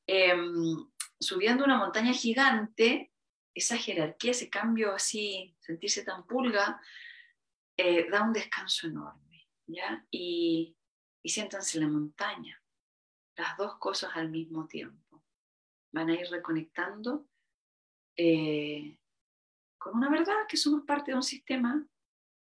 em, 0.07 0.75
subiendo 1.19 1.63
una 1.63 1.77
montaña 1.77 2.13
gigante, 2.13 3.11
esa 3.53 3.77
jerarquía, 3.77 4.32
ese 4.32 4.49
cambio 4.49 4.93
así, 4.93 5.55
sentirse 5.59 6.03
tan 6.03 6.25
pulga, 6.25 6.82
eh, 7.77 8.09
da 8.09 8.23
un 8.23 8.34
descanso 8.34 8.88
enorme, 8.88 9.47
¿ya? 9.67 10.05
Y, 10.09 10.75
y 11.21 11.29
siéntanse 11.29 11.77
en 11.77 11.84
la 11.84 11.89
montaña, 11.89 12.63
las 13.36 13.57
dos 13.57 13.77
cosas 13.77 14.11
al 14.15 14.29
mismo 14.29 14.67
tiempo. 14.67 15.23
Van 15.91 16.09
a 16.09 16.13
ir 16.13 16.29
reconectando 16.29 17.27
eh, 18.15 18.97
con 19.82 19.97
una 19.97 20.11
verdad 20.11 20.45
que 20.47 20.57
somos 20.57 20.86
parte 20.86 21.09
de 21.09 21.15
un 21.15 21.23
sistema 21.23 21.84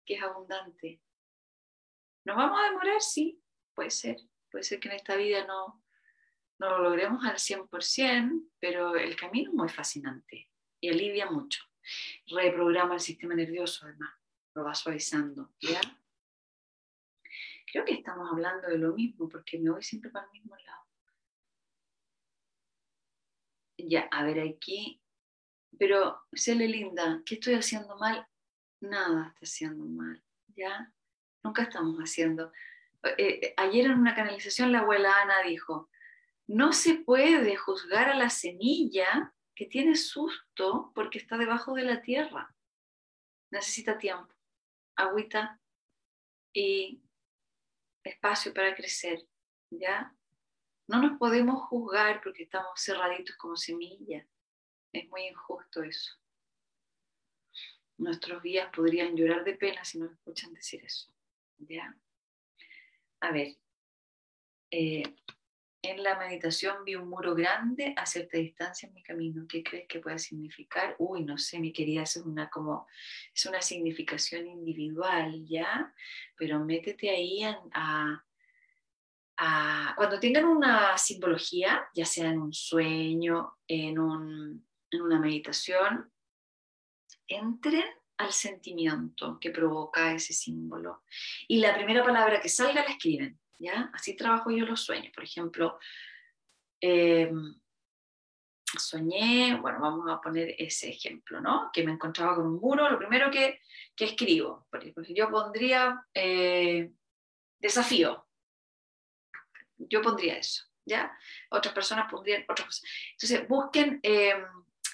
que 0.05 0.13
es 0.13 0.21
abundante. 0.21 1.01
¿Nos 2.23 2.37
vamos 2.37 2.59
a 2.59 2.65
demorar? 2.65 3.01
Sí, 3.01 3.41
puede 3.73 3.89
ser. 3.89 4.17
Puede 4.51 4.63
ser 4.63 4.79
que 4.79 4.89
en 4.89 4.95
esta 4.95 5.15
vida 5.15 5.47
no, 5.47 5.83
no 6.59 6.69
lo 6.69 6.83
logremos 6.83 7.25
al 7.25 7.37
100%, 7.37 8.47
pero 8.59 8.95
el 8.95 9.15
camino 9.15 9.49
es 9.49 9.55
muy 9.55 9.69
fascinante 9.69 10.51
y 10.79 10.89
alivia 10.89 11.31
mucho. 11.31 11.63
Reprograma 12.27 12.93
el 12.93 12.99
sistema 12.99 13.33
nervioso, 13.33 13.87
además, 13.87 14.13
lo 14.53 14.63
va 14.63 14.75
suavizando. 14.75 15.51
¿ya? 15.61 15.81
Creo 17.71 17.85
que 17.85 17.93
estamos 17.93 18.31
hablando 18.31 18.67
de 18.67 18.77
lo 18.77 18.93
mismo 18.93 19.27
porque 19.27 19.57
me 19.57 19.71
voy 19.71 19.81
siempre 19.81 20.11
para 20.11 20.27
el 20.27 20.31
mismo 20.31 20.55
lado. 20.57 20.85
Ya, 23.77 24.07
a 24.11 24.23
ver, 24.25 24.39
aquí 24.41 25.00
pero, 25.77 26.21
séle 26.33 26.67
linda, 26.67 27.21
¿qué 27.25 27.35
estoy 27.35 27.55
haciendo 27.55 27.97
mal? 27.97 28.27
Nada 28.81 29.27
está 29.29 29.45
haciendo 29.45 29.85
mal, 29.85 30.23
¿ya? 30.55 30.91
Nunca 31.43 31.63
estamos 31.63 31.97
haciendo. 31.97 32.51
Eh, 33.03 33.15
eh, 33.17 33.53
ayer 33.57 33.85
en 33.85 33.99
una 33.99 34.15
canalización 34.15 34.71
la 34.71 34.79
abuela 34.79 35.21
Ana 35.21 35.41
dijo, 35.47 35.89
no 36.47 36.73
se 36.73 36.95
puede 36.95 37.55
juzgar 37.55 38.09
a 38.09 38.15
la 38.15 38.29
semilla 38.29 39.33
que 39.55 39.65
tiene 39.65 39.95
susto 39.95 40.91
porque 40.93 41.17
está 41.17 41.37
debajo 41.37 41.73
de 41.73 41.83
la 41.83 42.01
tierra. 42.01 42.55
Necesita 43.51 43.97
tiempo, 43.97 44.33
agüita 44.95 45.59
y 46.53 47.01
espacio 48.03 48.53
para 48.53 48.75
crecer, 48.75 49.25
¿ya? 49.69 50.15
No 50.87 51.01
nos 51.01 51.17
podemos 51.17 51.63
juzgar 51.63 52.21
porque 52.21 52.43
estamos 52.43 52.71
cerraditos 52.75 53.35
como 53.37 53.55
semillas. 53.55 54.25
Es 54.91 55.07
muy 55.09 55.27
injusto 55.27 55.83
eso. 55.83 56.13
Nuestros 57.97 58.41
guías 58.41 58.69
podrían 58.75 59.15
llorar 59.15 59.43
de 59.43 59.53
pena 59.53 59.85
si 59.85 59.99
nos 59.99 60.11
escuchan 60.11 60.53
decir 60.53 60.83
eso. 60.83 61.13
¿Ya? 61.59 61.95
A 63.19 63.31
ver, 63.31 63.55
eh, 64.71 65.03
en 65.83 66.03
la 66.03 66.17
meditación 66.17 66.83
vi 66.85 66.95
un 66.95 67.09
muro 67.09 67.33
grande 67.33 67.93
a 67.97 68.05
cierta 68.05 68.37
distancia 68.37 68.87
en 68.87 68.93
mi 68.93 69.01
camino. 69.01 69.45
¿Qué 69.47 69.63
crees 69.63 69.87
que 69.87 69.99
puede 69.99 70.19
significar? 70.19 70.95
Uy, 70.99 71.23
no 71.23 71.37
sé, 71.37 71.59
mi 71.59 71.73
querida, 71.73 72.03
es 72.03 72.17
una 72.17 72.49
como 72.49 72.87
es 73.33 73.45
una 73.45 73.61
significación 73.61 74.47
individual, 74.47 75.43
¿ya? 75.45 75.93
Pero 76.37 76.63
métete 76.63 77.09
ahí 77.09 77.43
a, 77.43 78.23
a, 79.37 79.93
cuando 79.95 80.19
tengan 80.19 80.45
una 80.45 80.97
simbología, 80.97 81.87
ya 81.95 82.05
sea 82.05 82.29
en 82.29 82.39
un 82.39 82.53
sueño, 82.53 83.57
en 83.67 83.97
un 83.97 84.70
en 84.91 85.01
una 85.01 85.19
meditación, 85.19 86.11
entren 87.27 87.85
al 88.17 88.31
sentimiento 88.31 89.39
que 89.39 89.49
provoca 89.49 90.13
ese 90.13 90.33
símbolo. 90.33 91.03
Y 91.47 91.57
la 91.57 91.73
primera 91.73 92.03
palabra 92.03 92.41
que 92.41 92.49
salga 92.49 92.83
la 92.83 92.91
escriben, 92.91 93.39
¿ya? 93.59 93.89
Así 93.93 94.15
trabajo 94.15 94.51
yo 94.51 94.65
los 94.65 94.81
sueños. 94.81 95.11
Por 95.13 95.23
ejemplo, 95.23 95.79
em, 96.79 97.55
soñé, 98.77 99.57
bueno, 99.59 99.79
vamos 99.79 100.09
a 100.09 100.21
poner 100.21 100.55
ese 100.57 100.89
ejemplo, 100.89 101.41
¿no? 101.41 101.71
Que 101.73 101.83
me 101.83 101.91
encontraba 101.93 102.35
con 102.35 102.45
un 102.45 102.59
muro, 102.59 102.89
lo 102.89 102.99
primero 102.99 103.31
que, 103.31 103.59
que 103.95 104.05
escribo, 104.05 104.67
porque 104.69 104.93
yo 105.13 105.29
pondría 105.29 106.05
eh, 106.13 106.91
desafío, 107.59 108.27
yo 109.77 110.01
pondría 110.01 110.37
eso, 110.37 110.63
¿ya? 110.85 111.11
Otras 111.49 111.73
personas 111.73 112.09
pondrían 112.09 112.43
otras 112.47 112.67
cosas. 112.67 112.83
Entonces, 113.13 113.47
busquen... 113.47 113.99
Em, 114.03 114.45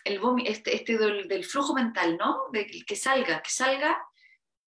el 0.07 0.19
este, 0.45 0.75
este 0.75 0.97
del, 0.97 1.43
flujo 1.43 1.73
mental, 1.73 2.17
¿no? 2.17 2.43
De 2.51 2.65
que 2.65 2.95
salga, 2.95 3.41
que 3.41 3.49
salga 3.49 3.97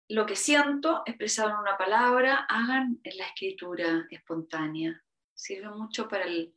lo 0.08 0.24
que 0.24 0.36
siento 0.36 1.02
expresado 1.04 1.50
en 1.50 1.56
una 1.56 1.76
palabra, 1.76 2.46
hagan 2.48 3.00
en 3.02 3.16
la 3.18 3.26
escritura 3.26 4.06
espontánea. 4.10 5.02
Sirve 5.34 5.68
mucho 5.70 6.08
para, 6.08 6.24
el, 6.24 6.54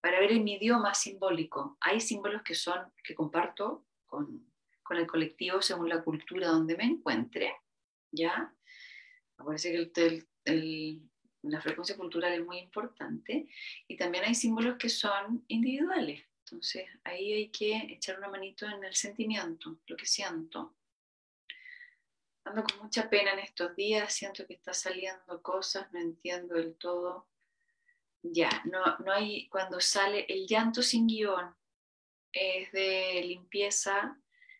para 0.00 0.20
ver 0.20 0.32
en 0.32 0.44
mi 0.44 0.54
idioma 0.54 0.94
simbólico. 0.94 1.78
Hay 1.80 2.00
símbolos 2.00 2.42
que 2.42 2.54
son, 2.54 2.92
que 3.02 3.14
comparto 3.14 3.86
con, 4.04 4.52
con 4.82 4.98
el 4.98 5.06
colectivo 5.06 5.62
según 5.62 5.88
la 5.88 6.02
cultura 6.02 6.48
donde 6.48 6.76
me 6.76 6.84
encuentre, 6.84 7.56
¿ya? 8.12 8.54
Me 9.38 9.44
parece 9.44 9.72
que 9.72 10.22
el, 10.44 11.10
la 11.42 11.60
frecuencia 11.60 11.96
cultural 11.96 12.32
es 12.32 12.44
muy 12.44 12.58
importante. 12.58 13.48
Y 13.88 13.96
también 13.96 14.24
hay 14.24 14.34
símbolos 14.34 14.76
que 14.76 14.90
son 14.90 15.44
individuales. 15.48 16.22
Entonces 16.44 16.86
ahí 17.04 17.32
hay 17.32 17.48
que 17.48 17.74
echar 17.90 18.18
una 18.18 18.28
manito 18.28 18.66
en 18.66 18.84
el 18.84 18.94
sentimiento, 18.94 19.78
lo 19.86 19.96
que 19.96 20.04
siento. 20.04 20.76
Ando 22.44 22.62
con 22.62 22.84
mucha 22.84 23.08
pena 23.08 23.32
en 23.32 23.38
estos 23.38 23.74
días, 23.74 24.12
siento 24.12 24.46
que 24.46 24.52
está 24.52 24.74
saliendo 24.74 25.40
cosas, 25.40 25.90
no 25.92 26.00
entiendo 26.00 26.56
del 26.56 26.76
todo. 26.76 27.30
Ya, 28.22 28.50
no, 28.66 28.98
no 28.98 29.12
hay, 29.12 29.48
cuando 29.48 29.80
sale 29.80 30.26
el 30.28 30.46
llanto 30.46 30.82
sin 30.82 31.06
guion, 31.06 31.56
es 32.30 32.70
de 32.72 33.22
limpieza 33.24 34.18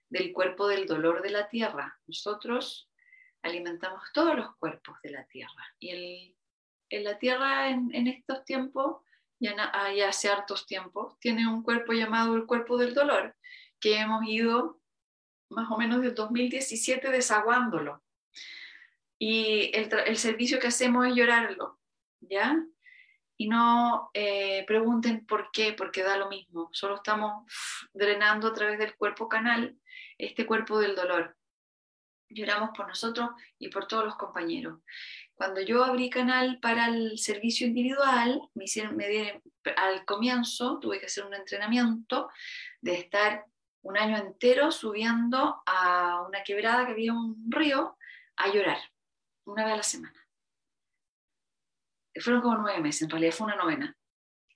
del 0.09 0.33
cuerpo 0.33 0.67
del 0.67 0.87
dolor 0.87 1.21
de 1.21 1.31
la 1.31 1.49
tierra. 1.49 2.01
Nosotros 2.07 2.91
alimentamos 3.43 4.05
todos 4.15 4.37
los 4.37 4.57
cuerpos 4.57 4.97
de 5.03 5.11
la 5.11 5.27
tierra. 5.27 5.77
Y 5.79 5.91
el, 5.91 6.37
en 6.89 7.05
la 7.05 7.19
tierra 7.19 7.69
en, 7.69 7.95
en 7.95 8.07
estos 8.07 8.43
tiempos 8.47 9.04
ya, 9.45 10.09
hace 10.09 10.29
hartos 10.29 10.67
tiempos, 10.67 11.19
tiene 11.19 11.47
un 11.47 11.63
cuerpo 11.63 11.93
llamado 11.93 12.35
el 12.37 12.47
cuerpo 12.47 12.79
del 12.79 12.95
dolor, 12.95 13.37
que 13.81 13.99
hemos 13.99 14.25
ido 14.27 14.81
más 15.51 15.71
o 15.71 15.77
menos 15.77 16.01
desde 16.01 16.15
2017 16.15 17.11
desaguándolo. 17.11 18.03
Y 19.19 19.71
el, 19.75 20.17
servicio 20.17 20.59
que 20.59 20.69
hacemos 20.69 21.07
es 21.07 21.15
llorarlo, 21.15 21.79
¿ya? 22.21 22.57
Y 23.37 23.49
no 23.49 24.11
eh, 24.15 24.65
pregunten 24.67 25.27
por 25.27 25.51
qué, 25.53 25.73
porque 25.73 26.03
da 26.03 26.17
lo 26.17 26.29
mismo. 26.29 26.69
Solo 26.73 26.97
estamos 26.97 27.45
drenando 27.93 28.49
a 28.49 28.55
través 28.55 28.79
del 28.79 28.97
cuerpo 28.97 29.29
canal 29.29 29.77
este 30.19 30.47
cuerpo 30.47 30.79
del 30.79 30.95
dolor. 30.95 31.37
Lloramos 32.29 32.71
por 32.77 32.89
nosotros 32.89 33.31
y 33.59 33.69
por 33.69 33.87
todos 33.87 34.05
los 34.05 34.17
compañeros. 34.17 34.81
Cuando 35.37 35.61
yo 35.61 35.85
abrí 35.85 36.11
canal 36.11 36.61
para 36.61 36.87
el 36.87 37.19
servicio 37.19 37.67
individual, 37.67 38.41
me 38.55 38.65
hicieron, 38.65 38.97
me 38.97 39.43
al 39.77 40.05
comienzo 40.05 40.79
tuve 40.79 41.01
que 41.01 41.07
hacer 41.07 41.25
un 41.25 41.35
entrenamiento 41.35 42.31
de 42.81 42.95
estar 42.95 43.45
un 43.83 43.99
año 43.99 44.17
entero 44.17 44.71
subiendo 44.71 45.63
a 45.67 46.23
una 46.27 46.43
quebrada 46.43 46.87
que 46.87 46.93
había 46.93 47.13
un 47.13 47.51
río 47.51 47.97
a 48.37 48.49
llorar. 48.49 48.79
una 49.47 49.65
vez 49.65 49.75
a 49.75 49.77
la 49.77 49.83
semana. 49.83 50.27
Fueron 52.19 52.41
como 52.41 52.57
nueve 52.59 52.81
meses, 52.81 53.03
en 53.03 53.11
realidad 53.11 53.33
fue 53.33 53.47
una 53.47 53.57
novena. 53.57 53.97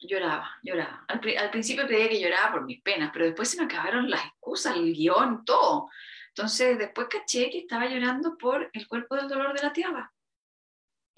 Lloraba, 0.00 0.48
lloraba. 0.62 1.04
Al, 1.08 1.20
al 1.36 1.50
principio 1.50 1.86
creía 1.86 2.08
que 2.08 2.20
lloraba 2.20 2.52
por 2.52 2.64
mis 2.64 2.80
penas, 2.80 3.10
pero 3.12 3.26
después 3.26 3.50
se 3.50 3.58
me 3.58 3.64
acabaron 3.64 4.08
las 4.08 4.24
excusas, 4.24 4.76
el 4.76 4.94
guion, 4.94 5.44
todo. 5.44 5.90
Entonces 6.28 6.78
después 6.78 7.08
caché 7.08 7.50
que 7.50 7.58
estaba 7.58 7.86
llorando 7.86 8.38
por 8.38 8.70
el 8.72 8.86
cuerpo 8.86 9.16
del 9.16 9.28
dolor 9.28 9.54
de 9.54 9.62
la 9.62 9.72
tierra. 9.72 10.12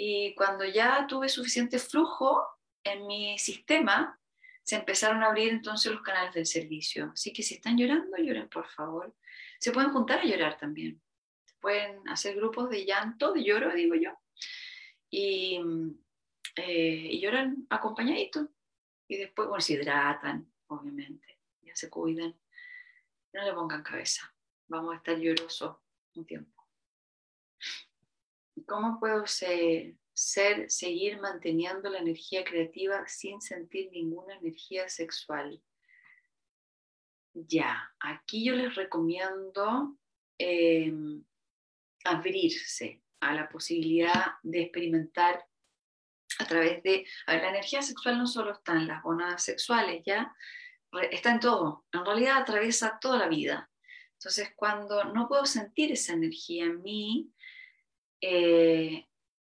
Y 0.02 0.34
cuando 0.34 0.64
ya 0.64 1.06
tuve 1.06 1.28
suficiente 1.28 1.78
flujo 1.78 2.42
en 2.82 3.06
mi 3.06 3.38
sistema, 3.38 4.18
se 4.62 4.76
empezaron 4.76 5.22
a 5.22 5.26
abrir 5.26 5.50
entonces 5.50 5.92
los 5.92 6.00
canales 6.00 6.32
del 6.32 6.46
servicio. 6.46 7.10
Así 7.12 7.34
que 7.34 7.42
si 7.42 7.56
están 7.56 7.76
llorando, 7.76 8.16
lloren 8.16 8.48
por 8.48 8.66
favor. 8.66 9.14
Se 9.58 9.72
pueden 9.72 9.90
juntar 9.90 10.20
a 10.20 10.24
llorar 10.24 10.56
también. 10.56 11.02
Se 11.44 11.54
pueden 11.56 12.08
hacer 12.08 12.34
grupos 12.34 12.70
de 12.70 12.86
llanto, 12.86 13.34
de 13.34 13.44
lloro, 13.44 13.74
digo 13.74 13.94
yo. 13.94 14.18
Y, 15.10 15.60
eh, 16.56 17.08
y 17.10 17.20
lloran 17.20 17.66
acompañaditos. 17.68 18.48
Y 19.06 19.18
después, 19.18 19.48
bueno, 19.48 19.60
se 19.60 19.74
hidratan, 19.74 20.50
obviamente. 20.68 21.40
Ya 21.60 21.76
se 21.76 21.90
cuidan. 21.90 22.40
No 23.34 23.44
le 23.44 23.52
pongan 23.52 23.82
cabeza. 23.82 24.34
Vamos 24.66 24.94
a 24.94 24.96
estar 24.96 25.18
llorosos 25.18 25.76
un 26.14 26.24
tiempo. 26.24 26.60
¿Cómo 28.66 28.98
puedo 28.98 29.24
seguir 30.12 31.20
manteniendo 31.20 31.90
la 31.90 31.98
energía 31.98 32.44
creativa 32.44 33.06
sin 33.06 33.40
sentir 33.40 33.90
ninguna 33.92 34.34
energía 34.36 34.88
sexual. 34.88 35.62
Ya, 37.32 37.92
aquí 38.00 38.44
yo 38.44 38.54
les 38.54 38.74
recomiendo 38.74 39.96
em, 40.38 41.24
abrirse 42.04 43.02
a 43.20 43.34
la 43.34 43.48
posibilidad 43.48 44.34
de 44.42 44.62
experimentar 44.62 45.46
a 46.38 46.46
través 46.46 46.82
de, 46.82 47.06
a 47.26 47.32
ver, 47.32 47.42
la 47.42 47.50
energía 47.50 47.82
sexual 47.82 48.18
no 48.18 48.26
solo 48.26 48.52
está 48.52 48.72
en 48.72 48.88
las 48.88 49.02
gonadas 49.02 49.44
sexuales, 49.44 50.02
ya, 50.04 50.34
está 51.10 51.32
en 51.32 51.40
todo, 51.40 51.84
en 51.92 52.04
realidad 52.04 52.38
atraviesa 52.38 52.98
toda 53.00 53.18
la 53.18 53.28
vida. 53.28 53.70
Entonces, 54.14 54.52
cuando 54.56 55.04
no 55.04 55.28
puedo 55.28 55.46
sentir 55.46 55.92
esa 55.92 56.14
energía 56.14 56.64
en 56.64 56.82
mí, 56.82 57.32
eh, 58.20 59.06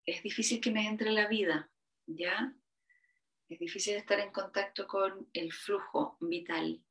es 0.06 0.24
difícil 0.24 0.62
que 0.62 0.72
me 0.72 0.88
entre 0.88 1.12
la 1.12 1.28
vida, 1.28 1.70
¿ya? 2.06 2.54
Es 3.50 3.60
difícil 3.60 3.96
estar 3.96 4.20
en 4.20 4.32
contacto 4.32 4.88
con 4.88 5.30
el 5.34 5.52
flujo 5.52 6.18
vital. 6.22 6.84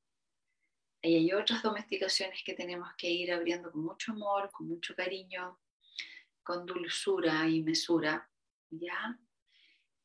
Y 1.03 1.17
hay 1.17 1.33
otras 1.33 1.63
domesticaciones 1.63 2.43
que 2.45 2.55
tenemos 2.55 2.89
que 2.97 3.11
ir 3.11 3.33
abriendo 3.33 3.73
con 3.73 3.83
mucho 3.83 4.13
amor, 4.13 4.51
con 4.53 4.69
mucho 4.69 4.95
cariño, 4.95 5.59
con 6.43 6.65
dulzura 6.65 7.49
y 7.49 7.63
mesura, 7.63 8.31
¿ya? 8.71 9.19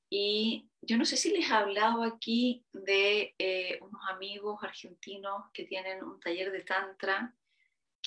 Y 0.10 0.70
yo 0.82 0.98
no 0.98 1.06
sé 1.06 1.18
si 1.18 1.32
les 1.32 1.50
he 1.50 1.54
hablado 1.54 2.04
aquí 2.04 2.66
de 2.72 3.36
eh, 3.38 3.78
unos 3.82 4.02
amigos 4.10 4.64
argentinos 4.64 5.46
que 5.54 5.66
tienen 5.66 6.04
un 6.04 6.20
taller 6.20 6.52
de 6.52 6.64
tantra, 6.64 7.36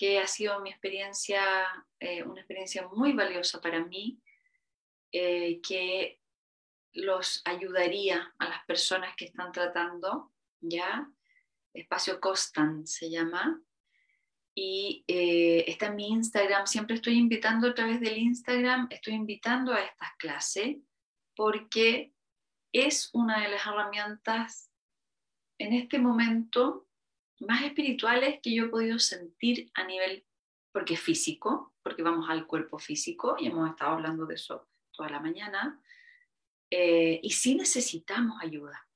que 0.01 0.18
ha 0.18 0.26
sido 0.26 0.59
mi 0.61 0.70
experiencia, 0.70 1.42
eh, 1.98 2.22
una 2.22 2.40
experiencia 2.40 2.88
muy 2.88 3.12
valiosa 3.12 3.61
para 3.61 3.84
mí, 3.84 4.18
eh, 5.12 5.61
que 5.61 6.22
los 6.94 7.42
ayudaría 7.44 8.34
a 8.38 8.48
las 8.48 8.64
personas 8.64 9.14
que 9.14 9.26
están 9.26 9.53
tratando, 9.53 10.32
¿ya? 10.59 11.07
Espacio 11.74 12.18
Costan 12.18 12.86
se 12.86 13.11
llama. 13.11 13.61
Y 14.55 15.05
eh, 15.07 15.66
está 15.70 15.88
en 15.88 15.96
mi 15.96 16.09
Instagram, 16.09 16.66
siempre 16.66 16.96
estoy 16.96 17.18
invitando 17.18 17.68
a 17.68 17.74
través 17.74 18.01
del 18.01 18.16
Instagram, 18.16 18.86
estoy 18.88 19.12
invitando 19.12 19.74
a 19.74 19.82
estas 19.82 20.16
clases 20.16 20.78
porque 21.36 22.14
es 22.72 23.11
una 23.12 23.42
de 23.42 23.51
las 23.51 23.66
herramientas 23.66 24.72
en 25.59 25.74
este 25.74 25.98
momento 25.98 26.88
más 27.41 27.62
espirituales 27.62 28.41
que 28.43 28.55
yo 28.55 28.66
he 28.66 28.68
podido 28.68 28.99
sentir 28.99 29.70
a 29.74 29.84
nivel, 29.84 30.24
porque 30.72 30.97
físico, 30.97 31.74
porque 31.82 32.03
vamos 32.03 32.28
al 32.28 32.47
cuerpo 32.47 32.78
físico 32.78 33.36
y 33.38 33.49
hemos 33.49 33.68
estado 33.70 33.93
hablando 33.93 34.26
de 34.26 34.34
eso 34.34 34.68
toda 34.93 35.09
la 35.09 35.20
mañana, 35.20 35.80
eh, 36.70 37.18
y 37.22 37.30
sí 37.30 37.55
necesitamos 37.55 38.36
ayuda. 38.43 38.86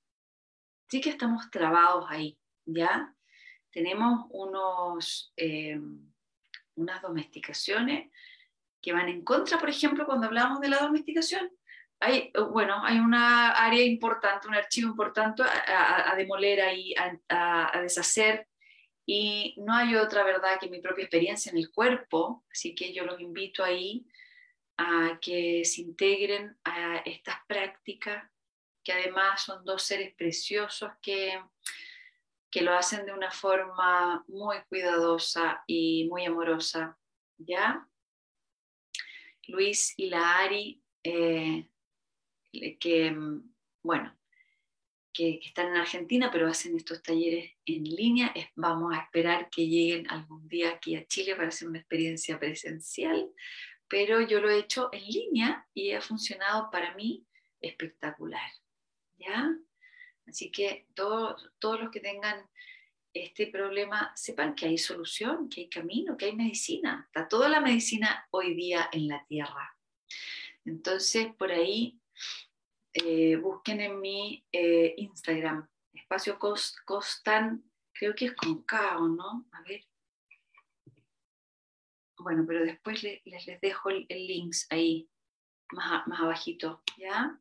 Sí 0.88 1.00
que 1.00 1.10
estamos 1.10 1.50
trabados 1.50 2.04
ahí, 2.08 2.38
¿ya? 2.66 3.14
Tenemos 3.70 4.26
unos, 4.30 5.32
eh, 5.36 5.80
unas 6.76 7.02
domesticaciones 7.02 8.12
que 8.80 8.92
van 8.92 9.08
en 9.08 9.24
contra, 9.24 9.58
por 9.58 9.70
ejemplo, 9.70 10.06
cuando 10.06 10.26
hablamos 10.26 10.60
de 10.60 10.68
la 10.68 10.78
domesticación. 10.78 11.50
Hay, 12.04 12.30
bueno, 12.50 12.84
hay 12.84 12.98
una 12.98 13.50
área 13.50 13.82
importante, 13.82 14.46
un 14.46 14.54
archivo 14.54 14.90
importante 14.90 15.42
a, 15.42 16.14
demoler 16.16 16.60
ahí, 16.60 16.94
a, 17.28 17.76
a 17.76 17.80
deshacer, 17.80 18.46
y 19.06 19.54
no 19.58 19.74
hay 19.74 19.96
otra 19.96 20.22
verdad 20.22 20.58
que 20.58 20.68
mi 20.68 20.80
propia 20.80 21.04
experiencia 21.04 21.50
en 21.50 21.58
el 21.58 21.70
cuerpo, 21.70 22.44
así 22.50 22.74
que 22.74 22.92
yo 22.92 23.04
los 23.04 23.20
invito 23.20 23.62
ahí 23.62 24.06
a 24.76 25.18
que 25.20 25.64
se 25.64 25.82
integren 25.82 26.58
a 26.64 26.96
estas 27.04 27.36
prácticas, 27.46 28.30
que 28.82 28.92
además 28.92 29.42
son 29.42 29.64
dos 29.64 29.82
seres 29.82 30.14
preciosos 30.14 30.90
que, 31.00 31.40
que 32.50 32.62
lo 32.62 32.72
hacen 32.74 33.06
de 33.06 33.12
una 33.12 33.30
forma 33.30 34.24
muy 34.28 34.56
cuidadosa 34.68 35.62
y 35.66 36.06
muy 36.08 36.24
amorosa. 36.24 36.98
¿Ya? 37.36 37.86
Luis 39.48 39.94
y 39.96 40.08
la 40.08 40.38
Ari, 40.38 40.82
eh, 41.02 41.68
que, 42.80 43.16
bueno, 43.82 44.16
que, 45.12 45.40
están 45.44 45.68
en 45.68 45.76
Argentina, 45.76 46.30
pero 46.30 46.48
hacen 46.48 46.76
estos 46.76 47.02
talleres 47.02 47.52
en 47.64 47.84
línea. 47.84 48.34
vamos 48.56 48.94
a 48.94 49.02
esperar 49.02 49.48
que 49.50 49.66
lleguen 49.66 50.10
algún 50.10 50.48
día 50.48 50.70
aquí 50.70 50.96
a 50.96 51.06
Chile 51.06 51.36
para 51.36 51.48
hacer 51.48 51.68
una 51.68 51.78
experiencia 51.78 52.38
presencial, 52.38 53.30
pero 53.88 54.20
yo 54.20 54.40
lo 54.40 54.50
he 54.50 54.58
hecho 54.58 54.90
en 54.92 55.06
línea 55.06 55.66
y 55.72 55.92
ha 55.92 56.00
funcionado 56.00 56.70
para 56.70 56.94
mí 56.94 57.26
espectacular. 57.60 58.50
¿Ya? 59.16 59.56
Así 60.26 60.50
que 60.50 60.86
todos, 60.94 61.50
todos 61.58 61.80
los 61.80 61.90
que 61.90 62.00
tengan 62.00 62.48
este 63.14 63.46
problema 63.46 64.12
sepan 64.16 64.56
que 64.56 64.66
hay 64.66 64.76
solución, 64.76 65.48
que 65.48 65.62
hay 65.62 65.68
camino, 65.68 66.16
que 66.16 66.26
hay 66.26 66.34
medicina. 66.34 67.04
Está 67.06 67.28
toda 67.28 67.48
la 67.48 67.60
medicina 67.60 68.26
hoy 68.30 68.54
día 68.54 68.88
en 68.92 69.06
la 69.06 69.24
tierra. 69.26 69.78
Entonces, 70.64 71.28
por 71.36 71.52
ahí 71.52 72.00
eh, 72.94 73.36
busquen 73.36 73.80
en 73.80 74.00
mi 74.00 74.46
eh, 74.52 74.94
Instagram, 74.96 75.68
espacio 75.92 76.38
costan, 76.38 77.62
creo 77.92 78.14
que 78.14 78.26
es 78.26 78.34
con 78.34 78.62
K, 78.62 78.98
¿no? 79.00 79.46
A 79.52 79.62
ver, 79.62 79.84
bueno, 82.18 82.44
pero 82.46 82.64
después 82.64 83.02
les, 83.02 83.20
les 83.24 83.60
dejo 83.60 83.90
el, 83.90 84.06
el 84.08 84.26
links 84.26 84.66
ahí, 84.70 85.08
más, 85.72 86.06
más 86.06 86.20
abajito, 86.20 86.82
¿ya? 86.96 87.38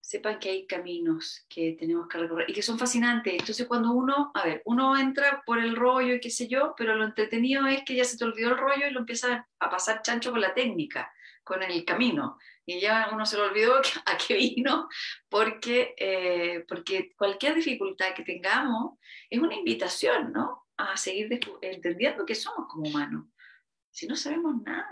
Sepan 0.00 0.38
que 0.38 0.50
hay 0.50 0.66
caminos 0.66 1.46
que 1.48 1.72
tenemos 1.72 2.06
que 2.08 2.18
recorrer 2.18 2.48
y 2.50 2.52
que 2.52 2.62
son 2.62 2.78
fascinantes. 2.78 3.34
Entonces 3.34 3.66
cuando 3.66 3.90
uno, 3.92 4.30
a 4.34 4.44
ver, 4.44 4.62
uno 4.64 4.96
entra 4.96 5.42
por 5.44 5.58
el 5.58 5.74
rollo 5.74 6.14
y 6.14 6.20
qué 6.20 6.30
sé 6.30 6.46
yo, 6.46 6.74
pero 6.76 6.94
lo 6.94 7.04
entretenido 7.04 7.66
es 7.66 7.82
que 7.84 7.96
ya 7.96 8.04
se 8.04 8.16
te 8.16 8.24
olvidó 8.24 8.50
el 8.50 8.58
rollo 8.58 8.86
y 8.86 8.92
lo 8.92 9.00
empieza 9.00 9.48
a 9.58 9.70
pasar 9.70 10.02
chancho 10.02 10.30
con 10.30 10.40
la 10.40 10.54
técnica, 10.54 11.12
con 11.46 11.62
el 11.62 11.84
camino. 11.86 12.36
Y 12.66 12.80
ya 12.80 13.08
uno 13.12 13.24
se 13.24 13.38
lo 13.38 13.44
olvidó 13.44 13.76
a 14.04 14.18
qué 14.18 14.34
vino, 14.34 14.88
porque, 15.30 15.94
eh, 15.96 16.64
porque 16.68 17.14
cualquier 17.16 17.54
dificultad 17.54 18.12
que 18.14 18.24
tengamos 18.24 18.98
es 19.30 19.40
una 19.40 19.54
invitación, 19.54 20.32
¿no? 20.32 20.66
a 20.76 20.96
seguir 20.96 21.28
entendiendo 21.62 22.26
que 22.26 22.34
somos 22.34 22.68
como 22.68 22.88
humanos. 22.88 23.26
Si 23.90 24.06
no 24.06 24.14
sabemos 24.14 24.62
nada, 24.62 24.88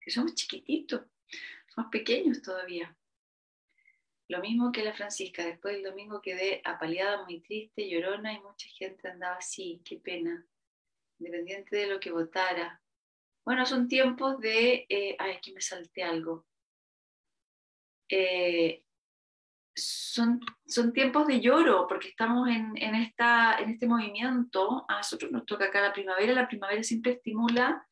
que 0.00 0.10
somos 0.10 0.34
chiquititos, 0.34 1.02
somos 1.74 1.90
pequeños 1.90 2.42
todavía. 2.42 2.94
Lo 4.28 4.40
mismo 4.40 4.72
que 4.72 4.84
la 4.84 4.94
Francisca, 4.94 5.44
después 5.44 5.74
del 5.74 5.84
domingo 5.84 6.20
quedé 6.20 6.60
apaleada, 6.64 7.24
muy 7.24 7.40
triste, 7.40 7.88
llorona 7.88 8.32
y 8.32 8.40
mucha 8.40 8.68
gente 8.68 9.08
andaba 9.08 9.36
así, 9.36 9.82
qué 9.84 9.96
pena, 9.96 10.46
independiente 11.18 11.76
de 11.76 11.86
lo 11.86 12.00
que 12.00 12.10
votara. 12.10 12.82
Bueno, 13.44 13.66
son 13.66 13.88
tiempos 13.88 14.38
de, 14.40 14.86
eh, 14.88 15.16
ay, 15.18 15.32
aquí 15.32 15.52
me 15.52 15.60
salté 15.60 16.02
algo. 16.02 16.46
Eh, 18.08 18.84
son, 19.74 20.40
son 20.66 20.92
tiempos 20.92 21.26
de 21.26 21.40
lloro, 21.40 21.86
porque 21.86 22.08
estamos 22.08 22.48
en, 22.48 22.76
en, 22.76 22.94
esta, 22.94 23.58
en 23.58 23.70
este 23.70 23.86
movimiento. 23.86 24.86
A 24.88 24.98
nosotros 24.98 25.30
nos 25.30 25.44
toca 25.44 25.66
acá 25.66 25.82
la 25.82 25.92
primavera. 25.92 26.32
La 26.32 26.48
primavera 26.48 26.82
siempre 26.82 27.12
estimula 27.12 27.86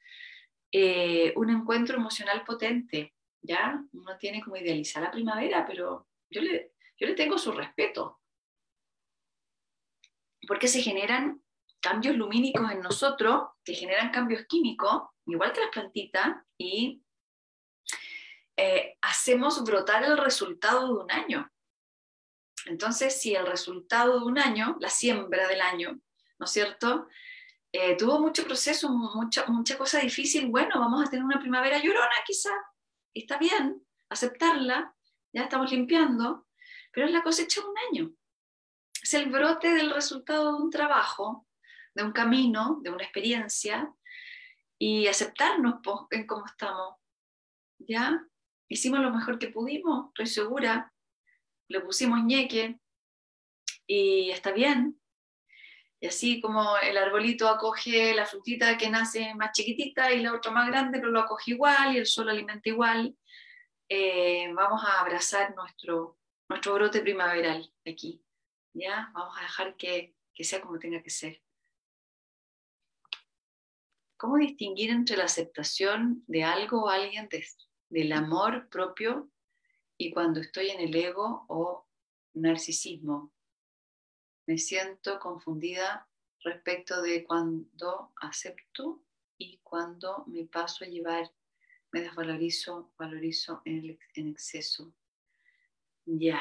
eh, 0.71 1.35
un 1.37 1.51
encuentro 1.51 1.97
emocional 1.97 2.45
potente. 2.45 3.15
¿ya? 3.43 3.83
Uno 3.93 4.17
tiene 4.19 4.43
como 4.43 4.57
idealizar 4.57 5.03
la 5.03 5.11
primavera, 5.11 5.67
pero 5.67 6.09
yo 6.31 6.41
le, 6.41 6.73
yo 6.97 7.07
le 7.07 7.15
tengo 7.15 7.37
su 7.37 7.53
respeto. 7.53 8.21
Porque 10.47 10.69
se 10.69 10.81
generan 10.81 11.43
cambios 11.81 12.17
lumínicos 12.17 12.71
en 12.71 12.81
nosotros, 12.81 13.51
que 13.65 13.75
generan 13.75 14.11
cambios 14.11 14.47
químicos, 14.47 15.12
igual 15.27 15.53
que 15.53 15.61
las 15.61 15.71
plantitas, 15.71 16.37
y 16.59 17.03
eh, 18.57 18.97
hacemos 19.01 19.65
brotar 19.65 20.05
el 20.05 20.19
resultado 20.19 20.87
de 20.87 21.05
un 21.05 21.11
año. 21.11 21.51
Entonces, 22.67 23.21
si 23.21 23.35
el 23.35 23.47
resultado 23.47 24.21
de 24.21 24.27
un 24.27 24.39
año, 24.39 24.77
la 24.81 24.89
siembra 24.89 25.49
del 25.49 25.61
año, 25.61 26.01
¿no 26.39 26.47
es 26.47 26.51
cierto? 26.53 27.09
Eh, 27.73 27.97
tuvo 27.97 28.21
mucho 28.21 28.45
proceso, 28.45 28.91
mucha, 28.91 29.47
mucha 29.47 29.79
cosa 29.79 29.99
difícil, 30.01 30.49
bueno, 30.49 30.79
vamos 30.79 31.07
a 31.07 31.11
tener 31.11 31.25
una 31.25 31.41
primavera 31.41 31.79
llorona 31.83 32.17
quizá, 32.27 32.51
está 33.15 33.39
bien, 33.39 33.83
aceptarla, 34.11 34.95
ya 35.33 35.45
estamos 35.45 35.73
limpiando, 35.73 36.47
pero 36.93 37.07
es 37.07 37.13
la 37.13 37.23
cosecha 37.23 37.61
de 37.63 37.67
un 37.67 37.79
año. 37.91 38.13
Es 39.03 39.15
el 39.15 39.31
brote 39.31 39.73
del 39.73 39.91
resultado 39.91 40.57
de 40.57 40.63
un 40.63 40.71
trabajo, 40.71 41.47
de 41.95 42.05
un 42.05 42.13
camino, 42.13 42.79
de 42.83 42.91
una 42.91 43.03
experiencia, 43.03 43.93
y 44.85 45.07
aceptarnos 45.07 45.77
en 46.11 46.27
cómo 46.27 46.45
estamos. 46.45 46.97
¿Ya? 47.79 48.21
Hicimos 48.69 48.99
lo 48.99 49.13
mejor 49.13 49.39
que 49.39 49.47
pudimos, 49.47 50.09
estoy 50.09 50.27
segura. 50.27 50.93
Le 51.69 51.81
pusimos 51.83 52.25
ñeque 52.25 52.81
y 53.87 54.31
está 54.33 54.51
bien. 54.51 55.01
Y 56.01 56.09
así 56.09 56.41
como 56.41 56.77
el 56.79 56.99
arbolito 56.99 57.49
acoge 57.49 58.13
la 58.13 58.27
frutita 58.27 58.77
que 58.77 58.91
nace 58.91 59.37
más 59.37 59.53
chiquitita 59.53 60.11
y 60.11 60.21
la 60.21 60.35
otra 60.35 60.51
más 60.51 60.67
grande, 60.67 60.99
pero 60.99 61.13
lo 61.13 61.21
acoge 61.21 61.53
igual 61.53 61.95
y 61.95 61.99
el 61.99 62.07
sol 62.07 62.29
alimenta 62.29 62.69
igual, 62.69 63.17
eh, 63.89 64.53
vamos 64.53 64.83
a 64.85 65.01
abrazar 65.01 65.55
nuestro, 65.55 66.19
nuestro 66.49 66.75
brote 66.75 67.03
primaveral 67.03 67.73
aquí. 67.87 68.21
¿ya? 68.75 69.13
Vamos 69.15 69.39
a 69.39 69.43
dejar 69.43 69.77
que, 69.77 70.17
que 70.35 70.43
sea 70.43 70.61
como 70.61 70.81
tenga 70.81 71.01
que 71.05 71.11
ser. 71.11 71.41
¿Cómo 74.23 74.37
distinguir 74.37 74.91
entre 74.91 75.17
la 75.17 75.25
aceptación 75.25 76.23
de 76.29 76.45
algo 76.45 76.85
o 76.85 76.89
alguien, 76.89 77.29
del 77.89 78.13
amor 78.13 78.69
propio 78.69 79.29
y 79.99 80.13
cuando 80.13 80.39
estoy 80.39 80.71
en 80.71 80.79
el 80.79 80.95
ego 80.95 81.45
o 81.49 81.89
narcisismo? 82.33 83.33
Me 84.47 84.59
siento 84.59 85.19
confundida 85.19 86.09
respecto 86.45 87.03
de 87.03 87.25
cuando 87.25 88.13
acepto 88.15 89.03
y 89.39 89.59
cuando 89.65 90.23
me 90.29 90.45
paso 90.45 90.85
a 90.85 90.87
llevar 90.87 91.33
me 91.91 92.03
desvalorizo, 92.03 92.93
valorizo 92.97 93.61
en, 93.65 93.99
exceso. 94.15 94.95
Ya. 96.05 96.41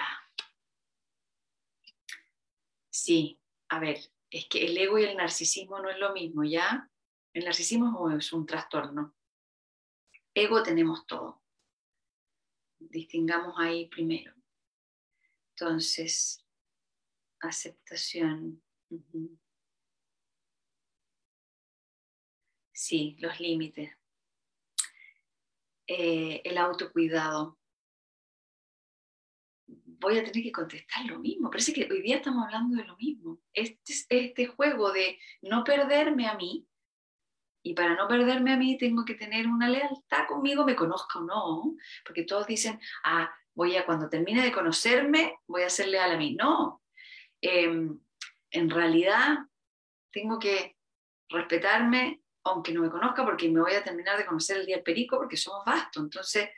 Sí, 2.92 3.40
a 3.70 3.80
ver, 3.80 3.98
es 4.30 4.46
que 4.46 4.68
el 4.68 4.78
ego 4.78 5.00
y 5.00 5.06
el 5.06 5.18
narcisismo 5.18 5.80
no 5.80 5.90
es 5.90 5.98
lo 5.98 6.14
mismo, 6.14 6.44
¿ya? 6.44 6.88
El 7.34 7.46
narcisismo 7.46 8.10
es 8.12 8.34
un 8.34 8.46
trastorno. 8.46 9.16
Ego 10.34 10.64
tenemos 10.64 11.06
todo. 11.08 11.42
Distingamos 12.80 13.56
ahí 13.58 13.88
primero. 13.88 14.34
Entonces, 15.56 16.46
aceptación. 17.40 18.62
Sí, 22.74 23.16
los 23.20 23.40
límites. 23.40 23.96
Eh, 25.88 26.42
el 26.44 26.58
autocuidado. 26.58 27.60
Voy 29.68 30.18
a 30.18 30.24
tener 30.24 30.44
que 30.44 30.52
contestar 30.52 31.06
lo 31.06 31.20
mismo. 31.20 31.50
Parece 31.50 31.74
que 31.74 31.88
hoy 31.92 32.02
día 32.02 32.18
estamos 32.18 32.44
hablando 32.44 32.76
de 32.76 32.86
lo 32.86 32.98
mismo. 32.98 33.40
Este, 33.54 33.94
este 34.10 34.48
juego 34.48 34.92
de 34.92 35.20
no 35.44 35.64
perderme 35.64 36.28
a 36.28 36.36
mí, 36.36 36.68
y 37.64 37.74
para 37.74 37.96
no 37.96 38.08
perderme 38.08 38.54
a 38.54 38.58
mí 38.58 38.78
tengo 38.78 39.06
que 39.06 39.16
tener 39.16 39.48
una 39.48 39.70
lealtad 39.70 40.28
conmigo, 40.28 40.66
me 40.66 40.76
conozca 40.76 41.20
o 41.20 41.24
no, 41.24 41.76
porque 42.06 42.24
todos 42.24 42.48
dicen, 42.48 42.80
ah, 43.04 43.32
voy 43.54 43.76
a 43.76 43.86
cuando 43.86 44.10
termine 44.10 44.42
de 44.42 44.52
conocerme, 44.52 45.38
voy 45.48 45.64
a 45.64 45.70
ser 45.70 45.88
leal 45.88 46.12
a 46.12 46.18
mí. 46.18 46.36
No, 46.36 46.82
em, 47.42 48.00
en 48.52 48.70
realidad 48.70 49.38
tengo 50.12 50.40
que 50.40 50.78
respetarme, 51.30 52.22
aunque 52.44 52.74
no 52.74 52.82
me 52.82 52.90
conozca, 52.90 53.24
porque 53.24 53.50
me 53.50 53.62
voy 53.62 53.74
a 53.74 53.84
terminar 53.84 54.18
de 54.18 54.26
conocer 54.26 54.58
el 54.58 54.66
día 54.66 54.78
del 54.78 54.84
perico, 54.84 55.18
porque 55.18 55.38
somos 55.38 55.64
vastos. 55.66 56.04
Entonces, 56.04 56.50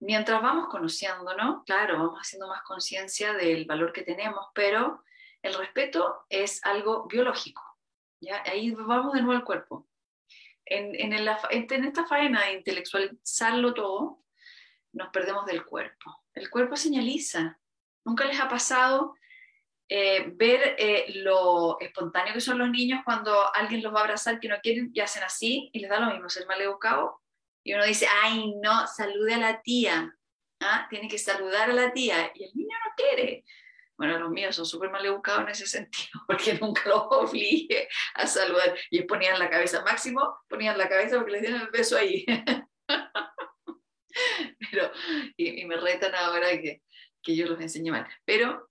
mientras 0.00 0.42
vamos 0.42 0.68
conociéndonos, 0.68 1.64
claro, 1.64 1.98
vamos 1.98 2.18
haciendo 2.18 2.48
más 2.48 2.62
conciencia 2.62 3.32
del 3.34 3.64
valor 3.66 3.92
que 3.92 4.02
tenemos, 4.02 4.46
pero 4.54 5.04
el 5.42 5.54
respeto 5.54 6.24
es 6.28 6.64
algo 6.64 7.06
biológico. 7.06 7.62
¿ya? 8.20 8.42
Ahí 8.44 8.72
vamos 8.72 9.12
de 9.12 9.22
nuevo 9.22 9.38
al 9.38 9.44
cuerpo. 9.44 9.87
En, 10.70 10.94
en, 10.94 11.12
en 11.12 11.84
esta 11.84 12.06
faena 12.06 12.44
de 12.44 12.52
intelectualizarlo 12.54 13.74
todo, 13.74 14.22
nos 14.92 15.08
perdemos 15.10 15.46
del 15.46 15.64
cuerpo. 15.64 16.24
El 16.34 16.50
cuerpo 16.50 16.76
señaliza. 16.76 17.58
¿Nunca 18.04 18.24
les 18.24 18.40
ha 18.40 18.48
pasado 18.48 19.14
eh, 19.90 20.32
ver 20.34 20.76
eh, 20.78 21.06
lo 21.22 21.80
espontáneo 21.80 22.34
que 22.34 22.42
son 22.42 22.58
los 22.58 22.68
niños 22.68 23.00
cuando 23.04 23.54
alguien 23.54 23.82
los 23.82 23.94
va 23.94 24.00
a 24.00 24.02
abrazar 24.02 24.38
que 24.38 24.48
no 24.48 24.60
quieren 24.60 24.90
y 24.92 25.00
hacen 25.00 25.22
así 25.22 25.70
y 25.72 25.80
les 25.80 25.88
da 25.88 26.00
lo 26.00 26.12
mismo 26.12 26.28
ser 26.28 26.46
mal 26.46 26.60
educado. 26.60 27.22
Y 27.64 27.74
uno 27.74 27.84
dice, 27.84 28.06
ay, 28.22 28.54
no, 28.62 28.86
salude 28.86 29.34
a 29.34 29.38
la 29.38 29.62
tía. 29.62 30.14
¿Ah? 30.60 30.86
Tiene 30.90 31.08
que 31.08 31.18
saludar 31.18 31.70
a 31.70 31.74
la 31.74 31.92
tía. 31.92 32.32
Y 32.34 32.44
el 32.44 32.50
niño 32.54 32.76
no 32.84 32.92
quiere. 32.96 33.44
Bueno, 33.98 34.16
los 34.20 34.30
míos 34.30 34.54
son 34.54 34.64
súper 34.64 34.90
mal 34.90 35.04
educados 35.04 35.42
en 35.42 35.48
ese 35.48 35.66
sentido, 35.66 36.08
porque 36.26 36.54
nunca 36.54 36.88
los 36.88 37.02
obligué 37.10 37.88
a 38.14 38.26
saludar. 38.26 38.78
Y 38.90 39.02
ponían 39.02 39.38
la 39.38 39.50
cabeza, 39.50 39.82
máximo 39.82 40.38
ponían 40.48 40.78
la 40.78 40.88
cabeza 40.88 41.16
porque 41.16 41.32
les 41.32 41.42
dieron 41.42 41.60
el 41.62 41.70
beso 41.70 41.96
ahí. 41.98 42.24
Pero, 44.70 44.90
y, 45.36 45.64
me 45.66 45.76
retan 45.76 46.14
ahora 46.14 46.50
que, 46.60 46.82
que 47.22 47.36
yo 47.36 47.46
los 47.46 47.60
enseñe 47.60 47.90
mal. 47.90 48.06
Pero 48.24 48.70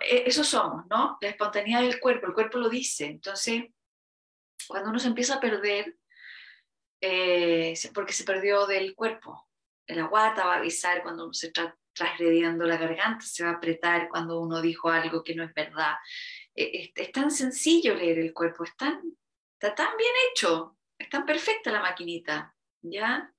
e, 0.00 0.24
eso 0.26 0.42
somos, 0.42 0.84
¿no? 0.88 1.16
La 1.20 1.28
espontaneidad 1.28 1.82
del 1.82 2.00
cuerpo, 2.00 2.26
el 2.26 2.34
cuerpo 2.34 2.58
lo 2.58 2.68
dice. 2.68 3.06
Entonces, 3.06 3.64
cuando 4.66 4.90
uno 4.90 4.98
se 4.98 5.08
empieza 5.08 5.36
a 5.36 5.40
perder, 5.40 5.96
eh, 7.00 7.74
porque 7.94 8.12
se 8.12 8.24
perdió 8.24 8.66
del 8.66 8.94
cuerpo, 8.94 9.48
la 9.86 10.06
guata 10.06 10.46
va 10.46 10.54
a 10.54 10.58
avisar 10.58 11.02
cuando 11.02 11.24
uno 11.24 11.34
se 11.34 11.48
está 11.48 11.76
transgrediendo 11.92 12.64
la 12.64 12.76
garganta, 12.76 13.24
se 13.24 13.44
va 13.44 13.50
a 13.50 13.54
apretar 13.54 14.08
cuando 14.08 14.40
uno 14.40 14.60
dijo 14.60 14.88
algo 14.88 15.22
que 15.22 15.34
no 15.34 15.44
es 15.44 15.54
verdad. 15.54 15.94
E, 16.54 16.92
es, 16.94 17.12
tan 17.12 17.30
sencillo 17.30 17.94
leer 17.94 18.18
el 18.18 18.32
cuerpo, 18.32 18.64
está 18.64 19.00
tan 19.60 19.96
bien 19.96 20.12
hecho, 20.30 20.76
es 20.98 21.08
tan 21.08 21.24
perfecta 21.26 21.72
la 21.72 21.80
maquinita, 21.80 22.54
¿ya? 22.82 23.32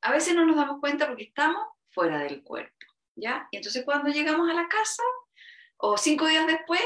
A 0.00 0.12
veces 0.12 0.34
no 0.34 0.44
nos 0.46 0.56
damos 0.56 0.80
cuenta 0.80 1.06
porque 1.06 1.24
estamos 1.24 1.66
fuera 1.90 2.18
del 2.18 2.42
cuerpo, 2.42 2.86
¿ya? 3.16 3.48
Y 3.50 3.56
entonces 3.56 3.84
cuando 3.84 4.10
llegamos 4.10 4.48
a 4.50 4.54
la 4.54 4.68
casa, 4.68 5.02
o 5.78 5.96
cinco 5.96 6.26
días 6.26 6.46
después, 6.46 6.82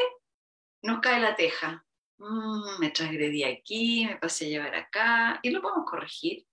nos 0.82 1.00
cae 1.00 1.20
la 1.20 1.34
teja. 1.34 1.84
Mm, 2.18 2.78
me 2.78 2.90
transgredí 2.90 3.44
aquí, 3.44 4.06
me 4.06 4.16
pasé 4.16 4.46
a 4.46 4.48
llevar 4.48 4.74
acá, 4.74 5.40
y 5.42 5.50
lo 5.50 5.62
podemos 5.62 5.88
corregir. 5.88 6.46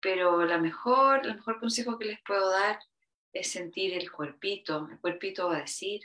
Pero 0.00 0.44
la 0.44 0.58
mejor, 0.58 1.26
el 1.26 1.36
mejor 1.36 1.58
consejo 1.60 1.98
que 1.98 2.06
les 2.06 2.20
puedo 2.22 2.50
dar 2.50 2.78
es 3.32 3.50
sentir 3.50 3.94
el 3.94 4.10
cuerpito. 4.10 4.88
El 4.90 4.98
cuerpito 5.00 5.48
va 5.48 5.56
a 5.56 5.60
decir, 5.60 6.00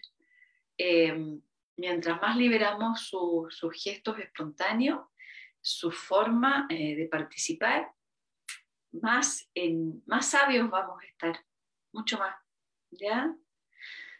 em, 0.77 1.41
mientras 1.77 2.21
más 2.21 2.37
liberamos 2.37 3.07
sus 3.07 3.83
gestos 3.83 4.19
espontáneos, 4.19 5.07
su 5.61 5.91
forma 5.91 6.67
eh, 6.69 6.95
de 6.95 7.07
participar, 7.07 7.91
más, 8.91 9.49
en, 9.55 10.03
más 10.05 10.29
sabios 10.29 10.69
vamos 10.69 11.01
a 11.01 11.07
estar, 11.07 11.45
mucho 11.91 12.17
más. 12.17 12.35
¿Ya? 12.91 13.35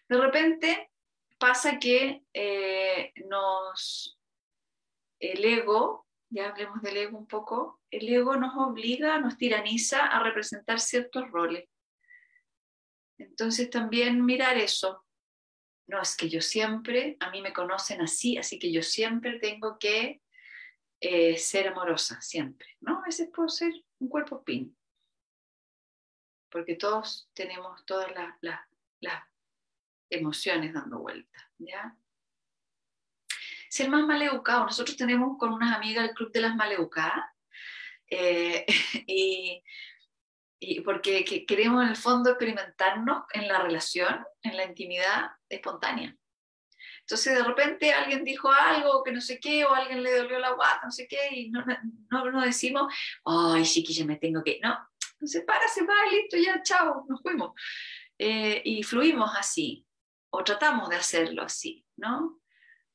De 0.08 0.18
repente 0.18 0.92
pasa 1.38 1.78
que 1.78 2.24
eh, 2.34 3.14
nos, 3.28 4.20
el 5.20 5.44
ego, 5.46 6.03
ya 6.34 6.50
hablemos 6.50 6.82
del 6.82 6.98
ego 6.98 7.18
un 7.18 7.28
poco, 7.28 7.80
el 7.92 8.10
ego 8.10 8.36
nos 8.36 8.56
obliga, 8.58 9.20
nos 9.20 9.38
tiraniza 9.38 10.08
a 10.08 10.24
representar 10.24 10.80
ciertos 10.80 11.30
roles. 11.30 11.70
Entonces 13.20 13.70
también 13.70 14.26
mirar 14.26 14.58
eso. 14.58 15.06
No, 15.88 16.02
es 16.02 16.18
que 16.18 16.30
yo 16.30 16.42
siempre, 16.42 17.18
a 17.20 17.30
mí 17.30 17.42
me 17.42 17.54
conocen 17.54 18.02
así, 18.02 18.38
así 18.38 18.58
que 18.58 18.72
yo 18.72 18.82
siempre 18.82 19.40
tengo 19.40 19.78
que 19.78 20.22
eh, 21.00 21.38
ser 21.38 21.68
amorosa, 21.68 22.20
siempre. 22.22 22.68
¿no? 22.82 23.00
A 23.00 23.06
veces 23.06 23.30
puedo 23.34 23.50
ser 23.50 23.72
un 24.00 24.10
cuerpo 24.10 24.44
pin. 24.44 24.76
Porque 26.50 26.76
todos 26.76 27.30
tenemos 27.34 27.86
todas 27.86 28.12
las 28.42 29.24
emociones 30.10 30.74
dando 30.74 31.00
vueltas, 31.00 31.44
¿ya? 31.58 31.96
Ser 33.74 33.90
más 33.90 34.06
maleducado. 34.06 34.66
Nosotros 34.66 34.96
tenemos 34.96 35.36
con 35.40 35.52
unas 35.52 35.76
amigas 35.76 36.08
el 36.08 36.14
Club 36.14 36.32
de 36.32 36.42
las 36.42 36.56
Maleducadas 36.56 37.26
eh, 38.08 38.68
y, 39.08 39.64
y, 40.60 40.82
porque 40.82 41.26
queremos 41.48 41.82
en 41.82 41.90
el 41.90 41.96
fondo 41.96 42.30
experimentarnos 42.30 43.24
en 43.34 43.48
la 43.48 43.64
relación, 43.64 44.24
en 44.44 44.58
la 44.58 44.66
intimidad 44.66 45.32
espontánea. 45.50 46.16
Entonces 47.00 47.36
de 47.36 47.44
repente 47.44 47.92
alguien 47.92 48.24
dijo 48.24 48.52
algo 48.52 49.04
que 49.04 49.12
no 49.12 49.22
sé 49.22 49.40
qué, 49.40 49.66
o 49.66 49.74
alguien 49.74 50.04
le 50.04 50.20
dolió 50.20 50.38
la 50.38 50.52
guata, 50.52 50.82
no 50.84 50.92
sé 50.92 51.08
qué, 51.08 51.30
y 51.32 51.50
no, 51.50 51.66
no, 52.12 52.30
no 52.30 52.42
decimos, 52.42 52.94
ay, 53.26 53.64
que 53.64 53.92
ya 53.92 54.06
me 54.06 54.18
tengo 54.18 54.44
que, 54.44 54.60
no, 54.62 54.78
entonces 55.14 55.44
para, 55.46 55.68
se 55.68 55.84
va, 55.84 55.96
listo, 56.12 56.38
ya, 56.38 56.62
chao, 56.62 57.06
nos 57.10 57.24
fuimos. 57.24 57.60
Eh, 58.20 58.62
y 58.64 58.84
fluimos 58.84 59.32
así, 59.36 59.84
o 60.30 60.44
tratamos 60.44 60.90
de 60.90 60.98
hacerlo 60.98 61.42
así, 61.42 61.84
¿no? 61.98 62.43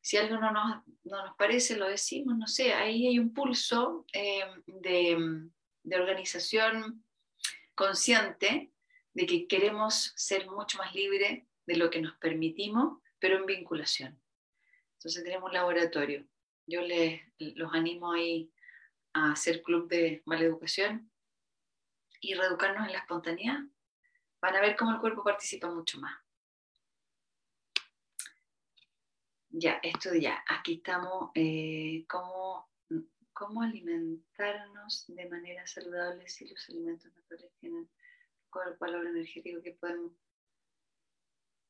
Si 0.09 0.17
algo 0.17 0.39
no 0.39 0.51
nos, 0.53 0.87
no 1.05 1.27
nos 1.27 1.37
parece, 1.37 1.77
lo 1.77 1.87
decimos, 1.87 2.35
no 2.39 2.47
sé, 2.47 2.73
ahí 2.73 3.09
hay 3.09 3.19
un 3.19 3.35
pulso 3.35 4.07
eh, 4.15 4.43
de, 4.65 5.51
de 5.83 5.97
organización 5.97 7.05
consciente 7.75 8.73
de 9.13 9.27
que 9.27 9.47
queremos 9.47 10.15
ser 10.17 10.49
mucho 10.49 10.79
más 10.79 10.95
libres 10.95 11.45
de 11.67 11.77
lo 11.77 11.91
que 11.91 12.01
nos 12.01 12.17
permitimos, 12.17 13.03
pero 13.19 13.37
en 13.37 13.45
vinculación. 13.45 14.19
Entonces 14.95 15.23
tenemos 15.25 15.51
un 15.51 15.53
laboratorio. 15.53 16.27
Yo 16.67 16.81
les 16.81 17.21
los 17.39 17.75
animo 17.75 18.13
ahí 18.13 18.51
a 19.13 19.33
hacer 19.33 19.63
club 19.63 19.91
de 19.91 20.23
maleducación 20.25 21.13
y 22.23 22.33
reeducarnos 22.33 22.87
en 22.87 22.95
la 22.95 23.01
espontaneidad. 23.01 23.59
Van 24.41 24.57
a 24.57 24.63
ver 24.63 24.75
cómo 24.75 24.93
el 24.93 25.01
cuerpo 25.01 25.23
participa 25.23 25.69
mucho 25.69 26.01
más. 26.01 26.19
Ya, 29.51 29.81
esto 29.83 30.15
ya, 30.15 30.45
aquí 30.47 30.75
estamos, 30.75 31.31
eh, 31.35 32.05
cómo, 32.09 32.71
cómo 33.33 33.63
alimentarnos 33.63 35.07
de 35.09 35.29
manera 35.29 35.67
saludable 35.67 36.29
si 36.29 36.47
los 36.49 36.69
alimentos 36.69 37.11
naturales 37.15 37.53
tienen 37.59 37.89
el 38.67 38.77
valor 38.79 39.07
energético 39.07 39.63
que 39.63 39.73
podemos. 39.73 40.13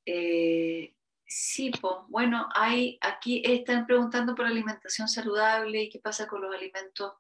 Eh, 0.07 0.95
sí, 1.27 1.71
pues, 1.81 1.95
bueno, 2.09 2.49
hay, 2.55 2.99
aquí 3.01 3.43
están 3.45 3.87
preguntando 3.87 4.35
por 4.35 4.47
alimentación 4.47 5.09
saludable 5.09 5.83
y 5.83 5.91
qué 5.91 5.99
pasa 5.99 6.27
con 6.27 6.43
los 6.43 6.55
alimentos 6.55 7.13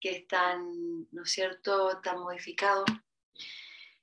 que 0.00 0.10
están, 0.10 1.06
¿no 1.12 1.22
es 1.22 1.30
cierto?, 1.30 2.00
tan 2.02 2.18
modificados. 2.20 2.84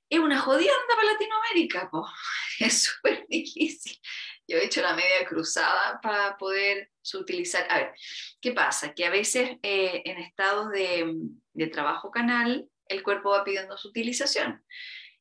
Es 0.08 0.18
una 0.18 0.38
jodienda 0.38 0.96
para 0.96 1.12
Latinoamérica, 1.12 1.88
pues. 1.90 2.04
es 2.60 2.82
súper 2.84 3.26
difícil. 3.28 4.00
Yo 4.46 4.58
he 4.58 4.64
hecho 4.64 4.82
la 4.82 4.94
media 4.94 5.26
cruzada 5.26 6.00
para 6.02 6.36
poder 6.36 6.90
utilizar. 7.14 7.66
A 7.70 7.78
ver, 7.78 7.94
¿qué 8.40 8.52
pasa? 8.52 8.94
Que 8.94 9.06
a 9.06 9.10
veces 9.10 9.58
eh, 9.62 10.02
en 10.04 10.18
estados 10.18 10.70
de, 10.70 11.14
de 11.52 11.66
trabajo 11.68 12.10
canal 12.10 12.68
el 12.86 13.02
cuerpo 13.02 13.30
va 13.30 13.44
pidiendo 13.44 13.76
su 13.76 13.88
utilización 13.88 14.62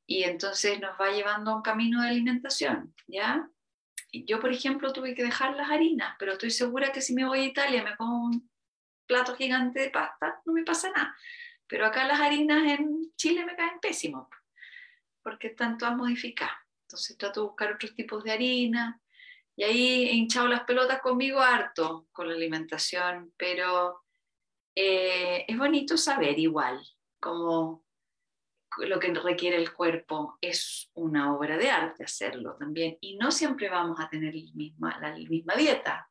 y 0.05 0.23
entonces 0.23 0.79
nos 0.79 0.99
va 0.99 1.11
llevando 1.11 1.51
a 1.51 1.55
un 1.55 1.61
camino 1.61 2.01
de 2.01 2.09
alimentación, 2.09 2.93
¿ya? 3.07 3.47
Yo, 4.11 4.39
por 4.39 4.51
ejemplo, 4.51 4.93
tuve 4.93 5.15
que 5.15 5.23
dejar 5.23 5.55
las 5.55 5.71
harinas, 5.71 6.15
pero 6.19 6.33
estoy 6.33 6.51
segura 6.51 6.91
que 6.91 7.01
si 7.01 7.15
me 7.15 7.25
voy 7.25 7.39
a 7.39 7.45
Italia 7.45 7.83
me 7.83 7.95
pongo 7.95 8.25
un 8.25 8.49
plato 9.07 9.35
gigante 9.35 9.79
de 9.79 9.89
pasta, 9.89 10.41
no 10.45 10.53
me 10.53 10.63
pasa 10.63 10.91
nada. 10.91 11.15
Pero 11.67 11.85
acá 11.87 12.05
las 12.05 12.19
harinas 12.19 12.63
en 12.79 13.11
Chile 13.15 13.45
me 13.45 13.55
caen 13.55 13.79
pésimo, 13.79 14.29
porque 15.23 15.47
están 15.47 15.77
todas 15.77 15.95
modificadas. 15.95 16.57
Entonces 16.83 17.17
trato 17.17 17.41
de 17.41 17.47
buscar 17.47 17.73
otros 17.73 17.95
tipos 17.95 18.23
de 18.23 18.33
harina, 18.33 19.01
y 19.55 19.63
ahí 19.63 20.05
he 20.05 20.13
hinchado 20.13 20.47
las 20.47 20.63
pelotas 20.63 21.01
conmigo 21.01 21.39
harto 21.39 22.07
con 22.11 22.27
la 22.27 22.35
alimentación, 22.35 23.33
pero 23.37 24.01
eh, 24.75 25.45
es 25.47 25.57
bonito 25.57 25.97
saber 25.97 26.39
igual, 26.39 26.81
como 27.19 27.83
lo 28.79 28.99
que 28.99 29.13
requiere 29.13 29.57
el 29.57 29.71
cuerpo 29.71 30.37
es 30.41 30.89
una 30.95 31.35
obra 31.35 31.57
de 31.57 31.69
arte 31.69 32.03
hacerlo 32.03 32.55
también. 32.57 32.97
Y 33.01 33.17
no 33.17 33.31
siempre 33.31 33.69
vamos 33.69 33.99
a 33.99 34.09
tener 34.09 34.33
la 34.33 34.51
misma, 34.53 34.99
la 34.99 35.13
misma 35.13 35.55
dieta. 35.55 36.09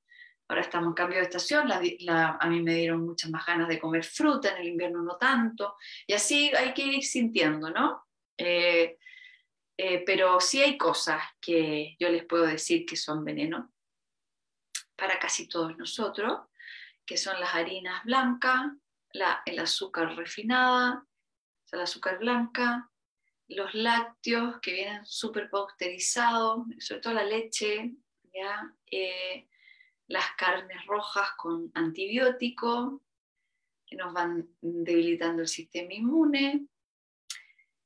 Ahora 0.48 0.62
estamos 0.62 0.88
en 0.88 0.94
cambio 0.94 1.18
de 1.18 1.24
estación, 1.24 1.70
a 1.72 2.46
mí 2.46 2.62
me 2.62 2.74
dieron 2.74 3.04
muchas 3.04 3.30
más 3.30 3.46
ganas 3.46 3.68
de 3.68 3.78
comer 3.78 4.04
fruta, 4.04 4.50
en 4.50 4.60
el 4.60 4.68
invierno 4.68 5.02
no 5.02 5.16
tanto, 5.16 5.76
y 6.06 6.12
así 6.12 6.52
hay 6.54 6.74
que 6.74 6.84
ir 6.84 7.02
sintiendo, 7.02 7.70
¿no? 7.70 8.04
Eh, 8.36 8.98
eh, 9.84 10.04
pero 10.06 10.38
sí 10.38 10.62
hay 10.62 10.78
cosas 10.78 11.20
que 11.40 11.96
yo 11.98 12.08
les 12.08 12.24
puedo 12.24 12.46
decir 12.46 12.86
que 12.86 12.94
son 12.94 13.24
veneno 13.24 13.72
para 14.94 15.18
casi 15.18 15.48
todos 15.48 15.76
nosotros, 15.76 16.42
que 17.04 17.16
son 17.16 17.40
las 17.40 17.52
harinas 17.56 18.04
blancas, 18.04 18.70
la, 19.12 19.42
el 19.44 19.58
azúcar 19.58 20.14
refinada, 20.14 21.04
el 21.72 21.80
azúcar 21.80 22.20
blanca, 22.20 22.92
los 23.48 23.74
lácteos 23.74 24.60
que 24.60 24.72
vienen 24.72 25.04
súper 25.04 25.50
pasteurizados, 25.50 26.64
sobre 26.78 27.00
todo 27.00 27.14
la 27.14 27.24
leche. 27.24 27.92
Eh, 28.90 29.48
las 30.06 30.30
carnes 30.38 30.86
rojas 30.86 31.32
con 31.36 31.72
antibióticos 31.74 33.00
que 33.84 33.96
nos 33.96 34.12
van 34.12 34.48
debilitando 34.60 35.42
el 35.42 35.48
sistema 35.48 35.92
inmune. 35.92 36.68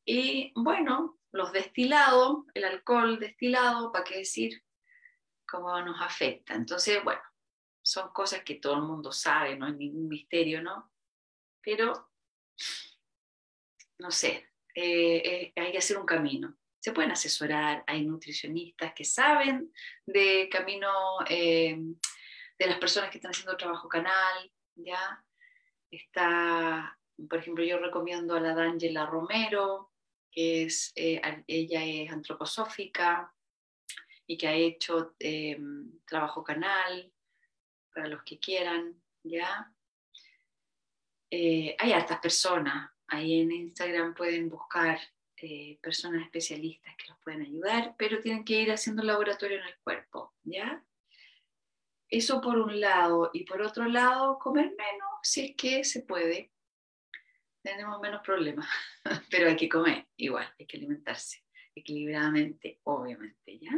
Y 0.04 0.52
bueno, 0.54 1.15
los 1.36 1.52
destilados, 1.52 2.44
el 2.54 2.64
alcohol 2.64 3.18
destilado, 3.18 3.92
¿para 3.92 4.04
qué 4.04 4.18
decir 4.18 4.62
cómo 5.46 5.80
nos 5.82 6.00
afecta? 6.00 6.54
Entonces, 6.54 7.02
bueno, 7.04 7.20
son 7.82 8.12
cosas 8.12 8.42
que 8.42 8.56
todo 8.56 8.74
el 8.74 8.82
mundo 8.82 9.12
sabe, 9.12 9.56
no 9.56 9.66
hay 9.66 9.74
ningún 9.74 10.08
misterio, 10.08 10.62
¿no? 10.62 10.92
Pero, 11.62 12.10
no 13.98 14.10
sé, 14.10 14.50
eh, 14.74 15.22
eh, 15.24 15.52
hay 15.56 15.72
que 15.72 15.78
hacer 15.78 15.98
un 15.98 16.06
camino. 16.06 16.56
Se 16.80 16.92
pueden 16.92 17.12
asesorar, 17.12 17.84
hay 17.86 18.04
nutricionistas 18.04 18.92
que 18.94 19.04
saben 19.04 19.72
de 20.04 20.48
camino 20.50 20.90
eh, 21.28 21.76
de 22.58 22.66
las 22.66 22.78
personas 22.78 23.10
que 23.10 23.18
están 23.18 23.32
haciendo 23.32 23.56
trabajo 23.56 23.88
canal, 23.88 24.52
¿ya? 24.74 25.24
Está, 25.90 26.98
por 27.28 27.38
ejemplo, 27.38 27.64
yo 27.64 27.78
recomiendo 27.78 28.34
a 28.34 28.40
la 28.40 28.54
D'Angela 28.54 29.06
Romero, 29.06 29.92
que 30.36 30.64
es, 30.64 30.92
ella 30.94 31.84
es 31.84 32.12
antroposófica 32.12 33.34
y 34.26 34.36
que 34.36 34.46
ha 34.46 34.54
hecho 34.54 35.16
trabajo 36.04 36.44
canal, 36.44 37.10
para 37.96 38.08
los 38.08 38.22
que 38.24 38.38
quieran, 38.38 39.02
¿ya? 39.22 39.72
Eh, 41.30 41.74
hay 41.78 41.92
hartas 41.92 42.20
personas, 42.20 42.90
ahí 43.06 43.40
en 43.40 43.50
Instagram 43.50 44.14
pueden 44.14 44.50
buscar 44.50 45.00
eh, 45.38 45.78
personas 45.80 46.22
especialistas 46.22 46.94
que 46.96 47.08
los 47.08 47.18
pueden 47.20 47.40
ayudar, 47.40 47.94
pero 47.96 48.20
tienen 48.20 48.44
que 48.44 48.60
ir 48.60 48.70
haciendo 48.70 49.02
laboratorio 49.02 49.58
en 49.58 49.66
el 49.66 49.78
cuerpo, 49.82 50.34
¿ya? 50.44 50.84
Eso 52.10 52.42
por 52.42 52.58
un 52.58 52.78
lado, 52.80 53.30
y 53.32 53.44
por 53.44 53.62
otro 53.62 53.86
lado, 53.86 54.38
comer 54.38 54.66
menos, 54.66 55.10
si 55.22 55.46
es 55.46 55.56
que 55.56 55.82
se 55.82 56.02
puede. 56.02 56.52
Tenemos 57.66 58.00
menos 58.00 58.22
problemas, 58.22 58.68
pero 59.28 59.48
hay 59.48 59.56
que 59.56 59.68
comer 59.68 60.06
igual, 60.16 60.46
hay 60.56 60.66
que 60.66 60.76
alimentarse 60.76 61.42
equilibradamente, 61.74 62.78
obviamente, 62.84 63.58
¿ya? 63.58 63.72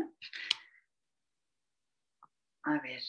A 2.65 2.79
ver, 2.83 3.01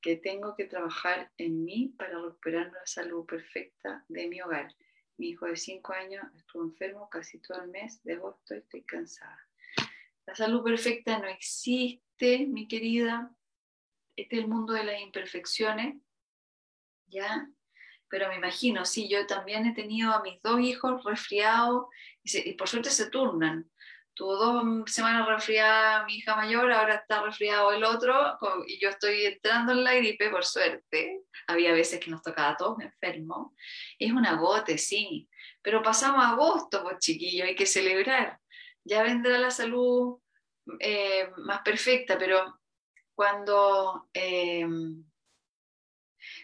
que 0.00 0.16
tengo 0.16 0.56
que 0.56 0.64
trabajar 0.64 1.30
en 1.36 1.66
mí 1.66 1.94
para 1.98 2.18
recuperar 2.18 2.72
la 2.72 2.86
salud 2.86 3.26
perfecta 3.26 4.06
de 4.08 4.26
mi 4.26 4.40
hogar. 4.40 4.74
Mi 5.18 5.28
hijo 5.28 5.44
de 5.44 5.56
5 5.56 5.92
años 5.92 6.24
estuvo 6.34 6.62
enfermo 6.62 7.10
casi 7.10 7.40
todo 7.40 7.60
el 7.60 7.68
mes 7.68 8.02
de 8.04 8.14
agosto 8.14 8.54
y 8.54 8.58
estoy 8.60 8.84
cansada. 8.84 9.38
La 10.24 10.34
salud 10.34 10.64
perfecta 10.64 11.18
no 11.18 11.26
existe, 11.26 12.46
mi 12.46 12.66
querida. 12.66 13.36
Este 14.16 14.36
es 14.36 14.42
el 14.44 14.48
mundo 14.48 14.72
de 14.72 14.84
las 14.84 14.98
imperfecciones, 14.98 15.96
¿ya? 17.08 17.46
Pero 18.12 18.28
me 18.28 18.36
imagino, 18.36 18.84
sí, 18.84 19.08
yo 19.08 19.26
también 19.26 19.64
he 19.64 19.74
tenido 19.74 20.12
a 20.12 20.20
mis 20.20 20.38
dos 20.42 20.60
hijos 20.60 21.02
resfriados 21.02 21.86
y, 22.22 22.52
por 22.52 22.68
suerte 22.68 22.90
se 22.90 23.08
turnan 23.08 23.66
tuvo 24.14 24.36
dos 24.36 24.92
semanas 24.92 25.26
resfriada 25.26 26.04
mi 26.04 26.16
hija 26.16 26.36
mayor, 26.36 26.70
ahora 26.70 26.96
está 26.96 27.22
resfriado 27.22 27.72
el 27.72 27.82
otro, 27.82 28.38
y 28.66 28.78
yo 28.78 28.90
estoy 28.90 29.24
entrando 29.24 29.72
en 29.72 29.84
la 29.84 29.94
gripe, 29.94 30.28
por 30.28 30.44
suerte. 30.44 31.22
Había 31.46 31.72
veces 31.72 31.98
que 31.98 32.10
nos 32.10 32.20
tocaba 32.20 32.50
a 32.50 32.56
todos 32.58 32.78
enfermos. 32.80 33.52
Es 33.98 34.12
un 34.12 34.26
agote, 34.26 34.76
sí, 34.76 35.30
pero 35.62 35.82
pasamos 35.82 36.22
agosto, 36.22 36.82
pues 36.82 36.98
chiquillos, 36.98 37.48
hay 37.48 37.54
que 37.54 37.64
celebrar. 37.64 38.38
Ya 38.84 39.02
vendrá 39.02 39.38
la 39.38 39.50
salud 39.50 40.18
eh, 40.78 41.30
más 41.38 41.62
perfecta, 41.62 42.18
pero 42.18 42.60
cuando, 43.14 44.10
eh, 44.12 44.66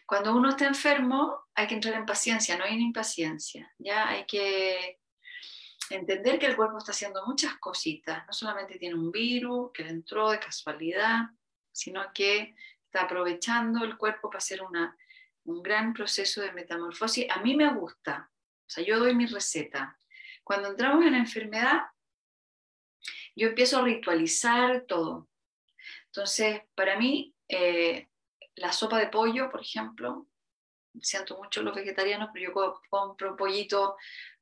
cuando 0.08 0.34
uno 0.34 0.48
está 0.48 0.66
enfermo 0.66 1.44
hay 1.54 1.66
que 1.66 1.74
entrar 1.74 1.92
en 1.92 2.06
paciencia, 2.06 2.56
no 2.56 2.64
hay 2.64 2.72
en 2.72 2.80
impaciencia, 2.80 3.70
ya 3.76 4.08
hay 4.08 4.24
que 4.24 5.00
entender 5.90 6.38
que 6.38 6.46
el 6.46 6.56
cuerpo 6.56 6.78
está 6.78 6.92
haciendo 6.92 7.26
muchas 7.26 7.58
cositas, 7.58 8.26
no 8.26 8.32
solamente 8.32 8.78
tiene 8.78 8.94
un 8.94 9.12
virus 9.12 9.70
que 9.74 9.84
le 9.84 9.90
entró 9.90 10.30
de 10.30 10.40
casualidad, 10.40 11.26
sino 11.70 12.10
que 12.14 12.54
está 12.86 13.02
aprovechando 13.02 13.84
el 13.84 13.98
cuerpo 13.98 14.30
para 14.30 14.38
hacer 14.38 14.62
una, 14.62 14.96
un 15.44 15.62
gran 15.62 15.92
proceso 15.92 16.40
de 16.40 16.52
metamorfosis. 16.52 17.26
A 17.28 17.42
mí 17.42 17.54
me 17.54 17.70
gusta, 17.74 18.30
o 18.32 18.70
sea, 18.70 18.82
yo 18.82 18.98
doy 18.98 19.14
mi 19.14 19.26
receta. 19.26 19.98
Cuando 20.42 20.70
entramos 20.70 21.04
en 21.04 21.12
la 21.12 21.18
enfermedad, 21.18 21.82
yo 23.36 23.48
empiezo 23.48 23.76
a 23.76 23.82
ritualizar 23.84 24.86
todo. 24.88 25.28
Entonces, 26.06 26.62
para 26.74 26.98
mí, 26.98 27.34
eh, 27.46 28.07
la 28.58 28.72
sopa 28.72 28.98
de 28.98 29.08
pollo, 29.08 29.50
por 29.50 29.60
ejemplo, 29.60 30.26
siento 31.00 31.36
mucho 31.36 31.62
los 31.62 31.74
vegetarianos, 31.74 32.30
pero 32.32 32.52
yo 32.52 32.80
compro 32.88 33.36
pollito, 33.36 33.96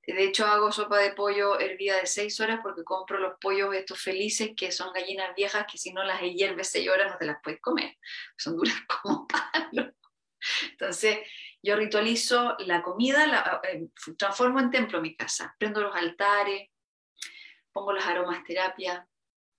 de 0.07 0.25
hecho 0.25 0.47
hago 0.47 0.71
sopa 0.71 0.99
de 0.99 1.11
pollo 1.11 1.59
hervida 1.59 1.97
de 1.97 2.07
seis 2.07 2.39
horas 2.41 2.61
porque 2.63 2.85
compro 2.85 3.19
los 3.19 3.39
pollos 3.41 3.75
estos 3.75 4.01
felices 4.01 4.53
que 4.57 4.71
son 4.71 4.93
gallinas 4.93 5.35
viejas 5.35 5.67
que 5.71 5.79
si 5.79 5.93
no 5.93 6.05
las 6.05 6.21
hierves 6.21 6.71
seis 6.71 6.89
horas 6.89 7.11
no 7.11 7.19
te 7.19 7.27
las 7.27 7.39
puedes 7.43 7.61
comer, 7.61 7.97
son 8.37 8.57
duras 8.57 8.77
como 9.03 9.27
palo. 9.27 9.93
Entonces, 10.71 11.19
yo 11.63 11.75
ritualizo 11.75 12.57
la 12.61 12.83
comida, 12.83 13.61
eh, 13.65 13.89
transformo 14.17 14.61
en 14.61 14.71
templo 14.71 15.01
mi 15.01 15.17
casa, 15.17 15.55
prendo 15.59 15.81
los 15.81 15.97
altares, 15.97 16.71
pongo 17.73 17.93
las 17.93 18.07
aromasterapia, 18.07 19.09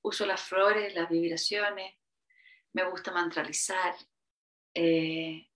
uso 0.02 0.26
las 0.26 0.42
flores, 0.42 0.94
las 0.96 1.10
vibraciones, 1.10 1.96
me 2.74 2.84
gusta 2.90 3.12
mantralizar, 3.12 3.94
eh, 4.80 5.50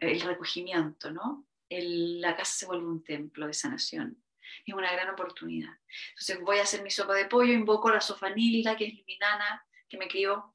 el 0.00 0.20
recogimiento, 0.22 1.10
¿no? 1.10 1.46
la 1.68 2.36
casa 2.36 2.52
se 2.52 2.66
vuelve 2.66 2.86
un 2.86 3.02
templo 3.02 3.46
de 3.46 3.52
sanación. 3.52 4.22
Es 4.64 4.74
una 4.74 4.92
gran 4.92 5.10
oportunidad. 5.10 5.72
Entonces 6.10 6.40
voy 6.40 6.58
a 6.58 6.62
hacer 6.62 6.82
mi 6.82 6.90
sopa 6.90 7.14
de 7.14 7.26
pollo, 7.26 7.52
invoco 7.52 7.88
a 7.88 7.94
la 7.94 8.00
sofanilda, 8.00 8.76
que 8.76 8.86
es 8.86 8.94
mi 9.06 9.18
nana, 9.18 9.66
que 9.88 9.98
me 9.98 10.08
crió, 10.08 10.52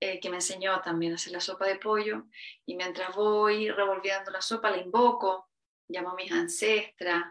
eh, 0.00 0.18
que 0.20 0.30
me 0.30 0.36
enseñó 0.36 0.80
también 0.80 1.12
a 1.12 1.16
hacer 1.16 1.32
la 1.32 1.40
sopa 1.40 1.66
de 1.66 1.76
pollo, 1.76 2.26
y 2.64 2.74
mientras 2.74 3.14
voy 3.14 3.70
revolviendo 3.70 4.30
la 4.30 4.40
sopa, 4.40 4.70
la 4.70 4.78
invoco, 4.78 5.50
llamo 5.88 6.10
a 6.10 6.14
mis 6.14 6.32
ancestras, 6.32 7.24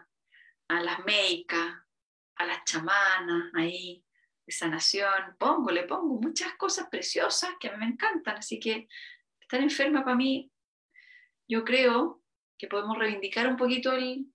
a 0.68 0.80
las 0.82 1.04
meicas, 1.04 1.78
a 2.36 2.46
las 2.46 2.64
chamanas, 2.64 3.50
ahí, 3.54 4.04
de 4.44 4.52
sanación, 4.52 5.36
pongo, 5.38 5.70
le 5.70 5.84
pongo 5.84 6.20
muchas 6.20 6.54
cosas 6.54 6.88
preciosas 6.90 7.50
que 7.58 7.68
a 7.68 7.72
mí 7.72 7.78
me 7.78 7.92
encantan, 7.92 8.36
así 8.36 8.60
que 8.60 8.88
estar 9.46 9.60
enferma 9.60 10.04
para 10.04 10.16
mí, 10.16 10.50
yo 11.48 11.64
creo 11.64 12.22
que 12.58 12.66
podemos 12.66 12.98
reivindicar 12.98 13.46
un 13.46 13.56
poquito 13.56 13.92
el, 13.92 14.26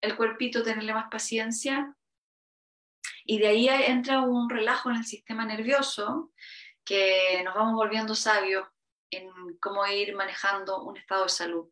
el 0.00 0.16
cuerpito, 0.16 0.62
tenerle 0.62 0.94
más 0.94 1.10
paciencia, 1.10 1.96
y 3.24 3.38
de 3.38 3.48
ahí 3.48 3.68
entra 3.68 4.20
un 4.20 4.48
relajo 4.48 4.90
en 4.90 4.96
el 4.96 5.04
sistema 5.04 5.44
nervioso 5.44 6.32
que 6.84 7.42
nos 7.44 7.54
vamos 7.54 7.74
volviendo 7.74 8.14
sabios 8.14 8.66
en 9.10 9.28
cómo 9.60 9.86
ir 9.86 10.14
manejando 10.14 10.82
un 10.82 10.96
estado 10.96 11.24
de 11.24 11.28
salud. 11.28 11.70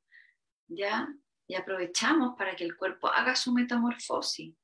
¿Ya? 0.69 1.09
Y 1.49 1.57
aprovechamos 1.57 2.37
para 2.39 2.55
que 2.55 2.63
el 2.63 2.77
cuerpo 2.77 3.09
haga 3.09 3.35
su 3.35 3.53
metamorfosis, 3.53 4.55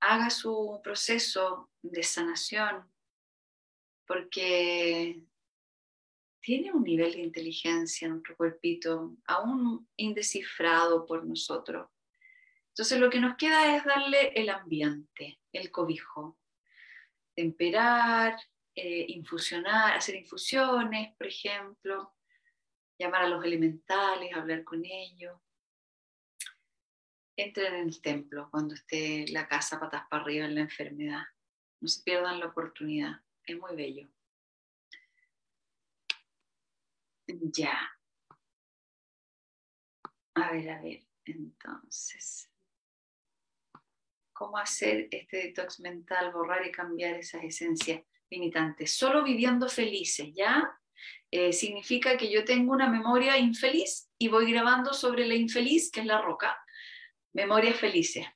haga 0.00 0.30
su 0.30 0.80
proceso 0.82 1.70
de 1.80 2.02
sanación, 2.02 2.92
porque 4.04 5.24
tiene 6.42 6.72
un 6.72 6.82
nivel 6.82 7.12
de 7.12 7.20
inteligencia 7.20 8.06
en 8.06 8.14
nuestro 8.14 8.36
cuerpito 8.36 9.16
aún 9.26 9.88
indescifrado 9.96 11.06
por 11.06 11.24
nosotros. 11.24 11.88
Entonces 12.68 12.98
lo 12.98 13.10
que 13.10 13.20
nos 13.20 13.36
queda 13.36 13.76
es 13.76 13.84
darle 13.84 14.32
el 14.34 14.48
ambiente, 14.50 15.40
el 15.52 15.70
cobijo, 15.70 16.38
temperar, 17.34 18.36
eh, 18.74 19.04
infusionar, 19.08 19.96
hacer 19.96 20.16
infusiones, 20.16 21.14
por 21.16 21.26
ejemplo, 21.26 22.14
llamar 22.98 23.22
a 23.22 23.28
los 23.28 23.44
elementales, 23.44 24.34
hablar 24.34 24.64
con 24.64 24.84
ellos. 24.84 25.38
Entren 27.36 27.74
en 27.74 27.88
el 27.88 28.00
templo 28.00 28.48
cuando 28.50 28.74
esté 28.74 29.26
la 29.28 29.46
casa 29.46 29.78
patas 29.78 30.04
para 30.10 30.22
arriba 30.22 30.46
en 30.46 30.54
la 30.56 30.60
enfermedad. 30.62 31.22
No 31.80 31.88
se 31.88 32.02
pierdan 32.02 32.40
la 32.40 32.46
oportunidad, 32.46 33.20
es 33.44 33.58
muy 33.58 33.76
bello. 33.76 34.08
Ya. 37.26 37.78
A 40.34 40.52
ver, 40.52 40.70
a 40.70 40.80
ver, 40.80 41.04
entonces 41.24 42.52
cómo 44.42 44.58
hacer 44.58 45.06
este 45.12 45.36
detox 45.36 45.78
mental, 45.78 46.32
borrar 46.32 46.66
y 46.66 46.72
cambiar 46.72 47.14
esas 47.14 47.44
esencias 47.44 48.02
limitantes. 48.28 48.90
Solo 48.92 49.22
viviendo 49.22 49.68
felices, 49.68 50.30
¿ya? 50.34 50.68
Eh, 51.30 51.52
significa 51.52 52.16
que 52.16 52.28
yo 52.28 52.44
tengo 52.44 52.72
una 52.72 52.88
memoria 52.88 53.38
infeliz 53.38 54.10
y 54.18 54.26
voy 54.26 54.50
grabando 54.52 54.94
sobre 54.94 55.26
la 55.26 55.36
infeliz, 55.36 55.92
que 55.92 56.00
es 56.00 56.06
la 56.06 56.20
roca, 56.20 56.58
memorias 57.32 57.76
felices. 57.76 58.26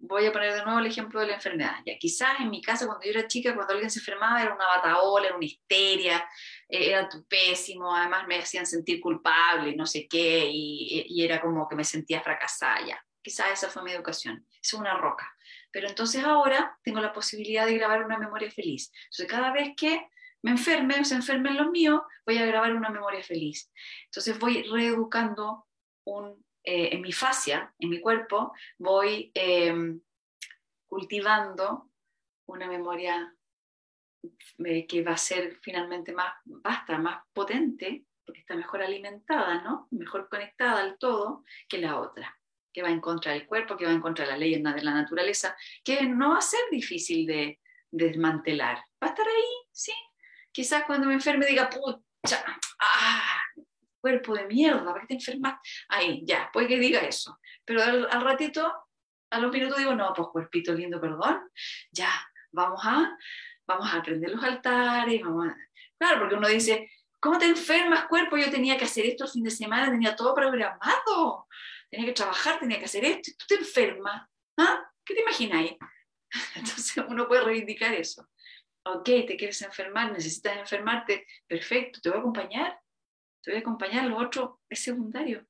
Voy 0.00 0.26
a 0.26 0.32
poner 0.32 0.52
de 0.52 0.62
nuevo 0.62 0.80
el 0.80 0.86
ejemplo 0.86 1.20
de 1.20 1.28
la 1.28 1.34
enfermedad. 1.36 1.76
Ya, 1.86 1.96
quizás 1.98 2.38
en 2.40 2.50
mi 2.50 2.60
casa, 2.60 2.86
cuando 2.86 3.06
yo 3.06 3.10
era 3.10 3.26
chica, 3.26 3.54
cuando 3.54 3.72
alguien 3.72 3.90
se 3.90 4.00
enfermaba, 4.00 4.42
era 4.42 4.54
una 4.54 4.66
bataola, 4.66 5.28
era 5.28 5.36
una 5.36 5.46
histeria, 5.46 6.28
era 6.68 7.08
tu 7.08 7.24
pésimo, 7.26 7.94
además 7.94 8.26
me 8.26 8.38
hacían 8.38 8.66
sentir 8.66 9.00
culpable, 9.00 9.74
no 9.74 9.86
sé 9.86 10.06
qué, 10.06 10.48
y, 10.50 11.06
y 11.08 11.24
era 11.24 11.40
como 11.40 11.68
que 11.68 11.76
me 11.76 11.84
sentía 11.84 12.20
fracasada 12.20 12.86
ya. 12.86 13.04
Quizás 13.22 13.52
esa 13.52 13.68
fue 13.68 13.82
mi 13.82 13.92
educación, 13.92 14.46
es 14.62 14.72
una 14.74 14.96
roca. 14.96 15.34
Pero 15.70 15.88
entonces 15.88 16.24
ahora 16.24 16.78
tengo 16.82 17.00
la 17.00 17.12
posibilidad 17.12 17.66
de 17.66 17.76
grabar 17.76 18.04
una 18.04 18.18
memoria 18.18 18.50
feliz. 18.50 18.92
Entonces 19.04 19.26
cada 19.26 19.52
vez 19.52 19.70
que 19.76 20.08
me 20.42 20.52
enferme 20.52 21.04
se 21.04 21.14
enfermen 21.14 21.56
los 21.56 21.70
míos, 21.70 22.00
voy 22.26 22.38
a 22.38 22.46
grabar 22.46 22.74
una 22.74 22.90
memoria 22.90 23.22
feliz. 23.22 23.70
Entonces 24.04 24.38
voy 24.38 24.62
reeducando 24.62 25.66
un, 26.04 26.44
eh, 26.64 26.90
en 26.92 27.00
mi 27.00 27.12
fascia, 27.12 27.74
en 27.78 27.90
mi 27.90 28.00
cuerpo, 28.00 28.52
voy 28.78 29.30
em, 29.34 30.00
cultivando 30.86 31.90
una 32.46 32.66
memoria 32.66 33.34
eh, 34.64 34.86
que 34.86 35.02
va 35.02 35.12
a 35.12 35.16
ser 35.16 35.58
finalmente 35.62 36.12
más 36.12 36.32
basta, 36.44 36.98
más 36.98 37.22
potente, 37.32 38.04
porque 38.24 38.40
está 38.40 38.54
mejor 38.54 38.82
alimentada, 38.82 39.62
¿no? 39.62 39.88
mejor 39.90 40.28
conectada 40.28 40.82
al 40.82 40.98
todo 40.98 41.44
que 41.68 41.78
la 41.78 41.98
otra 41.98 42.34
que 42.72 42.82
va 42.82 42.90
en 42.90 43.00
contra 43.00 43.32
del 43.32 43.46
cuerpo, 43.46 43.76
que 43.76 43.86
va 43.86 43.90
en 43.90 44.00
contra 44.00 44.24
de 44.24 44.30
la 44.30 44.36
ley 44.36 44.54
de 44.54 44.82
la 44.82 44.94
naturaleza, 44.94 45.56
que 45.82 46.02
no 46.02 46.30
va 46.30 46.38
a 46.38 46.42
ser 46.42 46.60
difícil 46.70 47.26
de, 47.26 47.58
desmantelar. 47.90 48.76
Va 49.02 49.06
a 49.08 49.10
estar 49.10 49.26
ahí, 49.26 49.66
sí. 49.72 49.92
Quizás 50.52 50.84
cuando 50.84 51.06
me 51.06 51.14
enferme 51.14 51.46
diga, 51.46 51.70
pucha, 51.70 52.44
ah, 52.80 53.40
cuerpo 54.00 54.34
de 54.34 54.46
mierda, 54.46 54.84
¿para 54.84 55.00
qué 55.00 55.06
te 55.08 55.14
enfermas? 55.14 55.58
Ahí, 55.88 56.22
ya, 56.24 56.50
puede 56.52 56.68
que 56.68 56.78
diga 56.78 57.00
eso. 57.00 57.38
Pero 57.64 57.82
al, 57.82 58.20
ratito, 58.22 58.72
a 59.30 59.38
los 59.38 59.52
minutos 59.52 59.78
digo, 59.78 59.94
no, 59.94 60.12
pues 60.14 60.28
cuerpito 60.32 60.72
lindo, 60.72 61.00
perdón, 61.00 61.50
ya, 61.90 62.10
vamos 62.52 62.80
a, 62.84 63.16
vamos 63.68 63.92
a 63.92 63.98
aprender 63.98 64.30
los 64.30 64.42
altares, 64.42 65.22
vamos. 65.22 65.46
Claro, 65.96 66.20
porque 66.20 66.34
uno 66.34 66.48
dice, 66.48 66.90
¿cómo 67.20 67.38
te 67.38 67.44
enfermas, 67.46 68.06
cuerpo? 68.06 68.36
Yo 68.36 68.50
tenía 68.50 68.76
que 68.76 68.86
hacer 68.86 69.06
esto 69.06 69.24
el 69.24 69.30
fin 69.30 69.44
de 69.44 69.50
semana, 69.50 69.90
tenía 69.90 70.16
todo 70.16 70.34
programado 70.34 71.46
tenía 71.90 72.06
que 72.06 72.12
trabajar, 72.12 72.58
tenía 72.58 72.78
que 72.78 72.84
hacer 72.84 73.04
esto, 73.04 73.32
tú 73.38 73.46
te 73.48 73.54
enfermas. 73.56 74.28
¿Ah? 74.56 74.90
¿Qué 75.04 75.14
te 75.14 75.22
imaginas 75.22 75.70
Entonces 76.54 76.96
uno 77.08 77.26
puede 77.26 77.44
reivindicar 77.44 77.94
eso. 77.94 78.28
Ok, 78.84 79.04
te 79.04 79.36
quieres 79.36 79.60
enfermar, 79.62 80.12
necesitas 80.12 80.56
enfermarte, 80.56 81.26
perfecto, 81.46 82.00
te 82.00 82.08
voy 82.08 82.18
a 82.18 82.20
acompañar, 82.20 82.80
te 83.42 83.50
voy 83.50 83.58
a 83.58 83.60
acompañar, 83.60 84.04
lo 84.06 84.16
otro 84.16 84.60
es 84.68 84.82
secundario. 84.82 85.46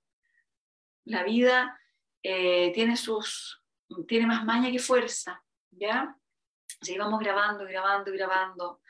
La 1.04 1.22
vida 1.22 1.78
eh, 2.22 2.72
tiene, 2.74 2.96
sus, 2.96 3.62
tiene 4.06 4.26
más 4.26 4.44
maña 4.44 4.70
que 4.70 4.78
fuerza, 4.78 5.42
¿ya? 5.70 6.16
Seguimos 6.80 7.18
grabando, 7.18 7.64
grabando, 7.64 8.12
grabando. 8.12 8.80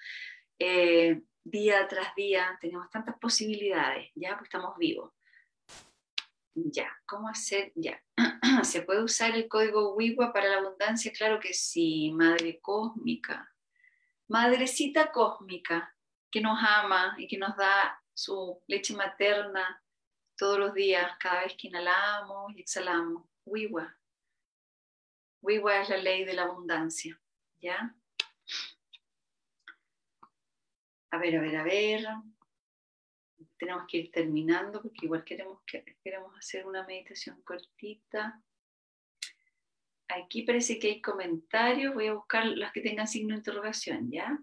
Eh, 0.59 1.23
día 1.43 1.87
tras 1.89 2.15
día 2.15 2.59
tenemos 2.61 2.91
tantas 2.91 3.19
posibilidades, 3.19 4.11
¿ya? 4.15 4.37
Pues 4.37 4.49
estamos 4.49 4.77
vivos. 4.77 5.13
Ya, 6.55 6.91
¿cómo 7.07 7.29
hacer? 7.29 7.73
Ya. 7.75 8.03
¿Se 8.63 8.83
puede 8.83 9.03
usar 9.03 9.35
el 9.35 9.49
código 9.49 9.95
WIWA 9.95 10.33
para 10.33 10.49
la 10.49 10.59
abundancia? 10.59 11.13
Claro 11.13 11.39
que 11.41 11.55
sí, 11.55 12.11
Madre 12.13 12.61
Cósmica. 12.61 13.53
Madrecita 14.29 15.11
Cósmica, 15.13 15.97
que 16.31 16.41
nos 16.41 16.59
ama 16.61 17.15
y 17.17 17.27
que 17.29 17.39
nos 17.39 17.57
da 17.57 18.03
su 18.13 18.61
leche 18.67 18.95
materna 18.95 19.83
todos 20.37 20.59
los 20.59 20.75
días, 20.75 21.13
cada 21.19 21.43
vez 21.43 21.55
que 21.57 21.69
inhalamos 21.69 22.53
y 22.55 22.61
exhalamos. 22.61 23.25
WIWA. 23.45 23.97
WIWA 25.41 25.81
es 25.83 25.89
la 25.89 25.97
ley 25.97 26.25
de 26.25 26.35
la 26.35 26.43
abundancia. 26.43 27.19
¿Ya? 27.61 27.95
A 31.11 31.19
ver, 31.19 31.37
a 31.37 31.41
ver, 31.41 31.57
a 31.57 31.65
ver 31.65 32.07
tenemos 33.59 33.87
que 33.89 33.99
ir 33.99 34.11
terminando 34.11 34.81
porque 34.81 35.07
igual 35.07 35.25
queremos, 35.25 35.61
queremos 36.03 36.37
hacer 36.39 36.67
una 36.67 36.85
meditación 36.85 37.43
cortita. 37.43 38.43
Aquí 40.09 40.43
parece 40.43 40.79
que 40.79 40.89
hay 40.89 41.03
comentarios, 41.03 41.93
voy 41.93 42.07
a 42.07 42.15
buscar 42.15 42.47
las 42.47 42.73
que 42.73 42.81
tengan 42.81 43.07
signo 43.07 43.35
de 43.35 43.39
interrogación, 43.39 44.11
¿ya? 44.11 44.39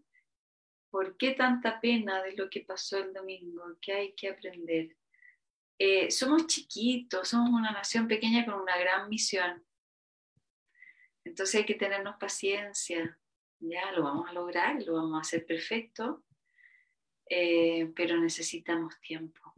¿Por 0.91 1.17
qué 1.17 1.31
tanta 1.31 1.81
pena 1.81 2.21
de 2.21 2.33
lo 2.33 2.49
que 2.49 2.61
pasó 2.61 2.99
el 2.99 3.13
domingo? 3.13 3.63
¿Qué 3.81 3.93
hay 3.93 4.15
que 4.15 4.29
aprender? 4.29 4.95
Eh, 5.79 6.11
somos 6.11 6.47
chiquitos, 6.47 7.27
somos 7.27 7.49
una 7.49 7.71
nación 7.71 8.07
pequeña 8.07 8.45
con 8.45 8.53
una 8.53 8.77
gran 8.77 9.09
misión. 9.09 9.65
Entonces 11.25 11.55
hay 11.55 11.65
que 11.65 11.75
tenernos 11.75 12.15
paciencia, 12.17 13.19
ya 13.59 13.91
lo 13.91 14.03
vamos 14.03 14.29
a 14.29 14.33
lograr, 14.33 14.81
lo 14.83 14.93
vamos 14.93 15.17
a 15.17 15.21
hacer 15.21 15.45
perfecto 15.45 16.23
eh, 17.27 17.91
pero 17.95 18.17
necesitamos 18.17 18.99
tiempo. 18.99 19.53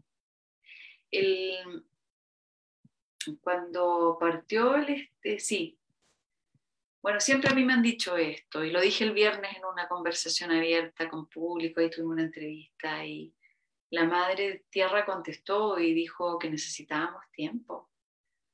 cuando 3.42 4.18
partió 4.20 4.76
el, 4.76 4.90
este, 4.90 5.40
sí, 5.40 5.80
bueno, 7.02 7.20
siempre 7.20 7.50
a 7.50 7.54
mí 7.54 7.64
me 7.64 7.74
han 7.74 7.82
dicho 7.82 8.18
esto, 8.18 8.64
y 8.64 8.72
lo 8.72 8.82
dije 8.82 9.04
el 9.04 9.14
viernes 9.14 9.56
en 9.58 9.66
una 9.66 9.88
conversación 9.88 10.52
abierta 10.52 11.10
con 11.10 11.28
público, 11.28 11.80
ahí 11.80 11.90
tuvimos 11.90 12.14
una 12.14 12.24
entrevista, 12.24 13.06
y 13.06 13.34
la 13.92 14.06
Madre 14.06 14.66
Tierra 14.70 15.06
contestó 15.06 15.80
y 15.80 15.94
dijo 15.94 16.40
que 16.40 16.50
necesitábamos 16.50 17.24
tiempo. 17.32 17.90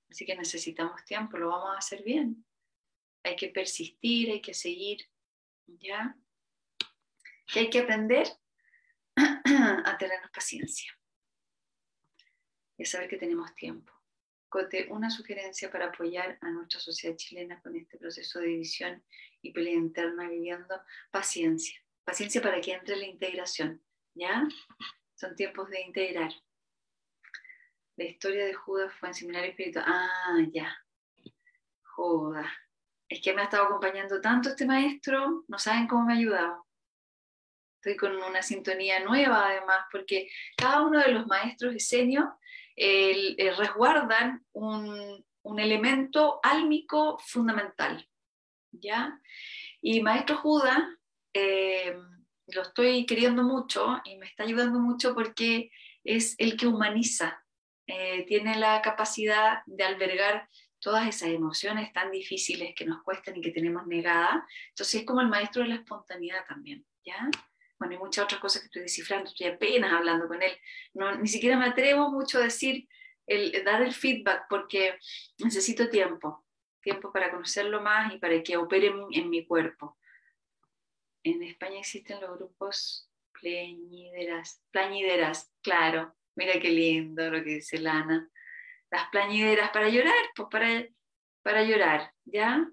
Así 0.09 0.25
que 0.25 0.35
necesitamos 0.35 1.03
tiempo, 1.05 1.37
lo 1.37 1.49
vamos 1.49 1.75
a 1.75 1.79
hacer 1.79 2.03
bien. 2.03 2.45
Hay 3.23 3.35
que 3.35 3.49
persistir, 3.49 4.31
hay 4.31 4.41
que 4.41 4.53
seguir, 4.53 5.09
¿ya? 5.67 6.15
Que 7.47 7.59
hay 7.61 7.69
que 7.69 7.79
aprender 7.79 8.27
a 9.15 9.97
tenernos 9.97 10.31
paciencia 10.31 10.91
y 12.77 12.83
a 12.83 12.85
saber 12.85 13.09
que 13.09 13.17
tenemos 13.17 13.53
tiempo. 13.55 13.93
Cote, 14.49 14.87
una 14.91 15.09
sugerencia 15.09 15.71
para 15.71 15.87
apoyar 15.87 16.37
a 16.41 16.51
nuestra 16.51 16.79
sociedad 16.79 17.15
chilena 17.15 17.59
con 17.61 17.75
este 17.75 17.97
proceso 17.97 18.39
de 18.39 18.47
división 18.47 19.03
y 19.41 19.51
pelea 19.51 19.73
interna 19.73 20.29
viviendo 20.29 20.79
paciencia. 21.09 21.79
Paciencia 22.03 22.41
para 22.41 22.61
que 22.61 22.73
entre 22.73 22.97
la 22.97 23.07
integración, 23.07 23.81
¿ya? 24.13 24.47
Son 25.15 25.35
tiempos 25.35 25.69
de 25.69 25.81
integrar. 25.81 26.31
La 27.95 28.03
historia 28.03 28.45
de 28.45 28.53
Judas 28.53 28.93
fue 28.99 29.09
en 29.09 29.15
seminario 29.15 29.49
espiritual. 29.51 29.85
Ah, 29.87 30.37
ya. 30.51 30.77
Joda. 31.81 32.51
Es 33.13 33.21
que 33.21 33.31
me 33.31 33.41
ha 33.41 33.43
estado 33.43 33.65
acompañando 33.65 34.19
tanto 34.19 34.49
este 34.49 34.65
maestro, 34.65 35.43
no 35.47 35.59
saben 35.59 35.87
cómo 35.87 36.05
me 36.05 36.13
ha 36.13 36.15
ayudado. 36.15 36.65
Estoy 37.75 37.95
con 37.95 38.15
una 38.15 38.41
sintonía 38.41 39.01
nueva 39.01 39.49
además, 39.49 39.85
porque 39.91 40.31
cada 40.57 40.81
uno 40.81 40.99
de 40.99 41.09
los 41.11 41.27
maestros 41.27 41.75
esenios 41.75 42.25
el, 42.75 43.35
resguardan 43.55 44.43
un, 44.53 45.23
elemento 45.59 46.39
álmico 46.41 47.19
fundamental. 47.19 48.09
¿ya? 48.71 49.21
Y 49.79 50.01
Maestro 50.01 50.37
Judas 50.37 50.79
eh, 51.35 51.95
lo 52.47 52.63
estoy 52.63 53.05
queriendo 53.05 53.43
mucho 53.43 54.01
y 54.05 54.17
me 54.17 54.25
está 54.25 54.41
ayudando 54.41 54.79
mucho 54.79 55.13
porque 55.13 55.69
es 56.03 56.33
el 56.39 56.57
que 56.57 56.65
humaniza, 56.65 57.45
eh, 57.85 58.25
tiene 58.25 58.57
la 58.57 58.81
capacidad 58.81 59.61
de 59.67 59.83
albergar 59.83 60.49
todas 60.83 61.07
esas 61.07 61.29
emociones 61.29 61.91
tan 61.93 62.11
difíciles 62.11 62.73
que 62.75 62.85
nos 62.85 63.01
cuestan 63.03 63.37
y 63.37 63.41
que 63.41 63.51
tenemos 63.51 63.87
negada. 63.87 64.45
Entonces 64.69 65.01
es 65.01 65.05
como 65.05 65.21
el 65.21 65.29
maestro 65.29 65.63
de 65.63 65.69
la 65.69 65.75
espontaneidad 65.75 66.45
también, 66.47 66.85
¿ya? 67.05 67.29
Bueno, 67.79 67.95
y 67.95 67.97
muchas 67.97 68.25
otras 68.25 68.41
cosas 68.41 68.61
que 68.61 68.65
estoy 68.67 68.81
descifrando, 68.83 69.29
estoy 69.29 69.47
apenas 69.47 69.93
hablando 69.93 70.27
con 70.27 70.41
él. 70.41 70.51
No, 70.93 71.15
ni 71.15 71.27
siquiera 71.27 71.57
me 71.57 71.65
atrevo 71.65 72.11
mucho 72.11 72.37
a 72.37 72.43
decir, 72.43 72.87
el, 73.25 73.63
dar 73.63 73.81
el 73.81 73.93
feedback 73.93 74.45
porque 74.49 74.97
necesito 75.39 75.89
tiempo, 75.89 76.45
tiempo 76.81 77.11
para 77.11 77.31
conocerlo 77.31 77.81
más 77.81 78.13
y 78.13 78.17
para 78.17 78.43
que 78.43 78.57
opere 78.57 78.87
en, 78.87 79.05
en 79.11 79.29
mi 79.29 79.45
cuerpo 79.45 79.97
en 81.23 81.41
España 81.43 81.79
existen 81.79 82.19
los 82.21 82.37
grupos 82.37 83.09
plañideras, 83.39 84.61
plañideras, 84.71 85.51
claro, 85.61 86.15
mira 86.35 86.59
qué 86.59 86.69
lindo 86.69 87.29
lo 87.29 87.43
que 87.43 87.55
dice 87.55 87.79
Lana. 87.79 88.29
Las 88.93 89.09
plañideras 89.09 89.71
para 89.71 89.89
llorar, 89.89 90.13
pues 90.35 90.49
para, 90.51 90.85
para 91.41 91.63
llorar, 91.63 92.13
¿ya? 92.25 92.63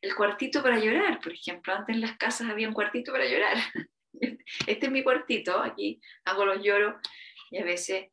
El 0.00 0.14
cuartito 0.14 0.62
para 0.62 0.78
llorar, 0.78 1.18
por 1.20 1.32
ejemplo, 1.32 1.74
antes 1.74 1.92
en 1.92 2.02
las 2.02 2.16
casas 2.16 2.48
había 2.48 2.68
un 2.68 2.74
cuartito 2.74 3.10
para 3.10 3.26
llorar. 3.26 3.56
Este 4.68 4.86
es 4.86 4.92
mi 4.92 5.02
cuartito, 5.02 5.60
aquí 5.60 6.00
hago 6.24 6.44
los 6.44 6.62
lloros 6.62 6.94
y 7.50 7.58
a 7.58 7.64
veces 7.64 8.12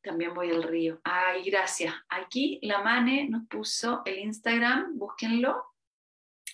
también 0.00 0.32
voy 0.32 0.50
al 0.50 0.62
río. 0.62 0.98
Ay, 1.04 1.44
gracias. 1.50 1.94
Aquí 2.08 2.58
la 2.62 2.82
Mane 2.82 3.28
nos 3.28 3.46
puso 3.46 4.00
el 4.06 4.18
Instagram, 4.18 4.96
búsquenlo, 4.98 5.66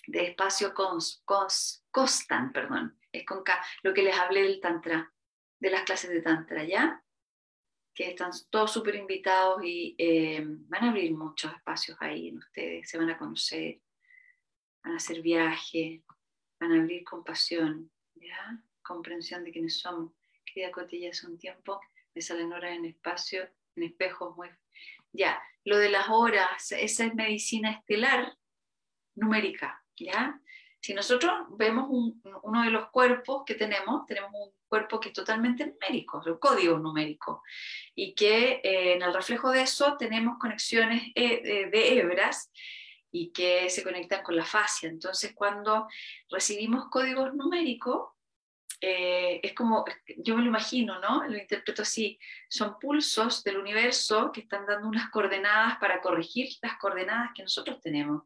de 0.07 0.25
espacio 0.25 0.73
cons, 0.73 1.21
cons, 1.23 1.85
Costan, 1.89 2.51
perdón, 2.51 2.99
es 3.13 3.25
con 3.25 3.43
K, 3.43 3.63
lo 3.83 3.93
que 3.93 4.03
les 4.03 4.17
hablé 4.17 4.41
del 4.41 4.59
Tantra, 4.59 5.09
de 5.57 5.69
las 5.69 5.83
clases 5.83 6.09
de 6.09 6.21
Tantra, 6.21 6.65
¿ya? 6.65 7.01
Que 7.93 8.09
están 8.09 8.31
todos 8.49 8.71
súper 8.71 8.95
invitados 8.95 9.63
y 9.63 9.95
eh, 9.97 10.41
van 10.43 10.83
a 10.83 10.89
abrir 10.89 11.13
muchos 11.13 11.53
espacios 11.53 11.97
ahí 11.99 12.29
en 12.29 12.37
ustedes, 12.39 12.89
se 12.89 12.97
van 12.97 13.09
a 13.09 13.17
conocer, 13.17 13.79
van 14.83 14.93
a 14.93 14.97
hacer 14.97 15.21
viaje, 15.21 16.03
van 16.59 16.71
a 16.71 16.81
abrir 16.81 17.03
compasión, 17.03 17.91
¿ya? 18.15 18.63
Comprensión 18.81 19.43
de 19.43 19.51
quiénes 19.51 19.79
somos. 19.79 20.13
Querida 20.45 20.71
Cotilla, 20.71 21.09
hace 21.09 21.27
un 21.27 21.37
tiempo 21.37 21.79
me 22.13 22.21
salen 22.21 22.53
horas 22.53 22.75
en 22.77 22.85
espacio, 22.85 23.49
en 23.75 23.83
espejos 23.83 24.35
muy... 24.35 24.49
Ya, 25.11 25.41
lo 25.63 25.77
de 25.77 25.89
las 25.89 26.09
horas, 26.09 26.71
esa 26.71 27.05
es 27.05 27.15
medicina 27.15 27.71
estelar 27.71 28.37
numérica, 29.15 29.83
¿ya? 29.95 30.39
Si 30.83 30.93
nosotros 30.93 31.31
vemos 31.51 31.87
uno 31.89 32.61
de 32.61 32.69
los 32.69 32.89
cuerpos 32.89 33.43
que 33.45 33.55
tenemos, 33.55 34.05
tenemos 34.05 34.31
un 34.33 34.51
cuerpo 34.67 34.99
que 34.99 35.09
es 35.09 35.13
totalmente 35.13 35.65
numérico, 35.65 36.21
el 36.25 36.37
código 36.39 36.77
numérico, 36.77 37.41
y 37.95 38.13
que 38.13 38.59
eh, 38.61 38.95
en 38.95 39.01
el 39.01 39.13
reflejo 39.13 39.49
de 39.51 39.61
eso 39.61 39.95
tenemos 39.97 40.37
conexiones 40.37 41.03
eh, 41.15 41.69
de 41.71 41.97
hebras 41.97 42.51
y 43.09 43.31
que 43.31 43.69
se 43.69 43.81
conectan 43.81 44.23
con 44.23 44.35
la 44.35 44.43
fascia. 44.43 44.89
Entonces, 44.89 45.31
cuando 45.33 45.87
recibimos 46.29 46.89
códigos 46.89 47.33
numéricos, 47.33 48.09
eh, 48.81 49.39
es 49.41 49.53
como, 49.53 49.85
yo 50.17 50.35
me 50.35 50.41
lo 50.41 50.49
imagino, 50.49 50.99
¿no? 50.99 51.25
Lo 51.25 51.37
interpreto 51.37 51.83
así, 51.83 52.19
son 52.49 52.77
pulsos 52.77 53.41
del 53.45 53.55
universo 53.55 54.33
que 54.33 54.41
están 54.41 54.65
dando 54.65 54.89
unas 54.89 55.09
coordenadas 55.11 55.77
para 55.77 56.01
corregir 56.01 56.49
las 56.61 56.77
coordenadas 56.77 57.31
que 57.33 57.43
nosotros 57.43 57.79
tenemos. 57.79 58.23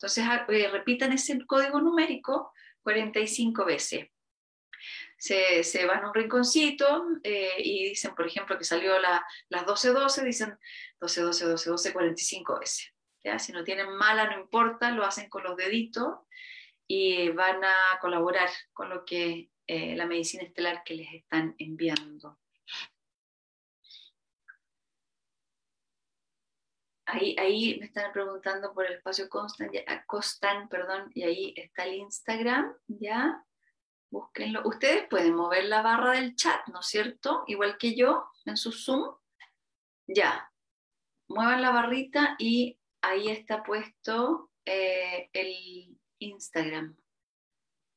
Entonces, 0.00 0.24
ah, 0.26 0.46
eh, 0.48 0.66
repitan 0.68 1.12
ese 1.12 1.44
código 1.44 1.78
numérico 1.78 2.54
45 2.82 3.66
veces. 3.66 4.08
Se, 5.18 5.84
van 5.84 6.02
a 6.02 6.08
un 6.08 6.14
rinconcito 6.14 7.04
eh, 7.22 7.56
y 7.58 7.90
dicen, 7.90 8.14
por 8.14 8.26
ejemplo, 8.26 8.56
que 8.56 8.64
salió 8.64 8.98
la, 8.98 9.22
las 9.50 9.66
12-12, 9.66 10.24
dicen 10.24 10.58
12-12-12-12 11.00 11.92
45 11.92 12.60
veces. 12.60 12.94
Si 13.38 13.52
no 13.52 13.62
tienen 13.62 13.94
mala, 13.96 14.30
no 14.30 14.40
importa, 14.40 14.90
lo 14.90 15.04
hacen 15.04 15.28
con 15.28 15.42
los 15.42 15.54
deditos 15.54 16.20
y 16.86 17.28
van 17.28 17.62
a 17.62 17.98
colaborar 18.00 18.48
con 18.72 18.88
lo 18.88 19.04
que 19.04 19.50
eh, 19.66 19.94
la 19.96 20.06
medicina 20.06 20.44
estelar 20.44 20.82
que 20.82 20.94
les 20.94 21.12
están 21.12 21.54
enviando. 21.58 22.38
Ahí, 27.12 27.76
me 27.78 27.86
están 27.86 28.12
preguntando 28.12 28.72
por 28.72 28.86
el 28.86 28.94
espacio 28.94 29.28
Constant, 29.28 29.72
Costan, 30.06 30.68
perdón, 30.68 31.10
y 31.14 31.24
ahí 31.24 31.54
está 31.56 31.84
el 31.84 31.94
Instagram, 31.94 32.72
¿ya? 32.86 33.44
Búsquenlo. 34.10 34.62
Ustedes 34.64 35.08
pueden 35.08 35.34
mover 35.34 35.64
la 35.64 35.82
barra 35.82 36.12
del 36.12 36.36
chat, 36.36 36.66
¿no 36.68 36.80
es 36.80 36.86
cierto? 36.86 37.44
Igual 37.46 37.78
que 37.78 37.94
yo 37.94 38.30
en 38.44 38.56
su 38.56 38.72
Zoom. 38.72 39.14
Ya. 40.06 40.52
Muevan 41.28 41.62
la 41.62 41.70
barrita 41.70 42.36
y 42.38 42.78
ahí 43.02 43.28
está 43.28 43.62
puesto 43.62 44.50
eh, 44.64 45.30
el 45.32 45.98
Instagram 46.18 46.96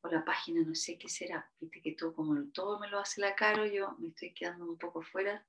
o 0.02 0.08
la 0.08 0.24
página, 0.24 0.62
no 0.62 0.76
sé 0.76 0.98
qué 0.98 1.10
será. 1.10 1.52
Viste 1.60 1.82
que 1.82 1.94
todo, 1.94 2.14
como 2.14 2.36
todo 2.52 2.80
me 2.80 2.90
lo 2.90 3.00
hace 3.00 3.22
la 3.22 3.36
caro, 3.36 3.66
yo 3.66 3.96
me 4.00 4.10
estoy 4.10 4.34
quedando 4.34 4.66
un 4.66 4.78
poco 4.78 5.02
fuera 5.02 5.46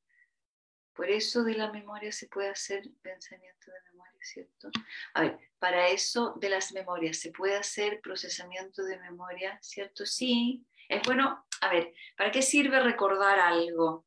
por 0.95 1.11
eso 1.11 1.43
de 1.43 1.55
la 1.55 1.71
memoria 1.73 2.13
se 2.13 2.29
puede 2.29 2.49
hacer 2.49 2.85
pensamiento 3.03 3.71
de 3.71 3.91
memoria, 3.91 4.19
¿cierto? 4.23 4.71
A 5.15 5.23
ver, 5.23 5.39
para 5.59 5.89
eso 5.89 6.35
de 6.37 6.49
las 6.49 6.73
memorias 6.73 7.19
se 7.19 7.33
puede 7.33 7.57
hacer 7.57 8.01
procesamiento 8.01 8.85
de 8.85 8.99
memoria, 8.99 9.59
¿cierto? 9.61 10.07
Sí, 10.07 10.65
es 10.89 11.03
bueno, 11.03 11.47
a 11.61 11.69
ver, 11.69 11.93
¿para 12.17 12.31
qué 12.31 12.43
sirve 12.43 12.81
recordar 12.81 13.41
algo? 13.41 14.07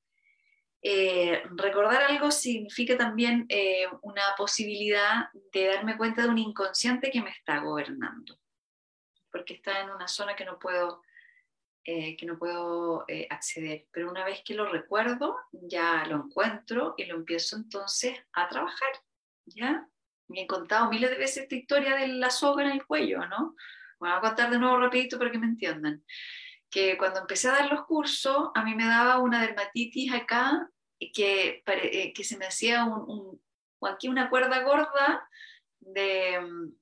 Eh, 0.81 1.43
recordar 1.55 2.03
algo 2.03 2.31
significa 2.31 2.95
también 2.95 3.45
eh, 3.49 3.87
una 4.03 4.35
posibilidad 4.37 5.29
de 5.51 5.67
darme 5.67 5.97
cuenta 5.97 6.21
de 6.21 6.29
un 6.29 6.37
inconsciente 6.37 7.11
que 7.11 7.21
me 7.21 7.31
está 7.31 7.59
gobernando, 7.59 8.39
porque 9.31 9.55
está 9.55 9.81
en 9.81 9.89
una 9.89 10.07
zona 10.07 10.35
que 10.35 10.45
no 10.45 10.57
puedo 10.57 11.01
eh, 11.89 12.17
que 12.17 12.25
no 12.25 12.37
puedo 12.37 13.05
eh, 13.07 13.27
acceder. 13.29 13.87
Pero 13.93 14.11
una 14.11 14.25
vez 14.25 14.41
que 14.43 14.53
lo 14.53 14.69
recuerdo, 14.69 15.37
ya 15.53 16.05
lo 16.05 16.17
encuentro 16.17 16.95
y 16.97 17.05
lo 17.05 17.15
empiezo 17.15 17.55
entonces 17.55 18.13
a 18.33 18.49
trabajar. 18.49 18.89
¿ya? 19.45 19.87
Me 20.27 20.41
he 20.41 20.47
contado 20.47 20.89
miles 20.89 21.09
de 21.09 21.17
veces 21.17 21.43
esta 21.43 21.55
historia 21.55 21.95
de 21.95 22.09
la 22.09 22.29
soga 22.29 22.65
en 22.65 22.71
el 22.71 22.85
cuello, 22.85 23.25
¿no? 23.27 23.55
Voy 23.99 24.09
a 24.09 24.19
contar 24.19 24.49
de 24.51 24.59
nuevo 24.59 24.77
rapidito 24.77 25.17
para 25.17 25.31
que 25.31 25.39
me 25.39 25.45
entiendan. 25.45 26.03
Que 26.69 26.97
cuando 26.97 27.21
empecé 27.21 27.47
a 27.47 27.53
dar 27.53 27.71
los 27.71 27.85
cursos, 27.85 28.49
a 28.53 28.65
mí 28.65 28.75
me 28.75 28.85
daba 28.85 29.19
una 29.19 29.41
dermatitis 29.41 30.11
acá 30.11 30.69
que, 30.99 31.63
eh, 31.65 32.11
que 32.13 32.23
se 32.25 32.37
me 32.37 32.47
hacía 32.47 32.83
un, 32.83 33.39
un, 33.79 33.89
aquí 33.89 34.09
una 34.09 34.29
cuerda 34.29 34.61
gorda 34.63 35.25
de, 35.79 36.39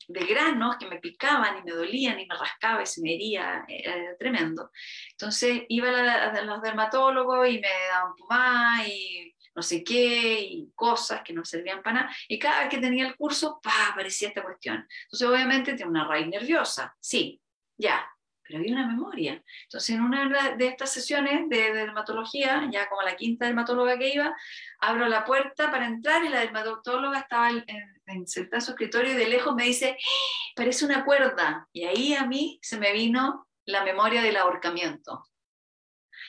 granos 0.08 0.78
que 0.78 0.88
me 0.88 1.00
picaban 1.00 1.58
y 1.58 1.64
me 1.64 1.72
dolían 1.72 2.20
y 2.20 2.26
me 2.26 2.36
rascaba 2.36 2.82
y 2.82 2.86
se 2.86 3.02
me 3.02 3.14
hería, 3.14 3.66
era 3.68 4.16
tremendo. 4.18 4.72
Entonces 5.12 5.64
iba 5.70 5.90
a, 5.90 6.42
los 6.42 6.62
dermatólogos 6.62 7.48
y 7.50 7.60
me 7.60 7.70
daban 7.92 8.16
pomada 8.16 8.88
y 8.88 9.34
no 9.56 9.62
sé 9.62 9.84
qué, 9.84 10.42
y 10.42 10.72
cosas 10.76 11.22
que 11.24 11.34
no 11.34 11.46
servían 11.46 11.82
para 11.82 12.02
nada. 12.02 12.16
Y 12.28 12.38
cada 12.38 12.62
vez 12.62 12.70
que 12.70 12.78
tenía 12.78 13.08
el 13.08 13.16
curso, 13.16 13.60
pa, 13.64 13.90
aparecía 13.92 14.30
esta 14.30 14.44
cuestión. 14.44 14.86
Entonces 15.04 15.28
obviamente 15.28 15.74
tiene 15.74 15.92
una 15.92 16.08
raíz 16.08 16.28
nerviosa, 16.28 16.96
sí, 17.00 17.42
ya, 17.78 18.06
pero 18.46 18.60
había 18.60 18.74
una 18.74 18.88
memoria. 18.88 19.44
Entonces, 19.64 19.96
en 19.96 20.02
una 20.02 20.56
de 20.56 20.68
estas 20.68 20.94
sesiones 20.94 21.50
de, 21.50 21.74
dermatología, 21.74 22.68
ya 22.72 22.88
como 22.88 23.02
la 23.02 23.16
quinta 23.16 23.46
dermatóloga 23.46 23.98
que 23.98 24.14
iba, 24.14 24.36
abro 24.80 25.08
la 25.08 25.26
puerta 25.26 25.72
para 25.72 25.88
entrar 25.88 26.24
y 26.24 26.30
la 26.30 26.42
dermatóloga 26.42 27.20
estaba 27.20 27.50
en, 27.50 27.66
en, 28.06 28.28
su 28.28 28.42
escritorio 28.42 29.14
y 29.14 29.16
de 29.16 29.28
lejos 29.28 29.56
me 29.56 29.64
dice, 29.64 29.98
¡Ah! 30.00 30.52
parece 30.56 30.86
una 30.86 31.04
cuerda. 31.04 31.68
Y 31.74 31.86
ahí 31.86 32.14
a 32.14 32.26
mí 32.26 32.60
se 32.62 32.78
me 32.78 32.94
vino 32.94 33.48
la 33.66 33.84
memoria 33.84 34.22
del 34.22 34.38
ahorcamiento. 34.38 35.26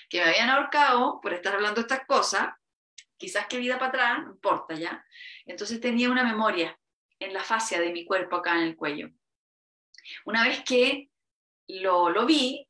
Que 0.08 0.22
me 0.22 0.30
habían 0.30 0.48
ahorcado 0.48 1.20
por 1.20 1.34
estar 1.34 1.54
hablando 1.54 1.82
estas 1.82 2.06
cosas, 2.06 2.48
quizás 3.18 3.46
que 3.46 3.58
vida 3.58 3.78
para 3.78 3.88
atrás, 3.88 4.24
no 4.24 4.30
importa 4.30 4.74
ya. 4.74 5.04
Entonces 5.44 5.80
tenía 5.80 6.10
una 6.10 6.24
memoria 6.24 6.78
en 7.18 7.34
la 7.34 7.42
fascia 7.42 7.78
de 7.80 7.92
mi 7.92 8.06
cuerpo 8.06 8.36
acá 8.36 8.56
en 8.56 8.62
el 8.62 8.76
cuello. 8.76 9.10
Una 10.24 10.44
vez 10.44 10.62
que 10.64 11.10
lo, 11.68 12.10
lo 12.10 12.26
vi, 12.26 12.66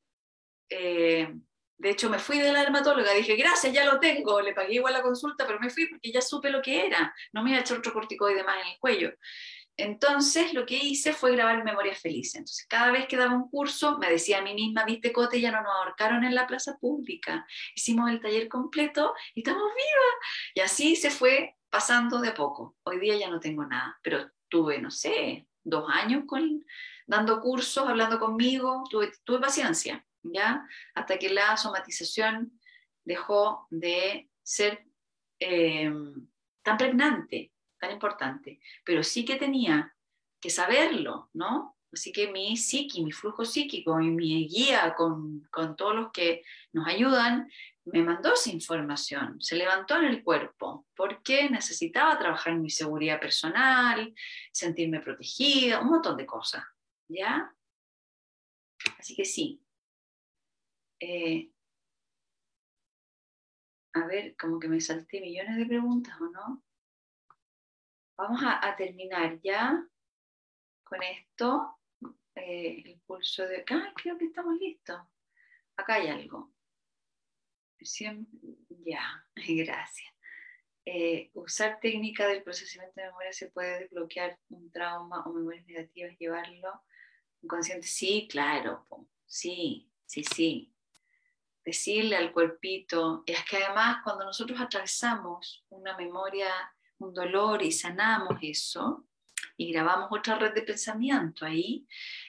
eh, 0.68 1.32
de 1.78 1.90
hecho 1.90 2.08
me 2.08 2.18
fui 2.18 2.38
de 2.38 2.52
la 2.52 2.60
dermatóloga, 2.60 3.12
dije, 3.12 3.36
gracias, 3.36 3.72
ya 3.72 3.84
lo 3.84 4.00
tengo, 4.00 4.40
le 4.40 4.54
pagué 4.54 4.74
igual 4.74 4.94
la 4.94 5.02
consulta, 5.02 5.46
pero 5.46 5.60
me 5.60 5.70
fui 5.70 5.86
porque 5.86 6.10
ya 6.10 6.20
supe 6.20 6.50
lo 6.50 6.62
que 6.62 6.86
era, 6.86 7.14
no 7.32 7.42
me 7.42 7.50
iba 7.50 7.58
a 7.58 7.62
echar 7.62 7.78
otro 7.78 7.92
corticoide 7.92 8.42
más 8.44 8.62
en 8.62 8.72
el 8.72 8.78
cuello. 8.78 9.12
Entonces 9.78 10.54
lo 10.54 10.64
que 10.64 10.76
hice 10.76 11.12
fue 11.12 11.32
grabar 11.32 11.62
memorias 11.62 12.00
felices. 12.00 12.36
Entonces 12.36 12.66
cada 12.66 12.90
vez 12.92 13.06
que 13.06 13.16
daba 13.16 13.34
un 13.34 13.50
curso 13.50 13.98
me 13.98 14.10
decía 14.10 14.38
a 14.38 14.42
mí 14.42 14.54
misma, 14.54 14.84
viste 14.84 15.12
Cote, 15.12 15.40
ya 15.40 15.50
no 15.50 15.60
nos 15.60 15.74
ahorcaron 15.74 16.24
en 16.24 16.34
la 16.34 16.46
plaza 16.46 16.78
pública. 16.78 17.46
Hicimos 17.74 18.10
el 18.10 18.20
taller 18.20 18.48
completo 18.48 19.12
y 19.34 19.40
estamos 19.40 19.62
vivas. 19.62 20.54
Y 20.54 20.60
así 20.60 20.96
se 20.96 21.10
fue 21.10 21.56
pasando 21.68 22.20
de 22.20 22.28
a 22.28 22.34
poco. 22.34 22.76
Hoy 22.84 22.98
día 22.98 23.16
ya 23.16 23.28
no 23.28 23.38
tengo 23.38 23.66
nada, 23.66 23.98
pero 24.02 24.30
tuve, 24.48 24.80
no 24.80 24.90
sé, 24.90 25.46
dos 25.62 25.84
años 25.92 26.24
con, 26.26 26.64
dando 27.06 27.40
cursos, 27.40 27.88
hablando 27.88 28.18
conmigo, 28.18 28.84
tuve, 28.90 29.12
tuve 29.24 29.38
paciencia, 29.38 30.04
¿ya? 30.22 30.66
Hasta 30.94 31.18
que 31.18 31.30
la 31.30 31.56
somatización 31.56 32.60
dejó 33.04 33.66
de 33.70 34.28
ser 34.42 34.84
eh, 35.38 35.92
tan 36.62 36.76
pregnante, 36.76 37.52
tan 37.78 37.92
importante, 37.92 38.60
pero 38.84 39.02
sí 39.02 39.24
que 39.24 39.36
tenía 39.36 39.94
que 40.40 40.50
saberlo, 40.50 41.30
¿no? 41.32 41.76
Así 41.92 42.12
que 42.12 42.30
mi 42.30 42.56
psiqui, 42.56 43.02
mi 43.02 43.12
flujo 43.12 43.44
psíquico 43.44 44.00
y 44.00 44.10
mi 44.10 44.48
guía 44.48 44.94
con, 44.96 45.46
con 45.50 45.76
todos 45.76 45.94
los 45.94 46.12
que 46.12 46.42
nos 46.72 46.86
ayudan, 46.86 47.48
me 47.84 48.02
mandó 48.02 48.34
esa 48.34 48.50
información, 48.50 49.40
se 49.40 49.54
levantó 49.54 49.96
en 49.96 50.06
el 50.06 50.24
cuerpo, 50.24 50.86
porque 50.94 51.48
necesitaba 51.48 52.18
trabajar 52.18 52.52
en 52.52 52.62
mi 52.62 52.70
seguridad 52.70 53.20
personal, 53.20 54.12
sentirme 54.52 55.00
protegida, 55.00 55.80
un 55.80 55.90
montón 55.90 56.16
de 56.16 56.26
cosas. 56.26 56.64
¿Ya? 57.08 57.54
Así 58.98 59.14
que 59.14 59.24
sí. 59.24 59.62
Eh, 61.00 61.50
a 63.94 64.06
ver, 64.06 64.36
como 64.36 64.58
que 64.58 64.68
me 64.68 64.80
salté 64.80 65.20
millones 65.20 65.56
de 65.56 65.66
preguntas, 65.66 66.20
¿o 66.20 66.30
no? 66.30 66.62
Vamos 68.18 68.40
a, 68.44 68.74
terminar 68.76 69.38
ya 69.42 69.86
con 70.84 71.02
esto. 71.02 71.78
Eh, 72.34 72.82
el 72.84 73.00
pulso 73.00 73.46
de... 73.46 73.64
Ah, 73.70 73.92
creo 73.94 74.18
que 74.18 74.26
estamos 74.26 74.58
listos. 74.58 75.00
Acá 75.76 75.94
hay 75.94 76.08
algo. 76.08 76.52
ya, 78.84 79.26
gracias. 79.36 80.12
Eh, 80.84 81.30
usar 81.34 81.80
técnica 81.80 82.28
del 82.28 82.42
procesamiento 82.42 83.00
de 83.00 83.06
memoria 83.08 83.32
se 83.32 83.50
puede 83.50 83.80
desbloquear 83.80 84.38
un 84.50 84.70
trauma 84.70 85.22
o 85.24 85.32
memorias 85.32 85.66
negativas, 85.66 86.16
llevarlo 86.18 86.84
Inconsciente, 87.42 87.86
sí, 87.86 88.26
claro, 88.30 88.86
sí, 89.26 89.90
sí, 90.04 90.24
sí. 90.24 90.72
Decirle 91.64 92.16
al 92.16 92.32
cuerpito, 92.32 93.22
es 93.26 93.44
que 93.44 93.56
además 93.56 93.98
cuando 94.04 94.24
nosotros 94.24 94.60
atravesamos 94.60 95.64
una 95.68 95.96
memoria, 95.96 96.48
un 96.98 97.12
dolor 97.12 97.62
y 97.62 97.72
sanamos 97.72 98.38
eso, 98.42 99.06
y 99.56 99.72
grabamos 99.72 100.08
otra 100.10 100.38
red 100.38 100.54
de 100.54 100.62
pensamiento 100.62 101.44
ahí, 101.44 101.86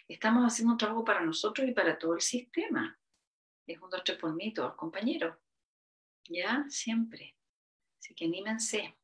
estamos 0.07 0.43
haciendo 0.43 0.73
un 0.73 0.77
trabajo 0.77 1.03
para 1.03 1.21
nosotros 1.21 1.67
y 1.67 1.71
para 1.71 1.97
todo 1.97 2.15
el 2.15 2.21
sistema. 2.21 2.97
Es 3.65 3.79
un 3.81 3.89
dos, 3.89 4.03
tres 4.03 4.17
por 4.17 4.33
mí, 4.33 4.53
todos 4.53 4.75
compañeros. 4.75 5.37
¿Ya? 6.29 6.65
Siempre. 6.69 7.35
Así 7.99 8.15
que 8.15 8.25
anímense. 8.25 8.97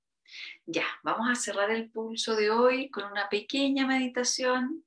Ya, 0.65 0.85
vamos 1.03 1.29
a 1.29 1.35
cerrar 1.35 1.69
el 1.69 1.91
pulso 1.91 2.35
de 2.35 2.49
hoy 2.49 2.89
con 2.89 3.03
una 3.11 3.29
pequeña 3.29 3.85
meditación 3.85 4.85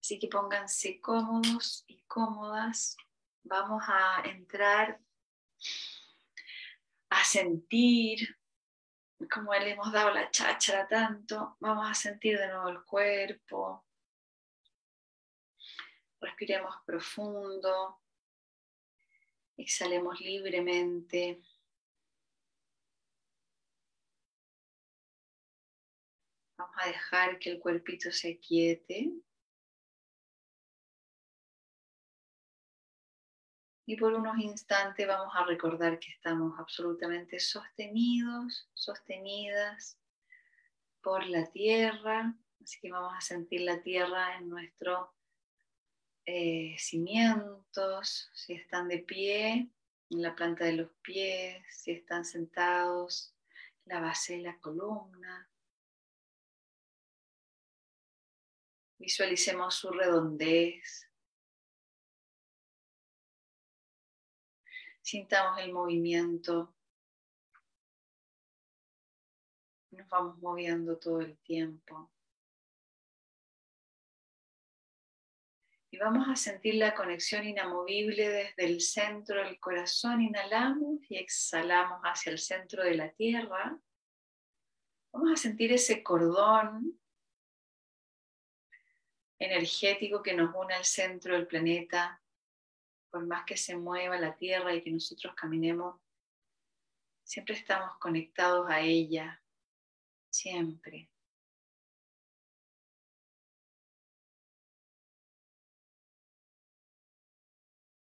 Así 0.00 0.18
que 0.18 0.28
pónganse 0.28 1.00
cómodos 1.00 1.84
y 1.86 2.02
cómodas. 2.02 2.96
Vamos 3.42 3.82
a 3.86 4.22
entrar 4.24 5.00
a 7.10 7.24
sentir 7.24 8.36
como 9.26 9.52
le 9.54 9.70
hemos 9.70 9.92
dado 9.92 10.10
la 10.10 10.30
cháchara 10.30 10.86
tanto. 10.86 11.56
Vamos 11.60 11.90
a 11.90 11.94
sentir 11.94 12.38
de 12.38 12.48
nuevo 12.48 12.68
el 12.68 12.84
cuerpo. 12.84 13.84
Respiremos 16.20 16.74
profundo. 16.84 18.00
Exhalemos 19.56 20.20
libremente. 20.20 21.42
Vamos 26.56 26.76
a 26.78 26.86
dejar 26.86 27.38
que 27.38 27.50
el 27.50 27.58
cuerpito 27.58 28.10
se 28.12 28.38
quiete. 28.38 29.12
Y 33.88 33.96
por 33.96 34.12
unos 34.12 34.36
instantes 34.38 35.06
vamos 35.06 35.34
a 35.34 35.46
recordar 35.46 35.98
que 35.98 36.10
estamos 36.10 36.52
absolutamente 36.58 37.40
sostenidos, 37.40 38.68
sostenidas 38.74 39.98
por 41.00 41.26
la 41.26 41.46
tierra. 41.46 42.34
Así 42.62 42.78
que 42.82 42.92
vamos 42.92 43.14
a 43.16 43.22
sentir 43.22 43.62
la 43.62 43.80
tierra 43.80 44.36
en 44.36 44.50
nuestros 44.50 45.08
eh, 46.26 46.76
cimientos, 46.76 48.30
si 48.34 48.52
están 48.52 48.88
de 48.88 48.98
pie, 48.98 49.70
en 50.10 50.20
la 50.20 50.36
planta 50.36 50.66
de 50.66 50.74
los 50.74 50.90
pies, 51.00 51.64
si 51.70 51.92
están 51.92 52.26
sentados, 52.26 53.34
la 53.86 54.00
base 54.00 54.36
de 54.36 54.42
la 54.42 54.58
columna. 54.58 55.50
Visualicemos 58.98 59.76
su 59.76 59.90
redondez, 59.92 61.07
Sintamos 65.10 65.58
el 65.60 65.72
movimiento. 65.72 66.76
Nos 69.92 70.06
vamos 70.10 70.36
moviendo 70.36 70.98
todo 70.98 71.22
el 71.22 71.38
tiempo. 71.38 72.12
Y 75.90 75.96
vamos 75.96 76.28
a 76.28 76.36
sentir 76.36 76.74
la 76.74 76.94
conexión 76.94 77.46
inamovible 77.46 78.28
desde 78.28 78.66
el 78.66 78.82
centro 78.82 79.42
del 79.42 79.58
corazón. 79.58 80.20
Inhalamos 80.20 81.00
y 81.08 81.16
exhalamos 81.16 82.02
hacia 82.02 82.32
el 82.32 82.38
centro 82.38 82.84
de 82.84 82.94
la 82.94 83.10
tierra. 83.10 83.80
Vamos 85.10 85.32
a 85.32 85.36
sentir 85.36 85.72
ese 85.72 86.02
cordón 86.02 87.00
energético 89.38 90.22
que 90.22 90.34
nos 90.34 90.54
une 90.54 90.74
al 90.74 90.84
centro 90.84 91.32
del 91.32 91.46
planeta, 91.46 92.22
por 93.10 93.26
más 93.26 93.44
que 93.44 93.56
se 93.56 93.76
mueva 93.76 94.18
la 94.18 94.36
tierra 94.36 94.74
y 94.74 94.82
que 94.82 94.90
nosotros 94.90 95.34
caminemos, 95.34 96.00
siempre 97.24 97.54
estamos 97.54 97.98
conectados 97.98 98.68
a 98.70 98.80
ella, 98.80 99.42
siempre. 100.30 101.10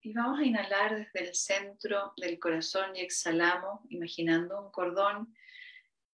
Y 0.02 0.14
vamos 0.14 0.40
a 0.40 0.44
inhalar 0.44 0.96
desde 0.96 1.30
el 1.30 1.36
centro 1.36 2.14
del 2.18 2.38
corazón 2.38 2.96
y 2.96 3.00
exhalamos 3.00 3.82
imaginando 3.90 4.62
un 4.62 4.72
cordón 4.72 5.36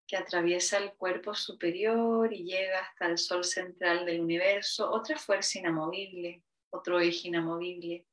que 0.08 0.16
atraviesa 0.16 0.78
el 0.78 0.94
cuerpo 0.94 1.36
superior 1.36 2.32
y 2.32 2.46
llega 2.46 2.80
hasta 2.80 3.08
el 3.08 3.18
sol 3.18 3.44
central 3.44 4.06
del 4.06 4.22
universo, 4.22 4.90
otra 4.90 5.18
fuerza 5.18 5.60
inamovible, 5.60 6.42
otro 6.70 7.02
eje 7.02 7.28
inamovible 7.28 8.08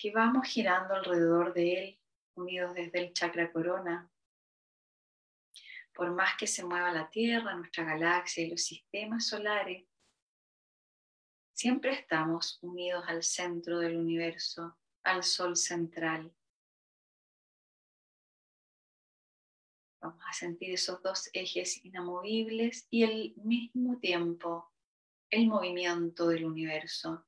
que 0.00 0.10
vamos 0.12 0.48
girando 0.48 0.94
alrededor 0.94 1.52
de 1.52 1.74
él, 1.74 2.00
unidos 2.34 2.72
desde 2.74 3.00
el 3.00 3.12
chakra 3.12 3.52
corona. 3.52 4.10
Por 5.92 6.10
más 6.12 6.38
que 6.38 6.46
se 6.46 6.64
mueva 6.64 6.90
la 6.90 7.10
Tierra, 7.10 7.54
nuestra 7.54 7.84
galaxia 7.84 8.44
y 8.44 8.50
los 8.50 8.62
sistemas 8.62 9.26
solares, 9.26 9.86
siempre 11.52 11.92
estamos 11.92 12.58
unidos 12.62 13.04
al 13.08 13.22
centro 13.22 13.78
del 13.78 13.98
universo, 13.98 14.78
al 15.02 15.22
Sol 15.22 15.54
central. 15.54 16.34
Vamos 20.00 20.24
a 20.26 20.32
sentir 20.32 20.72
esos 20.72 21.02
dos 21.02 21.28
ejes 21.34 21.84
inamovibles 21.84 22.86
y 22.88 23.04
al 23.04 23.34
mismo 23.36 23.98
tiempo 23.98 24.72
el 25.28 25.46
movimiento 25.46 26.26
del 26.28 26.46
universo. 26.46 27.26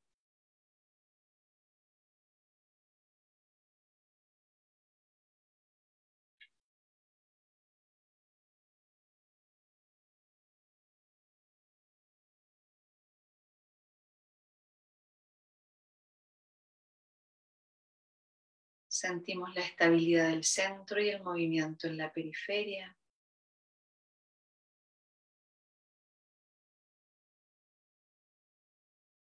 Sentimos 19.02 19.52
la 19.56 19.62
estabilidad 19.62 20.28
del 20.28 20.44
centro 20.44 21.02
y 21.02 21.08
el 21.08 21.24
movimiento 21.24 21.88
en 21.88 21.96
la 21.96 22.12
periferia. 22.12 22.96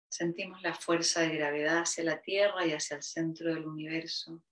Sentimos 0.08 0.62
la 0.62 0.72
fuerza 0.72 1.20
de 1.20 1.36
gravedad 1.36 1.80
hacia 1.80 2.04
la 2.04 2.22
Tierra 2.22 2.64
y 2.64 2.72
hacia 2.72 2.96
el 2.96 3.02
centro 3.02 3.52
del 3.52 3.66
universo. 3.66 4.42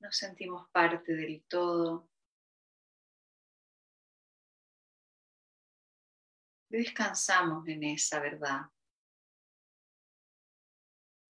Nos 0.00 0.16
sentimos 0.16 0.66
parte 0.70 1.12
del 1.14 1.44
todo. 1.46 2.08
Descansamos 6.70 7.68
en 7.68 7.82
esa 7.82 8.18
verdad. 8.18 8.62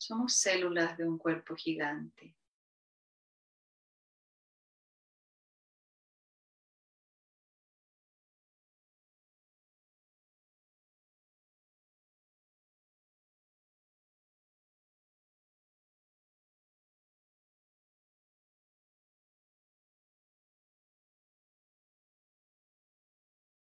Somos 0.05 0.35
células 0.35 0.99
de 0.99 1.07
un 1.07 1.17
cuerpo 1.17 1.55
gigante. 1.55 2.35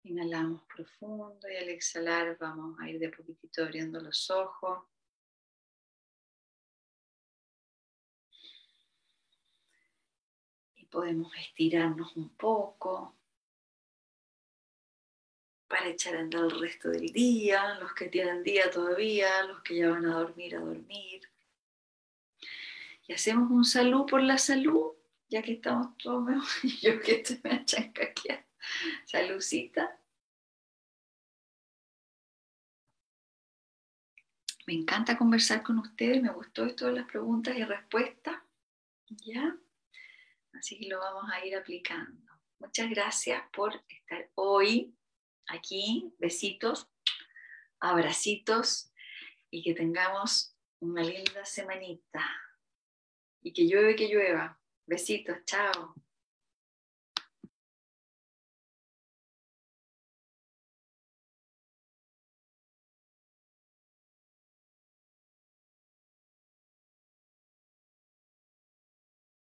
Inhalamos 0.03 0.63
profundo 0.63 1.47
y 1.49 1.55
al 1.55 1.69
exhalar 1.69 2.37
vamos 2.37 2.77
a 2.81 2.89
ir 2.89 2.99
de 2.99 3.07
poquitito 3.07 3.63
abriendo 3.63 4.01
los 4.01 4.29
ojos. 4.29 4.94
Podemos 10.95 11.29
estirarnos 11.35 12.15
un 12.15 12.29
poco 12.29 13.13
para 15.67 15.89
echar 15.89 16.15
a 16.15 16.21
andar 16.21 16.45
el 16.45 16.57
resto 16.57 16.87
del 16.87 17.11
día, 17.11 17.75
los 17.81 17.93
que 17.93 18.07
tienen 18.07 18.43
día 18.43 18.71
todavía, 18.71 19.43
los 19.43 19.61
que 19.61 19.75
ya 19.75 19.89
van 19.89 20.05
a 20.05 20.15
dormir, 20.15 20.55
a 20.55 20.61
dormir. 20.61 21.29
Y 23.09 23.11
hacemos 23.11 23.51
un 23.51 23.65
salud 23.65 24.05
por 24.05 24.23
la 24.23 24.37
salud, 24.37 24.93
ya 25.27 25.41
que 25.41 25.51
estamos 25.51 25.97
todos 25.97 26.23
mejor. 26.23 26.47
Yo 26.81 27.01
que 27.01 27.15
estoy 27.15 27.41
me 27.43 27.55
aquí. 27.55 28.29
Saludcita. 29.05 29.99
Me 34.65 34.75
encanta 34.75 35.17
conversar 35.17 35.61
con 35.61 35.77
ustedes, 35.79 36.23
me 36.23 36.31
gustó 36.31 36.65
esto 36.65 36.85
de 36.85 36.93
las 36.93 37.05
preguntas 37.05 37.57
y 37.57 37.65
respuestas. 37.65 38.37
¿Ya? 39.09 39.57
Así 40.57 40.79
que 40.79 40.87
lo 40.87 40.99
vamos 40.99 41.29
a 41.31 41.45
ir 41.45 41.55
aplicando. 41.55 42.31
Muchas 42.59 42.89
gracias 42.89 43.43
por 43.53 43.83
estar 43.89 44.29
hoy 44.35 44.95
aquí. 45.47 46.13
Besitos, 46.17 46.89
abracitos 47.79 48.91
y 49.51 49.63
que 49.63 49.73
tengamos 49.73 50.55
una 50.79 51.03
linda 51.03 51.45
semanita. 51.45 52.25
Y 53.41 53.53
que 53.53 53.67
llueve, 53.67 53.95
que 53.95 54.07
llueva. 54.07 54.59
Besitos, 54.87 55.37
chao. 55.45 55.95